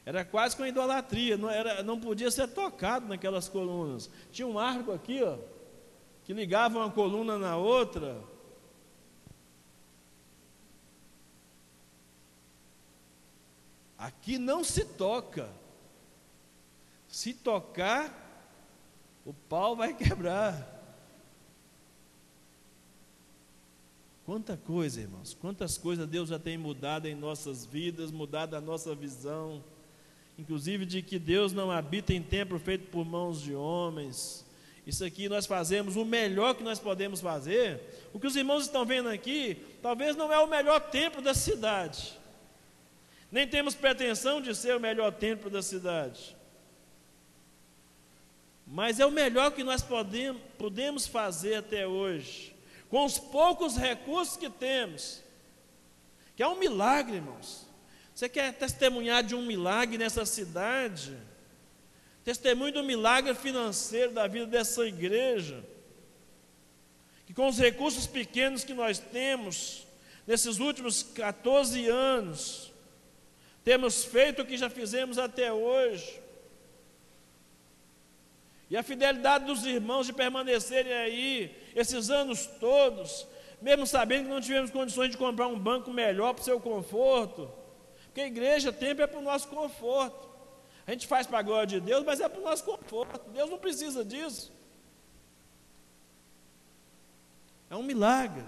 Era 0.05 0.25
quase 0.25 0.57
uma 0.57 0.67
idolatria, 0.67 1.37
não, 1.37 1.49
era, 1.49 1.83
não 1.83 1.99
podia 1.99 2.29
ser 2.31 2.47
tocado 2.47 3.07
naquelas 3.07 3.47
colunas. 3.47 4.09
Tinha 4.31 4.47
um 4.47 4.59
arco 4.59 4.91
aqui, 4.91 5.23
ó, 5.23 5.37
que 6.25 6.33
ligava 6.33 6.79
uma 6.79 6.91
coluna 6.91 7.37
na 7.37 7.55
outra. 7.55 8.21
Aqui 13.97 14.37
não 14.37 14.63
se 14.63 14.83
toca. 14.83 15.60
Se 17.11 17.33
tocar, 17.33 18.09
o 19.25 19.33
pau 19.33 19.75
vai 19.75 19.93
quebrar. 19.93 20.79
Quanta 24.25 24.55
coisa, 24.55 25.01
irmãos, 25.01 25.33
quantas 25.33 25.77
coisas 25.77 26.07
Deus 26.07 26.29
já 26.29 26.39
tem 26.39 26.57
mudado 26.57 27.07
em 27.07 27.13
nossas 27.13 27.65
vidas, 27.65 28.11
mudado 28.11 28.55
a 28.55 28.61
nossa 28.61 28.95
visão, 28.95 29.61
inclusive 30.39 30.85
de 30.85 31.01
que 31.01 31.19
Deus 31.19 31.51
não 31.51 31.69
habita 31.69 32.13
em 32.13 32.23
templo 32.23 32.57
feito 32.57 32.89
por 32.89 33.03
mãos 33.03 33.41
de 33.41 33.53
homens. 33.53 34.45
Isso 34.87 35.03
aqui 35.03 35.27
nós 35.27 35.45
fazemos 35.45 35.97
o 35.97 36.05
melhor 36.05 36.55
que 36.55 36.63
nós 36.63 36.79
podemos 36.79 37.19
fazer. 37.19 37.81
O 38.13 38.19
que 38.21 38.27
os 38.27 38.37
irmãos 38.37 38.63
estão 38.63 38.85
vendo 38.85 39.09
aqui, 39.09 39.57
talvez 39.81 40.15
não 40.15 40.31
é 40.31 40.39
o 40.39 40.47
melhor 40.47 40.79
templo 40.79 41.21
da 41.21 41.33
cidade. 41.33 42.17
Nem 43.29 43.45
temos 43.45 43.75
pretensão 43.75 44.39
de 44.39 44.55
ser 44.55 44.77
o 44.77 44.79
melhor 44.79 45.11
templo 45.11 45.49
da 45.49 45.61
cidade. 45.61 46.39
Mas 48.71 49.01
é 49.01 49.05
o 49.05 49.11
melhor 49.11 49.51
que 49.51 49.65
nós 49.65 49.83
podemos, 49.83 51.05
fazer 51.05 51.55
até 51.55 51.85
hoje 51.85 52.55
com 52.89 53.05
os 53.05 53.17
poucos 53.17 53.77
recursos 53.77 54.35
que 54.35 54.49
temos, 54.49 55.21
que 56.35 56.43
é 56.43 56.47
um 56.47 56.59
milagre, 56.59 57.15
irmãos. 57.15 57.65
Você 58.13 58.27
quer 58.27 58.53
testemunhar 58.53 59.23
de 59.23 59.35
um 59.35 59.41
milagre 59.45 59.97
nessa 59.97 60.25
cidade? 60.25 61.17
Testemunho 62.23 62.73
do 62.73 62.83
milagre 62.83 63.33
financeiro 63.33 64.11
da 64.11 64.27
vida 64.27 64.45
dessa 64.45 64.85
igreja. 64.85 65.63
Que 67.25 67.33
com 67.33 67.47
os 67.47 67.57
recursos 67.57 68.07
pequenos 68.07 68.65
que 68.65 68.73
nós 68.73 68.99
temos, 68.99 69.85
nesses 70.27 70.59
últimos 70.59 71.01
14 71.01 71.87
anos, 71.87 72.73
temos 73.63 74.03
feito 74.03 74.41
o 74.41 74.45
que 74.45 74.57
já 74.57 74.69
fizemos 74.69 75.17
até 75.17 75.51
hoje. 75.51 76.20
E 78.71 78.77
a 78.77 78.81
fidelidade 78.81 79.43
dos 79.43 79.65
irmãos 79.65 80.07
de 80.07 80.13
permanecerem 80.13 80.93
aí 80.93 81.71
esses 81.75 82.09
anos 82.09 82.45
todos, 82.45 83.27
mesmo 83.61 83.85
sabendo 83.85 84.23
que 84.23 84.33
não 84.33 84.39
tivemos 84.39 84.71
condições 84.71 85.11
de 85.11 85.17
comprar 85.17 85.47
um 85.47 85.59
banco 85.59 85.91
melhor 85.91 86.33
para 86.33 86.41
o 86.41 86.45
seu 86.45 86.57
conforto, 86.57 87.51
porque 88.05 88.21
a 88.21 88.27
igreja, 88.27 88.71
tempo 88.71 89.01
é 89.01 89.07
para 89.07 89.19
o 89.19 89.23
nosso 89.23 89.49
conforto. 89.49 90.29
A 90.87 90.91
gente 90.91 91.05
faz 91.05 91.27
para 91.27 91.39
a 91.39 91.41
glória 91.41 91.67
de 91.67 91.81
Deus, 91.81 92.05
mas 92.05 92.21
é 92.21 92.29
para 92.29 92.39
o 92.39 92.45
nosso 92.45 92.63
conforto. 92.63 93.29
Deus 93.31 93.49
não 93.49 93.57
precisa 93.57 94.05
disso. 94.05 94.53
É 97.69 97.75
um 97.75 97.83
milagre. 97.83 98.45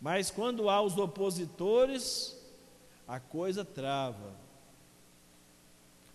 Mas 0.00 0.30
quando 0.30 0.70
há 0.70 0.80
os 0.80 0.96
opositores, 0.96 2.40
a 3.08 3.18
coisa 3.18 3.64
trava 3.64 4.45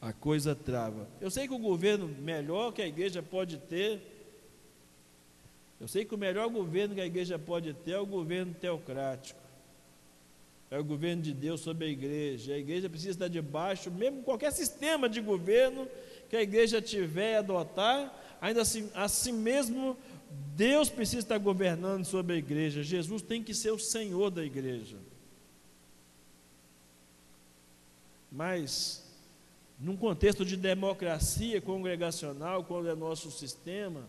a 0.01 0.11
coisa 0.11 0.55
trava. 0.55 1.07
Eu 1.21 1.29
sei 1.29 1.47
que 1.47 1.53
o 1.53 1.59
governo 1.59 2.07
melhor 2.07 2.73
que 2.73 2.81
a 2.81 2.87
igreja 2.87 3.21
pode 3.21 3.57
ter, 3.57 4.01
eu 5.79 5.87
sei 5.87 6.03
que 6.03 6.15
o 6.15 6.17
melhor 6.17 6.49
governo 6.49 6.95
que 6.95 7.01
a 7.01 7.05
igreja 7.05 7.37
pode 7.37 7.73
ter 7.73 7.91
é 7.91 7.99
o 7.99 8.05
governo 8.05 8.53
teocrático. 8.53 9.39
É 10.71 10.79
o 10.79 10.83
governo 10.83 11.21
de 11.21 11.33
Deus 11.33 11.61
sobre 11.61 11.85
a 11.85 11.89
igreja. 11.89 12.53
A 12.53 12.57
igreja 12.57 12.89
precisa 12.89 13.11
estar 13.11 13.27
debaixo, 13.27 13.91
mesmo 13.91 14.23
qualquer 14.23 14.51
sistema 14.51 15.07
de 15.09 15.19
governo 15.19 15.87
que 16.29 16.35
a 16.35 16.41
igreja 16.41 16.81
tiver 16.81 17.37
adotar, 17.37 18.13
ainda 18.39 18.61
assim, 18.61 18.89
assim 18.93 19.33
mesmo 19.33 19.97
Deus 20.55 20.89
precisa 20.89 21.19
estar 21.19 21.37
governando 21.37 22.05
sobre 22.05 22.35
a 22.35 22.37
igreja. 22.37 22.81
Jesus 22.81 23.21
tem 23.21 23.43
que 23.43 23.53
ser 23.53 23.71
o 23.71 23.79
Senhor 23.79 24.31
da 24.31 24.43
igreja. 24.43 24.97
Mas 28.31 29.10
num 29.81 29.97
contexto 29.97 30.45
de 30.45 30.55
democracia 30.55 31.59
congregacional, 31.59 32.63
quando 32.63 32.87
é 32.87 32.93
nosso 32.93 33.31
sistema, 33.31 34.07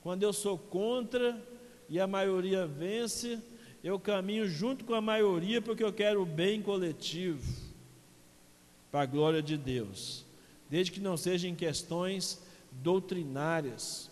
quando 0.00 0.22
eu 0.22 0.32
sou 0.32 0.56
contra 0.56 1.38
e 1.86 2.00
a 2.00 2.06
maioria 2.06 2.66
vence, 2.66 3.38
eu 3.84 4.00
caminho 4.00 4.48
junto 4.48 4.86
com 4.86 4.94
a 4.94 5.02
maioria 5.02 5.60
porque 5.60 5.84
eu 5.84 5.92
quero 5.92 6.22
o 6.22 6.26
bem 6.26 6.62
coletivo, 6.62 7.68
para 8.90 9.02
a 9.02 9.06
glória 9.06 9.42
de 9.42 9.58
Deus, 9.58 10.24
desde 10.70 10.92
que 10.92 11.00
não 11.00 11.18
seja 11.18 11.46
em 11.46 11.54
questões 11.54 12.42
doutrinárias. 12.72 14.10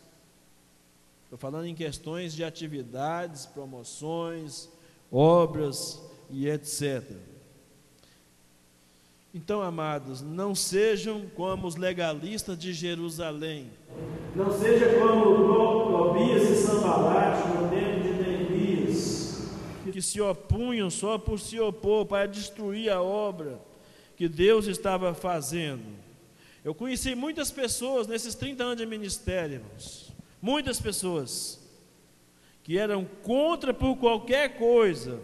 Estou 1.24 1.38
falando 1.38 1.64
em 1.64 1.74
questões 1.74 2.34
de 2.34 2.44
atividades, 2.44 3.46
promoções, 3.46 4.68
obras 5.10 5.98
e 6.30 6.46
etc. 6.46 7.35
Então, 9.36 9.60
amados, 9.60 10.22
não 10.22 10.54
sejam 10.54 11.26
como 11.36 11.66
os 11.66 11.76
legalistas 11.76 12.58
de 12.58 12.72
Jerusalém. 12.72 13.70
Não 14.34 14.50
seja 14.50 14.98
como 14.98 15.24
Tobias 15.34 16.42
e 16.42 16.56
Sambalate 16.56 17.46
no 17.48 17.68
tempo 17.68 18.02
de 18.02 18.12
Neemias. 18.14 19.46
Que 19.92 20.00
se 20.00 20.22
opunham 20.22 20.88
só 20.88 21.18
por 21.18 21.38
se 21.38 21.60
opor, 21.60 22.06
para 22.06 22.26
destruir 22.26 22.90
a 22.90 23.02
obra 23.02 23.60
que 24.16 24.26
Deus 24.26 24.66
estava 24.68 25.12
fazendo. 25.12 25.84
Eu 26.64 26.74
conheci 26.74 27.14
muitas 27.14 27.50
pessoas 27.50 28.06
nesses 28.06 28.34
30 28.34 28.64
anos 28.64 28.76
de 28.78 28.86
ministério, 28.86 29.56
irmãos. 29.56 30.10
Muitas 30.40 30.80
pessoas 30.80 31.60
que 32.64 32.78
eram 32.78 33.04
contra 33.22 33.74
por 33.74 33.96
qualquer 33.98 34.56
coisa 34.56 35.20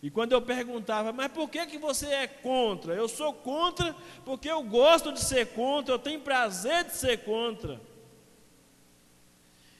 e 0.00 0.10
quando 0.10 0.32
eu 0.32 0.40
perguntava, 0.40 1.12
mas 1.12 1.30
por 1.32 1.50
que, 1.50 1.66
que 1.66 1.78
você 1.78 2.06
é 2.06 2.26
contra? 2.26 2.94
Eu 2.94 3.08
sou 3.08 3.32
contra 3.32 3.94
porque 4.24 4.48
eu 4.48 4.62
gosto 4.62 5.12
de 5.12 5.20
ser 5.20 5.48
contra, 5.48 5.94
eu 5.94 5.98
tenho 5.98 6.20
prazer 6.20 6.84
de 6.84 6.94
ser 6.94 7.24
contra. 7.24 7.80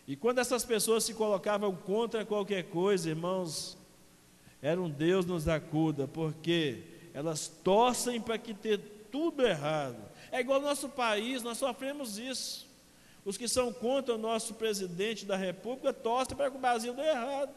E 0.08 0.16
quando 0.16 0.38
essas 0.38 0.64
pessoas 0.64 1.04
se 1.04 1.14
colocavam 1.14 1.74
contra 1.76 2.24
qualquer 2.24 2.64
coisa, 2.64 3.10
irmãos, 3.10 3.78
era 4.60 4.80
um 4.80 4.90
Deus 4.90 5.24
nos 5.24 5.46
acuda, 5.46 6.08
porque 6.08 6.82
elas 7.14 7.46
torcem 7.46 8.20
para 8.20 8.38
que 8.38 8.54
ter 8.54 8.78
tudo 9.12 9.46
errado. 9.46 10.02
É 10.32 10.40
igual 10.40 10.58
ao 10.58 10.66
nosso 10.66 10.88
país, 10.88 11.42
nós 11.42 11.58
sofremos 11.58 12.18
isso. 12.18 12.66
Os 13.24 13.36
que 13.36 13.46
são 13.46 13.72
contra 13.72 14.14
o 14.14 14.18
nosso 14.18 14.54
presidente 14.54 15.24
da 15.24 15.36
República 15.36 15.92
torcem 15.92 16.36
para 16.36 16.50
que 16.50 16.56
o 16.56 16.60
Brasil 16.60 16.92
dê 16.94 17.02
errado. 17.02 17.54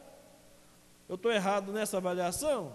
Eu 1.08 1.16
estou 1.16 1.30
errado 1.30 1.72
nessa 1.72 1.96
avaliação? 1.96 2.74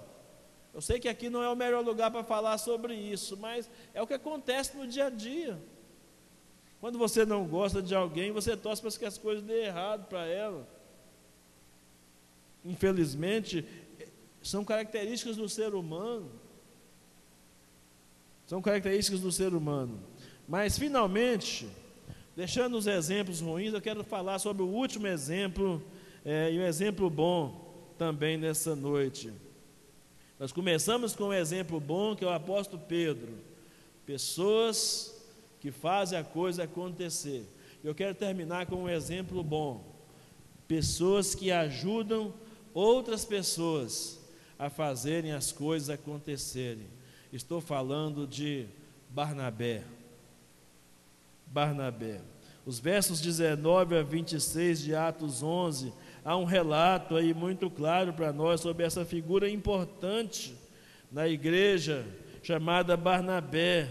Eu 0.74 0.82
sei 0.82 1.00
que 1.00 1.10
aqui 1.10 1.30
não 1.30 1.42
é 1.42 1.50
o 1.50 1.56
melhor 1.56 1.84
lugar 1.84 2.12
para 2.12 2.24
falar 2.24 2.58
sobre 2.60 2.94
isso, 2.94 3.36
mas 3.36 3.70
é 3.94 4.02
o 4.02 4.06
que 4.06 4.14
acontece 4.14 4.78
no 4.78 4.86
dia 4.86 5.08
a 5.08 5.10
dia. 5.10 5.60
Quando 6.80 7.00
você 7.00 7.26
não 7.26 7.48
gosta 7.48 7.82
de 7.82 7.96
alguém, 7.96 8.32
você 8.32 8.56
torce 8.56 8.82
para 8.82 8.92
que 8.92 9.06
as 9.06 9.18
coisas 9.18 9.44
dêem 9.44 9.66
errado 9.66 10.08
para 10.08 10.28
ela. 10.28 10.68
Infelizmente, 12.64 13.66
são 14.44 14.64
características 14.64 15.36
do 15.36 15.50
ser 15.50 15.74
humano. 15.74 16.30
São 18.46 18.62
características 18.62 19.20
do 19.20 19.32
ser 19.32 19.54
humano. 19.54 20.00
Mas, 20.48 20.78
finalmente, 20.78 21.68
deixando 22.36 22.78
os 22.78 22.86
exemplos 22.86 23.42
ruins, 23.42 23.74
eu 23.74 23.82
quero 23.82 24.04
falar 24.04 24.38
sobre 24.38 24.62
o 24.62 24.68
último 24.68 25.08
exemplo 25.08 25.84
é, 26.24 26.52
e 26.52 26.60
um 26.60 26.64
exemplo 26.64 27.10
bom 27.10 27.67
também 27.98 28.38
nessa 28.38 28.76
noite. 28.76 29.34
Nós 30.40 30.52
começamos 30.52 31.16
com 31.16 31.26
um 31.26 31.34
exemplo 31.34 31.80
bom, 31.80 32.16
que 32.16 32.24
é 32.24 32.28
o 32.28 32.32
apóstolo 32.32 32.82
Pedro. 32.88 33.34
Pessoas 34.06 35.16
que 35.60 35.72
fazem 35.72 36.18
a 36.18 36.24
coisa 36.24 36.64
acontecer. 36.64 37.46
Eu 37.84 37.96
quero 37.96 38.14
terminar 38.14 38.68
com 38.68 38.84
um 38.84 38.90
exemplo 38.90 39.44
bom. 39.44 39.84
Pessoas 40.68 41.34
que 41.34 41.52
ajudam 41.52 42.34
outras 42.74 43.26
pessoas 43.26 44.20
a 44.60 44.70
fazerem 44.70 45.32
as 45.32 45.52
coisas 45.52 45.90
acontecerem. 45.90 46.86
Estou 47.34 47.60
falando 47.60 48.28
de 48.28 48.68
Barnabé. 49.10 49.84
Barnabé. 51.48 52.22
Os 52.66 52.80
versos 52.80 53.22
19 53.22 53.98
a 53.98 54.04
26 54.04 54.82
de 54.82 54.94
Atos 54.94 55.42
11, 55.42 55.94
há 56.28 56.36
um 56.36 56.44
relato 56.44 57.16
aí 57.16 57.34
muito 57.34 57.70
claro 57.70 58.12
para 58.12 58.34
nós 58.34 58.60
sobre 58.60 58.86
essa 58.86 59.06
figura 59.06 59.50
importante 59.50 60.54
na 61.10 61.26
igreja 61.26 62.06
chamada 62.44 62.98
Barnabé. 62.98 63.88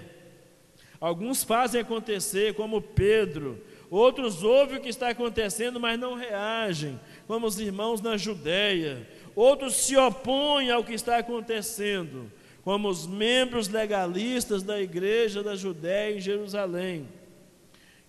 Alguns 1.01 1.43
fazem 1.43 1.80
acontecer, 1.80 2.53
como 2.53 2.82
Pedro, 2.82 3.59
outros 3.91 4.43
ouvem 4.43 4.76
o 4.76 4.82
que 4.82 4.91
está 4.91 5.09
acontecendo, 5.09 5.80
mas 5.80 5.99
não 5.99 6.14
reagem, 6.14 7.01
como 7.26 7.47
os 7.47 7.59
irmãos 7.59 8.03
na 8.03 8.18
Judéia. 8.18 9.09
Outros 9.34 9.74
se 9.74 9.97
opõem 9.97 10.70
ao 10.70 10.84
que 10.84 10.93
está 10.93 11.16
acontecendo, 11.16 12.30
como 12.62 12.87
os 12.91 13.07
membros 13.07 13.68
legalistas 13.68 14.62
da 14.62 14.78
igreja 14.78 15.43
da 15.43 15.57
Judéia 15.57 16.18
em 16.18 16.20
Jerusalém. 16.20 17.09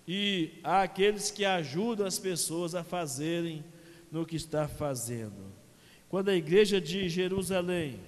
E 0.06 0.60
há 0.66 0.82
aqueles 0.82 1.32
que 1.32 1.46
ajudam 1.46 2.06
as 2.06 2.20
pessoas 2.20 2.76
a 2.76 2.84
fazerem 2.84 3.64
no 4.12 4.26
que 4.26 4.36
está 4.36 4.68
fazendo. 4.68 5.54
Quando 6.10 6.30
a 6.30 6.36
igreja 6.36 6.80
de 6.80 7.10
Jerusalém 7.10 8.00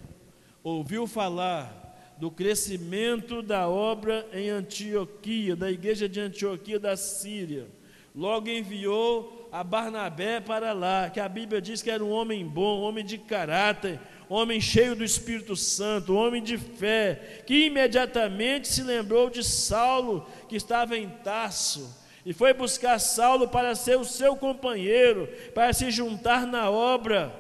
ouviu 0.63 1.05
falar 1.05 2.15
do 2.17 2.29
crescimento 2.29 3.41
da 3.41 3.67
obra 3.67 4.27
em 4.33 4.49
Antioquia, 4.49 5.55
da 5.55 5.71
igreja 5.71 6.07
de 6.07 6.19
Antioquia 6.19 6.79
da 6.79 6.97
Síria, 6.97 7.67
logo 8.13 8.49
enviou 8.49 9.49
a 9.51 9.63
Barnabé 9.63 10.39
para 10.39 10.73
lá, 10.73 11.09
que 11.09 11.19
a 11.19 11.29
Bíblia 11.29 11.61
diz 11.61 11.81
que 11.81 11.89
era 11.89 12.03
um 12.03 12.11
homem 12.11 12.45
bom, 12.45 12.79
um 12.79 12.83
homem 12.83 13.05
de 13.05 13.17
caráter, 13.17 13.99
homem 14.27 14.61
cheio 14.61 14.95
do 14.95 15.03
Espírito 15.03 15.55
Santo, 15.55 16.13
homem 16.13 16.43
de 16.43 16.57
fé, 16.57 17.43
que 17.47 17.65
imediatamente 17.65 18.67
se 18.67 18.83
lembrou 18.83 19.29
de 19.29 19.43
Saulo, 19.43 20.27
que 20.47 20.55
estava 20.55 20.97
em 20.97 21.09
Tarso, 21.09 21.98
e 22.25 22.33
foi 22.33 22.53
buscar 22.53 22.99
Saulo 22.99 23.47
para 23.47 23.75
ser 23.75 23.97
o 23.97 24.05
seu 24.05 24.35
companheiro, 24.35 25.27
para 25.53 25.71
se 25.73 25.89
juntar 25.89 26.45
na 26.45 26.69
obra. 26.69 27.33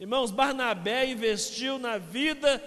Irmãos, 0.00 0.30
Barnabé 0.30 1.06
investiu 1.06 1.78
na 1.78 1.98
vida, 1.98 2.62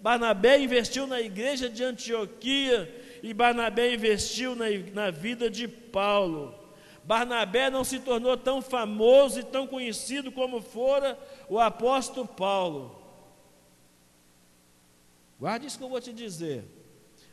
Barnabé 0.00 0.58
investiu 0.58 1.06
na 1.06 1.20
igreja 1.20 1.68
de 1.68 1.84
Antioquia, 1.84 2.90
e 3.22 3.34
Barnabé 3.34 3.94
investiu 3.94 4.54
na, 4.54 4.66
na 4.92 5.10
vida 5.10 5.50
de 5.50 5.68
Paulo. 5.68 6.54
Barnabé 7.04 7.68
não 7.68 7.82
se 7.82 7.98
tornou 7.98 8.36
tão 8.36 8.62
famoso 8.62 9.40
e 9.40 9.44
tão 9.44 9.66
conhecido 9.66 10.30
como 10.30 10.60
fora 10.60 11.18
o 11.48 11.58
apóstolo 11.58 12.26
Paulo. 12.26 13.00
Guarde 15.38 15.66
isso 15.66 15.76
que 15.76 15.84
eu 15.84 15.88
vou 15.88 16.00
te 16.00 16.12
dizer. 16.12 16.64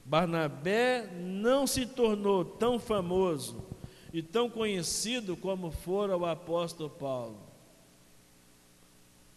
Barnabé 0.10 1.07
não 1.22 1.68
se 1.68 1.86
tornou 1.86 2.43
tão 2.43 2.80
famoso 2.80 3.64
e 4.12 4.24
tão 4.24 4.49
conhecido 4.49 5.38
como 5.38 5.70
fora 5.70 6.18
o 6.18 6.26
apóstolo 6.26 6.89
Paulo. 6.89 7.38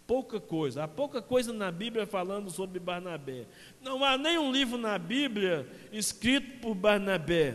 Pouca 0.06 0.40
coisa, 0.40 0.84
há 0.84 0.88
pouca 0.88 1.20
coisa 1.20 1.52
na 1.52 1.70
Bíblia 1.70 2.06
falando 2.06 2.50
sobre 2.50 2.80
Barnabé. 2.80 3.44
Não 3.82 4.02
há 4.02 4.16
nenhum 4.16 4.50
livro 4.50 4.78
na 4.78 4.96
Bíblia 4.96 5.68
escrito 5.92 6.58
por 6.62 6.74
Barnabé. 6.74 7.54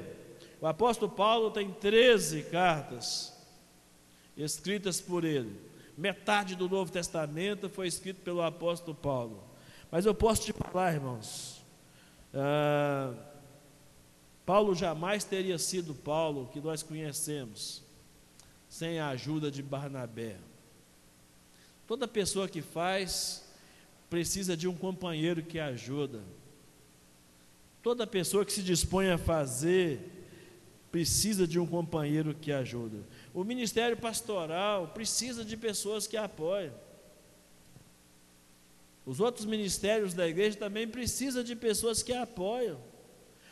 O 0.61 0.68
apóstolo 0.68 1.11
Paulo 1.11 1.49
tem 1.49 1.72
13 1.72 2.43
cartas 2.43 3.36
escritas 4.38 5.01
por 5.01 5.24
ele. 5.24 5.59
Metade 5.97 6.55
do 6.55 6.70
Novo 6.70 6.91
Testamento 6.91 7.68
foi 7.68 7.88
escrito 7.88 8.22
pelo 8.22 8.43
apóstolo 8.43 8.95
Paulo. 8.95 9.43
Mas 9.89 10.05
eu 10.05 10.13
posso 10.13 10.43
te 10.43 10.53
falar, 10.53 10.93
irmãos, 10.93 11.57
ah, 12.34 13.13
Paulo 14.45 14.73
jamais 14.73 15.23
teria 15.23 15.57
sido 15.57 15.93
Paulo 15.93 16.49
que 16.51 16.61
nós 16.61 16.82
conhecemos 16.82 17.84
sem 18.69 18.99
a 18.99 19.09
ajuda 19.09 19.49
de 19.49 19.63
Barnabé. 19.63 20.38
Toda 21.86 22.07
pessoa 22.07 22.47
que 22.47 22.61
faz 22.61 23.45
precisa 24.09 24.55
de 24.55 24.67
um 24.67 24.75
companheiro 24.75 25.41
que 25.41 25.59
ajuda. 25.59 26.21
Toda 27.82 28.05
pessoa 28.05 28.45
que 28.45 28.51
se 28.51 28.61
dispõe 28.61 29.09
a 29.09 29.17
fazer 29.17 30.17
precisa 30.91 31.47
de 31.47 31.59
um 31.59 31.65
companheiro 31.65 32.34
que 32.34 32.51
ajuda. 32.51 32.97
O 33.34 33.43
ministério 33.43 33.97
pastoral 33.97 34.89
precisa 34.89 35.43
de 35.45 35.55
pessoas 35.55 36.07
que 36.07 36.17
apoiam. 36.17 36.73
Os 39.08 39.20
outros 39.20 39.45
ministérios 39.45 40.14
da 40.14 40.28
igreja 40.28 40.55
também 40.58 40.88
precisam 40.88 41.43
de 41.43 41.55
pessoas 41.55 42.03
que 42.03 42.14
apoiam. 42.14 42.80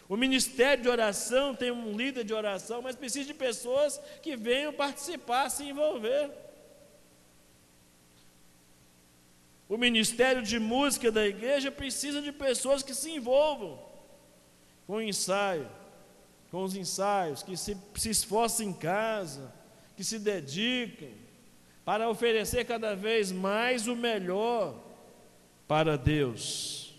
O 0.08 0.16
ministério 0.16 0.84
de 0.84 0.90
oração 0.90 1.56
tem 1.56 1.72
um 1.72 1.98
líder 1.98 2.24
de 2.24 2.34
oração, 2.34 2.84
mas 2.84 2.96
precisa 2.96 3.26
de 3.26 3.34
pessoas 3.34 4.00
que 4.22 4.36
venham 4.36 4.72
participar, 4.72 5.50
se 5.50 5.64
envolver. 5.64 6.30
O 9.68 9.78
ministério 9.78 10.44
de 10.44 10.60
música 10.60 11.12
da 11.12 11.26
igreja 11.26 11.72
precisa 11.72 12.22
de 12.22 12.32
pessoas 12.32 12.84
que 12.84 12.94
se 12.94 13.10
envolvam 13.10 13.80
com 14.86 14.98
o 14.98 15.02
ensaio 15.02 15.68
com 16.56 16.64
os 16.64 16.74
ensaios, 16.74 17.44
que 17.44 17.58
se, 17.58 17.76
se 17.96 18.10
esforcem 18.10 18.70
em 18.70 18.74
casa, 18.74 19.54
que 19.98 20.06
se 20.06 20.18
dediquem 20.18 21.14
para 21.84 22.10
oferecer 22.10 22.64
cada 22.64 22.96
vez 22.96 23.30
mais 23.30 23.88
o 23.88 23.96
melhor 23.96 24.74
para 25.68 25.98
Deus. 25.98 26.94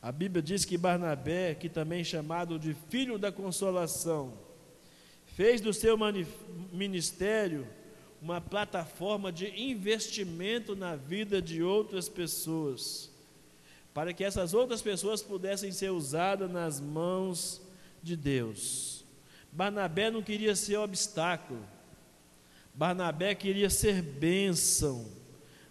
A 0.00 0.10
Bíblia 0.10 0.42
diz 0.42 0.64
que 0.64 0.76
Barnabé, 0.76 1.54
que 1.54 1.68
também 1.68 2.00
é 2.00 2.04
chamado 2.04 2.58
de 2.58 2.74
filho 2.90 3.18
da 3.18 3.30
consolação, 3.30 4.32
fez 5.26 5.60
do 5.60 5.72
seu 5.72 5.96
ministério 6.72 7.66
uma 8.20 8.40
plataforma 8.40 9.32
de 9.32 9.48
investimento 9.60 10.74
na 10.74 10.96
vida 10.96 11.40
de 11.40 11.62
outras 11.62 12.08
pessoas 12.08 13.12
para 13.94 14.12
que 14.12 14.24
essas 14.24 14.54
outras 14.54 14.80
pessoas 14.80 15.22
pudessem 15.22 15.70
ser 15.70 15.90
usadas 15.90 16.50
nas 16.50 16.80
mãos 16.80 17.60
de 18.02 18.16
Deus. 18.16 19.04
Barnabé 19.50 20.10
não 20.10 20.22
queria 20.22 20.56
ser 20.56 20.78
obstáculo, 20.78 21.62
Barnabé 22.74 23.34
queria 23.34 23.68
ser 23.68 24.00
bênção 24.00 25.06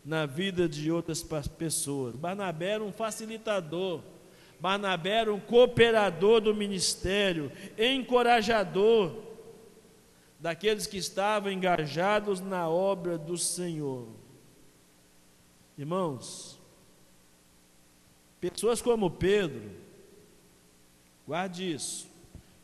na 0.03 0.25
vida 0.25 0.67
de 0.67 0.91
outras 0.91 1.23
pessoas. 1.57 2.15
Barnabé 2.15 2.71
era 2.71 2.83
um 2.83 2.91
facilitador, 2.91 4.01
Barnabé 4.59 5.21
era 5.21 5.33
um 5.33 5.39
cooperador 5.39 6.41
do 6.41 6.53
ministério, 6.53 7.51
encorajador 7.77 9.15
daqueles 10.39 10.87
que 10.87 10.97
estavam 10.97 11.51
engajados 11.51 12.39
na 12.39 12.67
obra 12.67 13.17
do 13.17 13.37
Senhor. 13.37 14.07
Irmãos, 15.77 16.61
Pessoas 18.41 18.81
como 18.81 19.11
Pedro, 19.11 19.69
guarde 21.27 21.73
isso. 21.73 22.09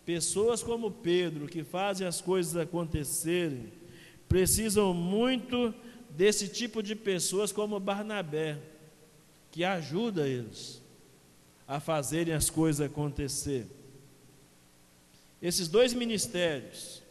Pessoas 0.04 0.64
como 0.64 0.90
Pedro, 0.90 1.48
que 1.48 1.64
fazem 1.64 2.08
as 2.08 2.20
coisas 2.20 2.58
acontecerem, 2.58 3.72
precisam 4.28 4.92
muito 4.92 5.72
desse 6.18 6.48
tipo 6.48 6.82
de 6.82 6.96
pessoas 6.96 7.52
como 7.52 7.80
Barnabé. 7.80 8.58
que 9.50 9.64
ajuda 9.64 10.28
eles 10.28 10.84
a 11.68 11.80
fazerem 11.80 12.34
as 12.34 12.50
coisas 12.50 12.86
acontecer. 12.86 13.66
Esses 15.42 15.68
dois 15.68 15.94
ministérios, 15.94 17.02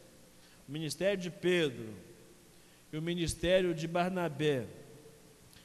o 0.69 0.73
ministério 0.73 1.21
de 1.21 1.31
Pedro 1.31 1.89
e 2.93 2.97
o 2.97 3.03
ministério 3.03 3.75
de 3.75 3.89
Barnabé, 3.89 4.67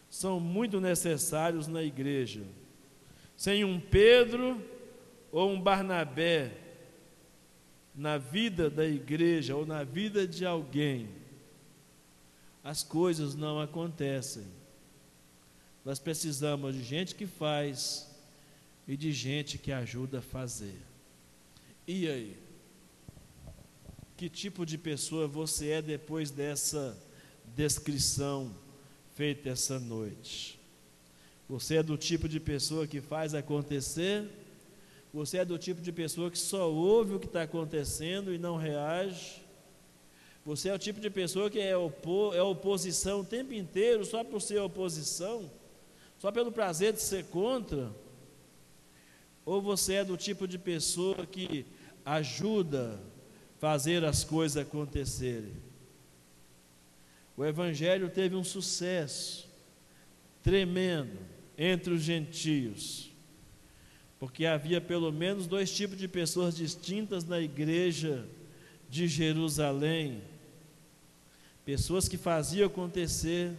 são 0.09 0.39
muito 0.39 0.79
necessários 0.79 1.67
na 1.67 1.83
igreja. 1.83 2.41
Sem 3.37 3.63
um 3.63 3.79
Pedro 3.79 4.59
ou 5.31 5.51
um 5.51 5.61
Barnabé 5.61 6.51
na 7.93 8.17
vida 8.17 8.69
da 8.69 8.85
igreja 8.85 9.55
ou 9.55 9.65
na 9.65 9.83
vida 9.83 10.25
de 10.25 10.45
alguém, 10.45 11.20
as 12.63 12.83
coisas 12.83 13.35
não 13.35 13.59
acontecem. 13.59 14.45
Nós 15.83 15.99
precisamos 15.99 16.75
de 16.75 16.83
gente 16.83 17.15
que 17.15 17.25
faz 17.25 18.07
e 18.87 18.95
de 18.95 19.11
gente 19.11 19.57
que 19.57 19.71
ajuda 19.71 20.19
a 20.19 20.21
fazer. 20.21 20.77
E 21.87 22.07
aí? 22.07 22.37
Que 24.15 24.29
tipo 24.29 24.65
de 24.65 24.77
pessoa 24.77 25.27
você 25.27 25.69
é 25.69 25.81
depois 25.81 26.29
dessa 26.29 26.97
descrição 27.55 28.55
feita 29.15 29.49
essa 29.49 29.79
noite? 29.79 30.59
Você 31.49 31.77
é 31.77 31.83
do 31.83 31.97
tipo 31.97 32.29
de 32.29 32.39
pessoa 32.39 32.85
que 32.85 33.01
faz 33.01 33.33
acontecer? 33.33 34.29
Você 35.13 35.39
é 35.39 35.45
do 35.45 35.57
tipo 35.57 35.81
de 35.81 35.91
pessoa 35.91 36.31
que 36.31 36.37
só 36.37 36.71
ouve 36.71 37.15
o 37.15 37.19
que 37.19 37.25
está 37.25 37.41
acontecendo 37.41 38.33
e 38.33 38.37
não 38.37 38.55
reage? 38.55 39.41
Você 40.45 40.69
é 40.69 40.73
o 40.73 40.79
tipo 40.79 40.99
de 40.99 41.09
pessoa 41.09 41.49
que 41.49 41.59
é, 41.59 41.77
opo 41.77 42.33
é 42.33 42.41
oposição 42.41 43.21
o 43.21 43.25
tempo 43.25 43.53
inteiro 43.53 44.03
só 44.03 44.23
por 44.23 44.41
ser 44.41 44.59
oposição? 44.59 45.49
Só 46.17 46.31
pelo 46.31 46.51
prazer 46.51 46.93
de 46.93 47.01
ser 47.01 47.25
contra? 47.25 47.91
Ou 49.45 49.61
você 49.61 49.95
é 49.95 50.03
do 50.03 50.17
tipo 50.17 50.47
de 50.47 50.57
pessoa 50.57 51.25
que 51.25 51.65
ajuda 52.03 52.99
fazer 53.59 54.03
as 54.03 54.23
coisas 54.23 54.57
acontecerem? 54.57 55.53
O 57.37 57.45
Evangelho 57.45 58.09
teve 58.09 58.35
um 58.35 58.43
sucesso 58.43 59.47
tremendo 60.43 61.17
entre 61.57 61.93
os 61.93 62.01
gentios, 62.01 63.11
porque 64.19 64.45
havia 64.45 64.81
pelo 64.81 65.11
menos 65.11 65.47
dois 65.47 65.71
tipos 65.71 65.97
de 65.97 66.07
pessoas 66.07 66.55
distintas 66.55 67.23
na 67.23 67.39
igreja 67.39 68.27
de 68.89 69.07
Jerusalém: 69.07 70.21
pessoas 71.65 72.07
que 72.07 72.17
faziam 72.17 72.67
acontecer 72.67 73.53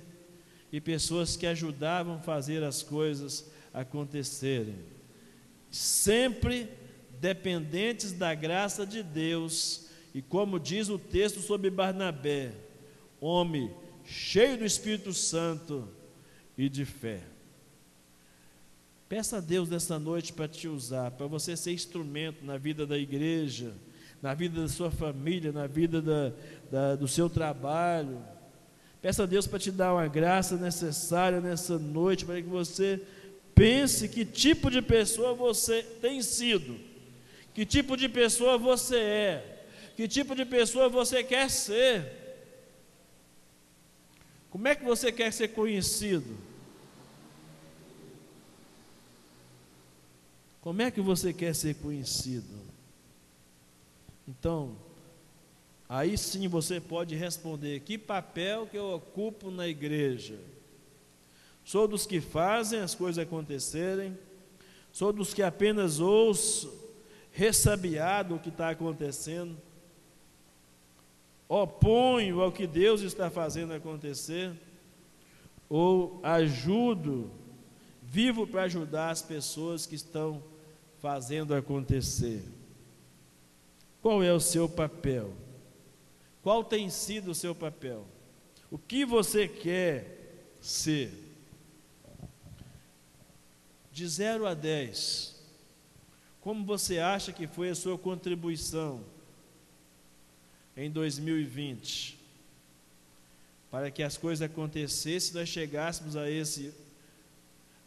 e 0.72 0.80
pessoas 0.80 1.36
que 1.36 1.46
ajudavam 1.46 2.16
a 2.16 2.20
fazer 2.20 2.62
as 2.62 2.82
coisas 2.82 3.50
acontecerem, 3.72 4.76
sempre 5.70 6.68
dependentes 7.20 8.12
da 8.12 8.34
graça 8.34 8.84
de 8.86 9.02
Deus, 9.02 9.86
e 10.14 10.20
como 10.20 10.58
diz 10.58 10.88
o 10.88 10.98
texto 10.98 11.40
sobre 11.40 11.70
Barnabé, 11.70 12.52
homem 13.20 13.70
cheio 14.04 14.58
do 14.58 14.64
Espírito 14.64 15.12
Santo 15.12 15.88
e 16.56 16.68
de 16.68 16.84
fé. 16.84 17.22
Peça 19.08 19.36
a 19.36 19.40
Deus 19.40 19.68
nessa 19.68 19.98
noite 19.98 20.32
para 20.32 20.48
te 20.48 20.66
usar, 20.66 21.10
para 21.12 21.26
você 21.26 21.56
ser 21.56 21.72
instrumento 21.72 22.44
na 22.44 22.56
vida 22.56 22.86
da 22.86 22.98
igreja, 22.98 23.74
na 24.22 24.34
vida 24.34 24.62
da 24.62 24.68
sua 24.68 24.90
família, 24.90 25.50
na 25.50 25.66
vida 25.66 26.00
da, 26.00 26.32
da, 26.70 26.94
do 26.94 27.08
seu 27.08 27.28
trabalho. 27.28 28.24
Peça 29.02 29.24
a 29.24 29.26
Deus 29.26 29.48
para 29.48 29.58
te 29.58 29.72
dar 29.72 29.94
uma 29.94 30.06
graça 30.06 30.56
necessária 30.56 31.40
nessa 31.40 31.76
noite, 31.76 32.24
para 32.24 32.40
que 32.40 32.48
você 32.48 33.02
pense 33.52 34.08
que 34.08 34.24
tipo 34.24 34.70
de 34.70 34.80
pessoa 34.80 35.34
você 35.34 35.82
tem 35.82 36.22
sido, 36.22 36.78
que 37.52 37.66
tipo 37.66 37.96
de 37.96 38.08
pessoa 38.08 38.56
você 38.56 38.96
é, 38.96 39.64
que 39.96 40.06
tipo 40.06 40.36
de 40.36 40.44
pessoa 40.44 40.88
você 40.88 41.24
quer 41.24 41.50
ser. 41.50 42.20
Como 44.50 44.68
é 44.68 44.76
que 44.76 44.84
você 44.84 45.10
quer 45.10 45.32
ser 45.32 45.48
conhecido? 45.48 46.36
Como 50.60 50.80
é 50.80 50.92
que 50.92 51.00
você 51.00 51.32
quer 51.32 51.54
ser 51.56 51.74
conhecido? 51.74 52.71
Então, 54.26 54.76
aí 55.88 56.16
sim 56.16 56.48
você 56.48 56.80
pode 56.80 57.14
responder: 57.14 57.80
que 57.80 57.96
papel 57.98 58.66
que 58.66 58.76
eu 58.76 58.94
ocupo 58.94 59.50
na 59.50 59.68
igreja? 59.68 60.38
Sou 61.64 61.86
dos 61.86 62.06
que 62.06 62.20
fazem 62.20 62.80
as 62.80 62.94
coisas 62.94 63.22
acontecerem? 63.22 64.16
Sou 64.92 65.12
dos 65.12 65.32
que 65.32 65.42
apenas 65.42 66.00
ouço, 66.00 66.72
ressabiado 67.30 68.34
o 68.34 68.38
que 68.38 68.48
está 68.48 68.70
acontecendo? 68.70 69.56
oponho 71.54 72.40
ao 72.40 72.50
que 72.50 72.66
Deus 72.66 73.02
está 73.02 73.28
fazendo 73.28 73.74
acontecer, 73.74 74.52
ou 75.68 76.18
ajudo, 76.22 77.30
vivo 78.02 78.46
para 78.46 78.62
ajudar 78.62 79.10
as 79.10 79.20
pessoas 79.20 79.84
que 79.84 79.94
estão 79.94 80.42
fazendo 80.98 81.54
acontecer. 81.54 82.42
Qual 84.02 84.22
é 84.22 84.32
o 84.32 84.40
seu 84.40 84.68
papel? 84.68 85.32
Qual 86.42 86.64
tem 86.64 86.90
sido 86.90 87.30
o 87.30 87.34
seu 87.34 87.54
papel? 87.54 88.04
O 88.68 88.76
que 88.76 89.04
você 89.04 89.46
quer 89.46 90.48
ser? 90.60 91.12
De 93.92 94.08
0 94.08 94.46
a 94.46 94.54
10, 94.54 95.40
como 96.40 96.64
você 96.64 96.98
acha 96.98 97.32
que 97.32 97.46
foi 97.46 97.70
a 97.70 97.74
sua 97.74 97.96
contribuição 97.96 99.04
em 100.76 100.90
2020, 100.90 102.18
para 103.70 103.90
que 103.90 104.02
as 104.02 104.16
coisas 104.16 104.42
acontecessem, 104.42 105.34
nós 105.34 105.48
chegássemos 105.48 106.16
a 106.16 106.28
esse 106.28 106.74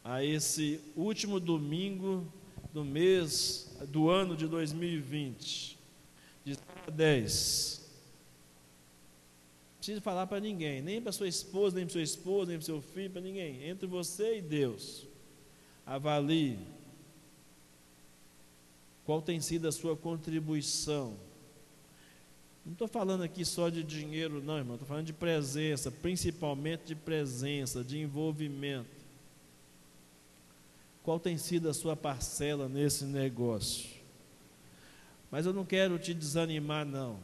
a 0.04 0.24
esse 0.24 0.80
último 0.96 1.40
domingo 1.40 2.32
do 2.72 2.86
mês 2.86 3.76
do 3.88 4.08
ano 4.08 4.38
de 4.38 4.48
2020, 4.48 5.75
de 6.46 6.54
0 6.54 6.66
a 6.88 6.92
10. 6.92 7.82
Não 9.72 9.78
precisa 9.78 10.02
falar 10.02 10.28
para 10.28 10.40
ninguém, 10.40 10.82
nem 10.82 11.02
para 11.02 11.12
sua 11.12 11.28
esposa, 11.28 11.76
nem 11.76 11.86
para 11.86 11.94
seu 11.94 12.02
esposo, 12.02 12.48
nem 12.48 12.58
para 12.58 12.66
seu 12.66 12.82
filho, 12.82 13.12
para 13.12 13.22
ninguém. 13.22 13.68
Entre 13.68 13.86
você 13.86 14.38
e 14.38 14.42
Deus. 14.42 15.06
Avalie 15.86 16.58
qual 19.04 19.22
tem 19.22 19.42
sido 19.42 19.68
a 19.68 19.72
sua 19.72 19.98
contribuição 19.98 21.18
não 22.66 22.74
estou 22.74 22.88
falando 22.88 23.22
aqui 23.22 23.46
só 23.46 23.70
de 23.70 23.84
dinheiro, 23.84 24.42
não, 24.42 24.58
irmão. 24.58 24.74
Estou 24.74 24.88
falando 24.88 25.06
de 25.06 25.14
presença, 25.14 25.92
principalmente 25.92 26.86
de 26.86 26.96
presença, 26.96 27.84
de 27.84 28.00
envolvimento. 28.00 29.06
Qual 31.04 31.20
tem 31.20 31.38
sido 31.38 31.70
a 31.70 31.74
sua 31.76 31.96
parcela 31.96 32.68
nesse 32.68 33.06
negócio? 33.06 33.88
Mas 35.36 35.46
eu 35.46 35.52
não 35.52 35.66
quero 35.66 36.00
te 36.00 36.14
desanimar, 36.14 36.86
não. 36.86 37.20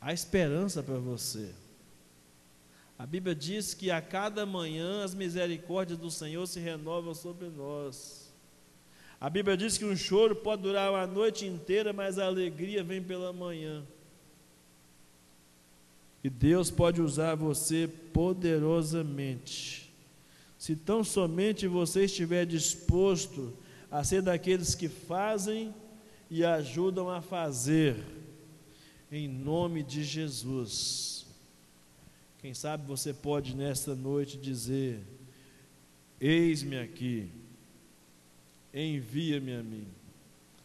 Há 0.00 0.10
esperança 0.10 0.82
para 0.82 0.96
você. 0.96 1.50
A 2.98 3.04
Bíblia 3.04 3.34
diz 3.34 3.74
que 3.74 3.90
a 3.90 4.00
cada 4.00 4.46
manhã 4.46 5.04
as 5.04 5.14
misericórdias 5.14 5.98
do 5.98 6.10
Senhor 6.10 6.46
se 6.46 6.58
renovam 6.58 7.12
sobre 7.12 7.48
nós. 7.48 8.32
A 9.20 9.28
Bíblia 9.28 9.54
diz 9.54 9.76
que 9.76 9.84
um 9.84 9.94
choro 9.94 10.34
pode 10.34 10.62
durar 10.62 10.90
uma 10.90 11.06
noite 11.06 11.44
inteira, 11.44 11.92
mas 11.92 12.18
a 12.18 12.24
alegria 12.24 12.82
vem 12.82 13.02
pela 13.02 13.34
manhã. 13.34 13.84
E 16.24 16.30
Deus 16.30 16.70
pode 16.70 17.02
usar 17.02 17.34
você 17.34 17.86
poderosamente. 18.14 19.92
Se 20.56 20.74
tão 20.74 21.04
somente 21.04 21.66
você 21.66 22.06
estiver 22.06 22.46
disposto 22.46 23.52
a 23.90 24.02
ser 24.02 24.22
daqueles 24.22 24.74
que 24.74 24.88
fazem 24.88 25.74
e 26.30 26.44
ajudam 26.44 27.10
a 27.10 27.20
fazer, 27.20 27.96
em 29.10 29.28
nome 29.28 29.82
de 29.82 30.04
Jesus. 30.04 31.26
Quem 32.38 32.54
sabe 32.54 32.86
você 32.86 33.12
pode 33.12 33.54
nesta 33.56 33.94
noite 33.94 34.38
dizer: 34.38 35.02
Eis-me 36.20 36.78
aqui 36.78 37.30
envia-me 38.72 39.54
a 39.54 39.62
mim. 39.62 39.88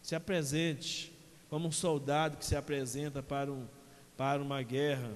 Se 0.00 0.14
apresente 0.14 1.12
como 1.50 1.68
um 1.68 1.72
soldado 1.72 2.36
que 2.36 2.44
se 2.44 2.56
apresenta 2.56 3.22
para, 3.22 3.50
um, 3.50 3.66
para 4.16 4.40
uma 4.40 4.62
guerra. 4.62 5.12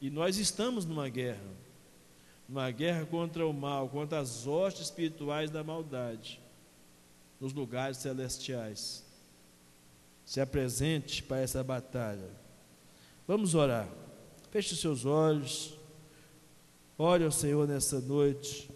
E 0.00 0.10
nós 0.10 0.36
estamos 0.36 0.84
numa 0.84 1.08
guerra 1.08 1.56
uma 2.48 2.70
guerra 2.70 3.04
contra 3.04 3.44
o 3.44 3.52
mal, 3.52 3.88
contra 3.88 4.20
as 4.20 4.46
hostes 4.46 4.84
espirituais 4.84 5.50
da 5.50 5.64
maldade, 5.64 6.40
nos 7.40 7.52
lugares 7.52 7.96
celestiais. 7.96 9.04
Se 10.26 10.42
apresente 10.42 11.22
para 11.22 11.40
essa 11.40 11.64
batalha. 11.64 12.28
Vamos 13.26 13.54
orar. 13.54 13.88
Feche 14.50 14.74
os 14.74 14.80
seus 14.80 15.06
olhos. 15.06 15.74
Ore 16.98 17.24
ao 17.24 17.32
Senhor 17.32 17.66
nessa 17.66 18.00
noite 18.00 18.68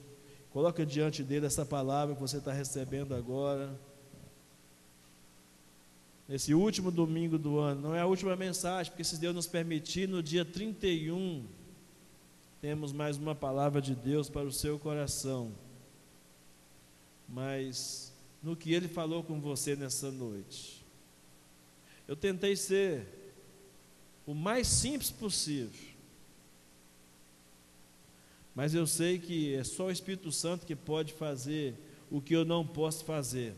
Coloca 0.50 0.84
diante 0.84 1.22
dele 1.22 1.46
essa 1.46 1.64
palavra 1.64 2.14
que 2.14 2.20
você 2.20 2.38
está 2.38 2.52
recebendo 2.52 3.14
agora. 3.14 3.78
Nesse 6.28 6.54
último 6.54 6.90
domingo 6.90 7.38
do 7.38 7.58
ano, 7.58 7.80
não 7.80 7.94
é 7.94 8.00
a 8.00 8.06
última 8.06 8.34
mensagem, 8.36 8.90
porque 8.90 9.04
se 9.04 9.18
Deus 9.18 9.34
nos 9.34 9.46
permitir, 9.46 10.08
no 10.08 10.22
dia 10.22 10.44
31, 10.44 11.46
temos 12.60 12.92
mais 12.92 13.16
uma 13.16 13.34
palavra 13.34 13.80
de 13.80 13.94
Deus 13.94 14.28
para 14.28 14.46
o 14.46 14.52
seu 14.52 14.78
coração. 14.78 15.52
Mas 17.28 18.12
no 18.42 18.56
que 18.56 18.72
ele 18.72 18.88
falou 18.88 19.22
com 19.22 19.40
você 19.40 19.76
nessa 19.76 20.10
noite, 20.10 20.79
eu 22.10 22.16
tentei 22.16 22.56
ser 22.56 23.06
o 24.26 24.34
mais 24.34 24.66
simples 24.66 25.12
possível. 25.12 25.70
Mas 28.52 28.74
eu 28.74 28.84
sei 28.84 29.16
que 29.16 29.54
é 29.54 29.62
só 29.62 29.86
o 29.86 29.90
Espírito 29.92 30.32
Santo 30.32 30.66
que 30.66 30.74
pode 30.74 31.12
fazer 31.12 31.72
o 32.10 32.20
que 32.20 32.34
eu 32.34 32.44
não 32.44 32.66
posso 32.66 33.04
fazer 33.04 33.54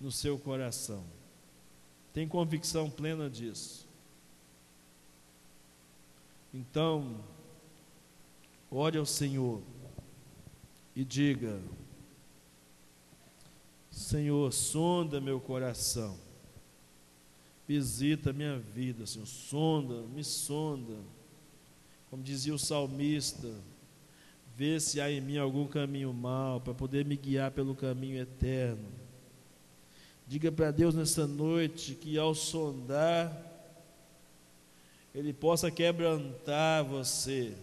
no 0.00 0.10
seu 0.10 0.36
coração. 0.36 1.04
Tem 2.12 2.26
convicção 2.26 2.90
plena 2.90 3.30
disso. 3.30 3.86
Então, 6.52 7.24
ore 8.68 8.98
ao 8.98 9.06
Senhor 9.06 9.62
e 10.96 11.04
diga: 11.04 11.62
Senhor, 13.92 14.52
sonda 14.52 15.20
meu 15.20 15.38
coração, 15.38 16.18
visita 17.68 18.32
minha 18.32 18.58
vida, 18.58 19.06
Senhor, 19.06 19.26
sonda, 19.26 20.02
me 20.14 20.24
sonda. 20.24 20.94
Como 22.08 22.22
dizia 22.22 22.54
o 22.54 22.58
salmista, 22.58 23.52
vê 24.56 24.80
se 24.80 24.98
há 24.98 25.10
em 25.10 25.20
mim 25.20 25.36
algum 25.36 25.66
caminho 25.66 26.10
mau, 26.12 26.62
para 26.62 26.72
poder 26.72 27.04
me 27.04 27.14
guiar 27.14 27.50
pelo 27.50 27.74
caminho 27.74 28.18
eterno. 28.18 28.88
Diga 30.26 30.50
para 30.50 30.70
Deus 30.70 30.94
nessa 30.94 31.26
noite 31.26 31.94
que 31.94 32.16
ao 32.16 32.34
sondar, 32.34 33.36
Ele 35.14 35.34
possa 35.34 35.70
quebrantar 35.70 36.82
você 36.84 37.54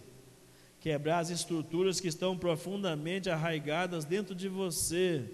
quebrar 0.86 1.18
as 1.18 1.32
estruturas 1.32 2.00
que 2.00 2.08
estão 2.08 2.38
profundamente 2.38 3.28
arraigadas 3.28 4.06
dentro 4.06 4.36
de 4.36 4.48
você, 4.48 5.26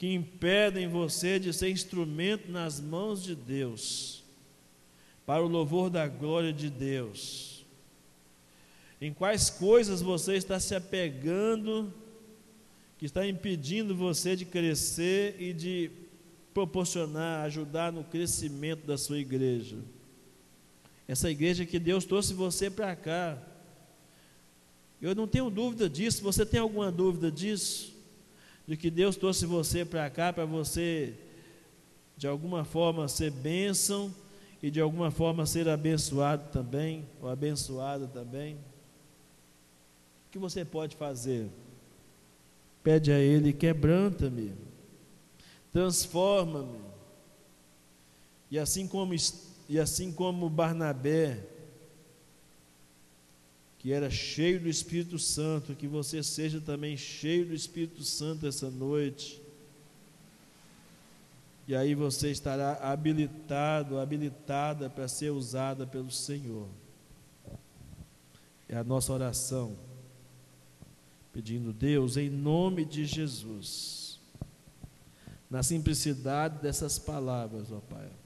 que 0.00 0.14
impedem 0.14 0.88
você 0.88 1.38
de 1.38 1.52
ser 1.52 1.68
instrumento 1.68 2.50
nas 2.50 2.80
mãos 2.80 3.22
de 3.22 3.34
Deus, 3.34 4.24
para 5.26 5.44
o 5.44 5.46
louvor 5.46 5.90
da 5.90 6.08
glória 6.08 6.54
de 6.54 6.70
Deus. 6.70 7.66
Em 8.98 9.12
quais 9.12 9.50
coisas 9.50 10.00
você 10.00 10.36
está 10.36 10.58
se 10.58 10.74
apegando, 10.74 11.92
que 12.96 13.04
está 13.04 13.26
impedindo 13.26 13.94
você 13.94 14.34
de 14.34 14.46
crescer 14.46 15.36
e 15.38 15.52
de 15.52 15.90
proporcionar, 16.54 17.44
ajudar 17.44 17.92
no 17.92 18.02
crescimento 18.02 18.86
da 18.86 18.96
sua 18.96 19.18
igreja. 19.18 19.76
Essa 21.06 21.30
igreja 21.30 21.66
que 21.66 21.78
Deus 21.78 22.06
trouxe 22.06 22.32
você 22.32 22.70
para 22.70 22.96
cá, 22.96 23.36
eu 25.02 25.14
não 25.14 25.28
tenho 25.28 25.50
dúvida 25.50 25.90
disso. 25.90 26.22
Você 26.22 26.46
tem 26.46 26.58
alguma 26.58 26.90
dúvida 26.90 27.30
disso? 27.30 27.89
De 28.66 28.76
que 28.76 28.90
Deus 28.90 29.16
trouxe 29.16 29.46
você 29.46 29.84
para 29.84 30.08
cá 30.10 30.32
para 30.32 30.44
você, 30.44 31.14
de 32.16 32.26
alguma 32.26 32.64
forma, 32.64 33.08
ser 33.08 33.30
bênção 33.30 34.14
e 34.62 34.70
de 34.70 34.80
alguma 34.80 35.10
forma 35.10 35.46
ser 35.46 35.68
abençoado 35.68 36.50
também, 36.52 37.06
ou 37.20 37.28
abençoada 37.28 38.06
também? 38.06 38.54
O 38.54 40.30
que 40.30 40.38
você 40.38 40.64
pode 40.64 40.96
fazer? 40.96 41.48
Pede 42.82 43.10
a 43.10 43.18
Ele, 43.18 43.52
quebranta-me, 43.52 44.52
transforma-me. 45.72 46.78
E 48.50 48.58
assim 48.58 48.86
como, 48.86 49.14
e 49.68 49.78
assim 49.78 50.12
como 50.12 50.48
Barnabé 50.48 51.44
que 53.80 53.94
era 53.94 54.10
cheio 54.10 54.60
do 54.60 54.68
Espírito 54.68 55.18
Santo, 55.18 55.74
que 55.74 55.88
você 55.88 56.22
seja 56.22 56.60
também 56.60 56.98
cheio 56.98 57.46
do 57.46 57.54
Espírito 57.54 58.04
Santo 58.04 58.46
essa 58.46 58.70
noite. 58.70 59.42
E 61.66 61.74
aí 61.74 61.94
você 61.94 62.30
estará 62.30 62.74
habilitado, 62.74 63.98
habilitada 63.98 64.90
para 64.90 65.08
ser 65.08 65.30
usada 65.30 65.86
pelo 65.86 66.10
Senhor. 66.10 66.68
É 68.68 68.76
a 68.76 68.84
nossa 68.84 69.14
oração, 69.14 69.74
pedindo, 71.32 71.72
Deus, 71.72 72.18
em 72.18 72.28
nome 72.28 72.84
de 72.84 73.06
Jesus, 73.06 74.20
na 75.48 75.62
simplicidade 75.62 76.60
dessas 76.60 76.98
palavras, 76.98 77.72
ó 77.72 77.80
Pai 77.80 78.19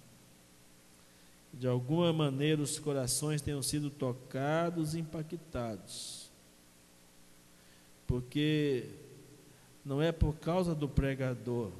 de 1.58 1.68
alguma 1.68 2.12
maneira 2.12 2.60
os 2.60 2.78
corações 2.78 3.40
tenham 3.40 3.62
sido 3.62 3.88
tocados 3.88 4.94
e 4.94 5.00
impactados. 5.00 6.30
Porque 8.06 8.88
não 9.84 10.02
é 10.02 10.12
por 10.12 10.34
causa 10.36 10.74
do 10.74 10.88
pregador, 10.88 11.70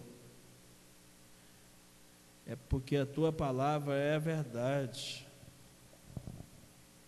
é 2.47 2.57
porque 2.69 2.97
a 2.97 3.07
tua 3.07 3.33
palavra 3.33 3.95
é 3.95 4.15
a 4.15 4.19
verdade. 4.19 5.27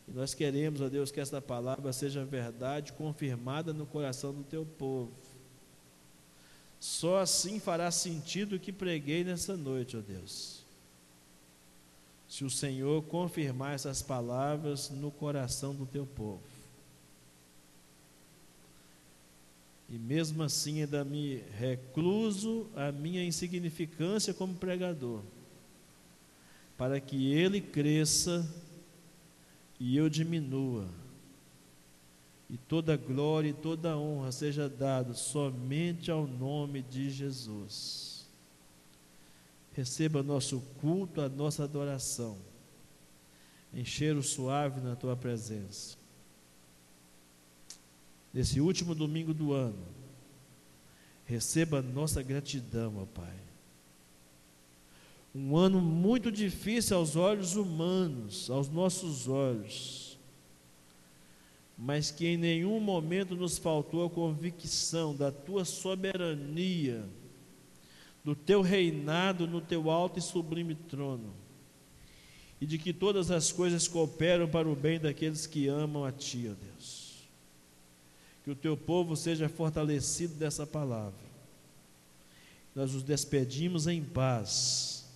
E 0.08 0.12
nós 0.12 0.34
queremos, 0.34 0.80
ó 0.80 0.88
Deus, 0.88 1.10
que 1.10 1.20
essa 1.20 1.40
palavra 1.40 1.92
seja 1.92 2.24
verdade 2.24 2.92
confirmada 2.92 3.72
no 3.72 3.86
coração 3.86 4.32
do 4.32 4.44
teu 4.44 4.64
povo. 4.64 5.12
Só 6.78 7.18
assim 7.18 7.58
fará 7.58 7.90
sentido 7.90 8.56
o 8.56 8.60
que 8.60 8.72
preguei 8.72 9.24
nessa 9.24 9.56
noite, 9.56 9.96
ó 9.96 10.00
Deus 10.00 10.65
se 12.28 12.44
o 12.44 12.50
Senhor 12.50 13.02
confirmar 13.04 13.74
essas 13.74 14.02
palavras 14.02 14.90
no 14.90 15.10
coração 15.10 15.74
do 15.74 15.86
teu 15.86 16.04
povo. 16.06 16.42
E 19.88 19.98
mesmo 19.98 20.42
assim 20.42 20.80
ainda 20.80 21.04
me 21.04 21.42
recluso 21.58 22.66
a 22.74 22.90
minha 22.90 23.24
insignificância 23.24 24.34
como 24.34 24.54
pregador, 24.54 25.22
para 26.76 27.00
que 27.00 27.32
ele 27.32 27.60
cresça 27.60 28.46
e 29.78 29.96
eu 29.96 30.08
diminua. 30.08 30.88
E 32.48 32.56
toda 32.56 32.96
glória 32.96 33.48
e 33.48 33.54
toda 33.54 33.96
honra 33.96 34.30
seja 34.30 34.68
dada 34.68 35.14
somente 35.14 36.10
ao 36.10 36.26
nome 36.26 36.82
de 36.82 37.10
Jesus. 37.10 38.05
Receba 39.76 40.22
nosso 40.22 40.60
culto, 40.80 41.20
a 41.20 41.28
nossa 41.28 41.64
adoração. 41.64 42.38
Encher 43.74 44.16
o 44.16 44.22
suave 44.22 44.80
na 44.80 44.96
tua 44.96 45.14
presença. 45.14 45.98
Nesse 48.32 48.58
último 48.58 48.94
domingo 48.94 49.34
do 49.34 49.52
ano, 49.52 49.86
receba 51.26 51.82
nossa 51.82 52.22
gratidão, 52.22 52.96
ó 52.96 53.04
Pai. 53.04 53.36
Um 55.34 55.54
ano 55.54 55.78
muito 55.78 56.32
difícil 56.32 56.96
aos 56.96 57.14
olhos 57.14 57.54
humanos, 57.54 58.48
aos 58.48 58.70
nossos 58.70 59.28
olhos, 59.28 60.18
mas 61.76 62.10
que 62.10 62.26
em 62.26 62.38
nenhum 62.38 62.80
momento 62.80 63.36
nos 63.36 63.58
faltou 63.58 64.06
a 64.06 64.10
convicção 64.10 65.14
da 65.14 65.30
tua 65.30 65.66
soberania 65.66 67.06
do 68.26 68.34
teu 68.34 68.60
reinado 68.60 69.46
no 69.46 69.60
teu 69.60 69.88
alto 69.88 70.18
e 70.18 70.22
sublime 70.22 70.74
trono, 70.74 71.32
e 72.60 72.66
de 72.66 72.76
que 72.76 72.92
todas 72.92 73.30
as 73.30 73.52
coisas 73.52 73.86
cooperam 73.86 74.48
para 74.48 74.68
o 74.68 74.74
bem 74.74 74.98
daqueles 74.98 75.46
que 75.46 75.68
amam 75.68 76.04
a 76.04 76.10
Ti, 76.10 76.50
ó 76.50 76.54
Deus. 76.60 77.28
Que 78.42 78.50
o 78.50 78.56
teu 78.56 78.76
povo 78.76 79.14
seja 79.14 79.48
fortalecido 79.48 80.34
dessa 80.34 80.66
palavra. 80.66 81.24
Nós 82.74 82.94
nos 82.94 83.04
despedimos 83.04 83.86
em 83.86 84.02
paz, 84.02 85.08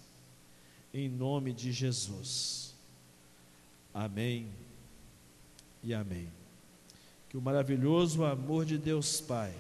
em 0.95 1.09
nome 1.09 1.53
de 1.53 1.73
Jesus. 1.73 2.77
Amém 3.93 4.47
e 5.83 5.93
amém. 5.93 6.29
Que 7.29 7.37
o 7.37 7.43
maravilhoso 7.43 8.25
amor 8.25 8.65
de 8.65 8.79
Deus 8.79 9.21
Pai 9.21 9.53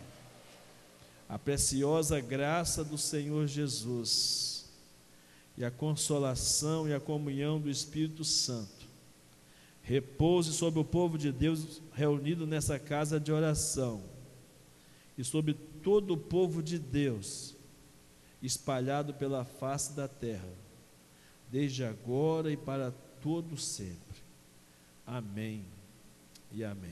a 1.30 1.38
preciosa 1.38 2.20
graça 2.20 2.82
do 2.82 2.98
Senhor 2.98 3.46
Jesus 3.46 4.68
e 5.56 5.64
a 5.64 5.70
consolação 5.70 6.88
e 6.88 6.92
a 6.92 6.98
comunhão 6.98 7.60
do 7.60 7.70
Espírito 7.70 8.24
Santo 8.24 8.88
repouse 9.80 10.52
sobre 10.52 10.80
o 10.80 10.84
povo 10.84 11.16
de 11.16 11.30
Deus 11.30 11.80
reunido 11.92 12.48
nessa 12.48 12.80
casa 12.80 13.20
de 13.20 13.30
oração 13.30 14.02
e 15.16 15.22
sobre 15.22 15.54
todo 15.54 16.14
o 16.14 16.18
povo 16.18 16.60
de 16.64 16.80
Deus 16.80 17.54
espalhado 18.42 19.14
pela 19.14 19.44
face 19.44 19.92
da 19.92 20.08
terra, 20.08 20.48
desde 21.48 21.84
agora 21.84 22.50
e 22.50 22.56
para 22.56 22.90
todo 23.22 23.56
sempre. 23.56 24.18
Amém 25.06 25.64
e 26.50 26.64
amém. 26.64 26.88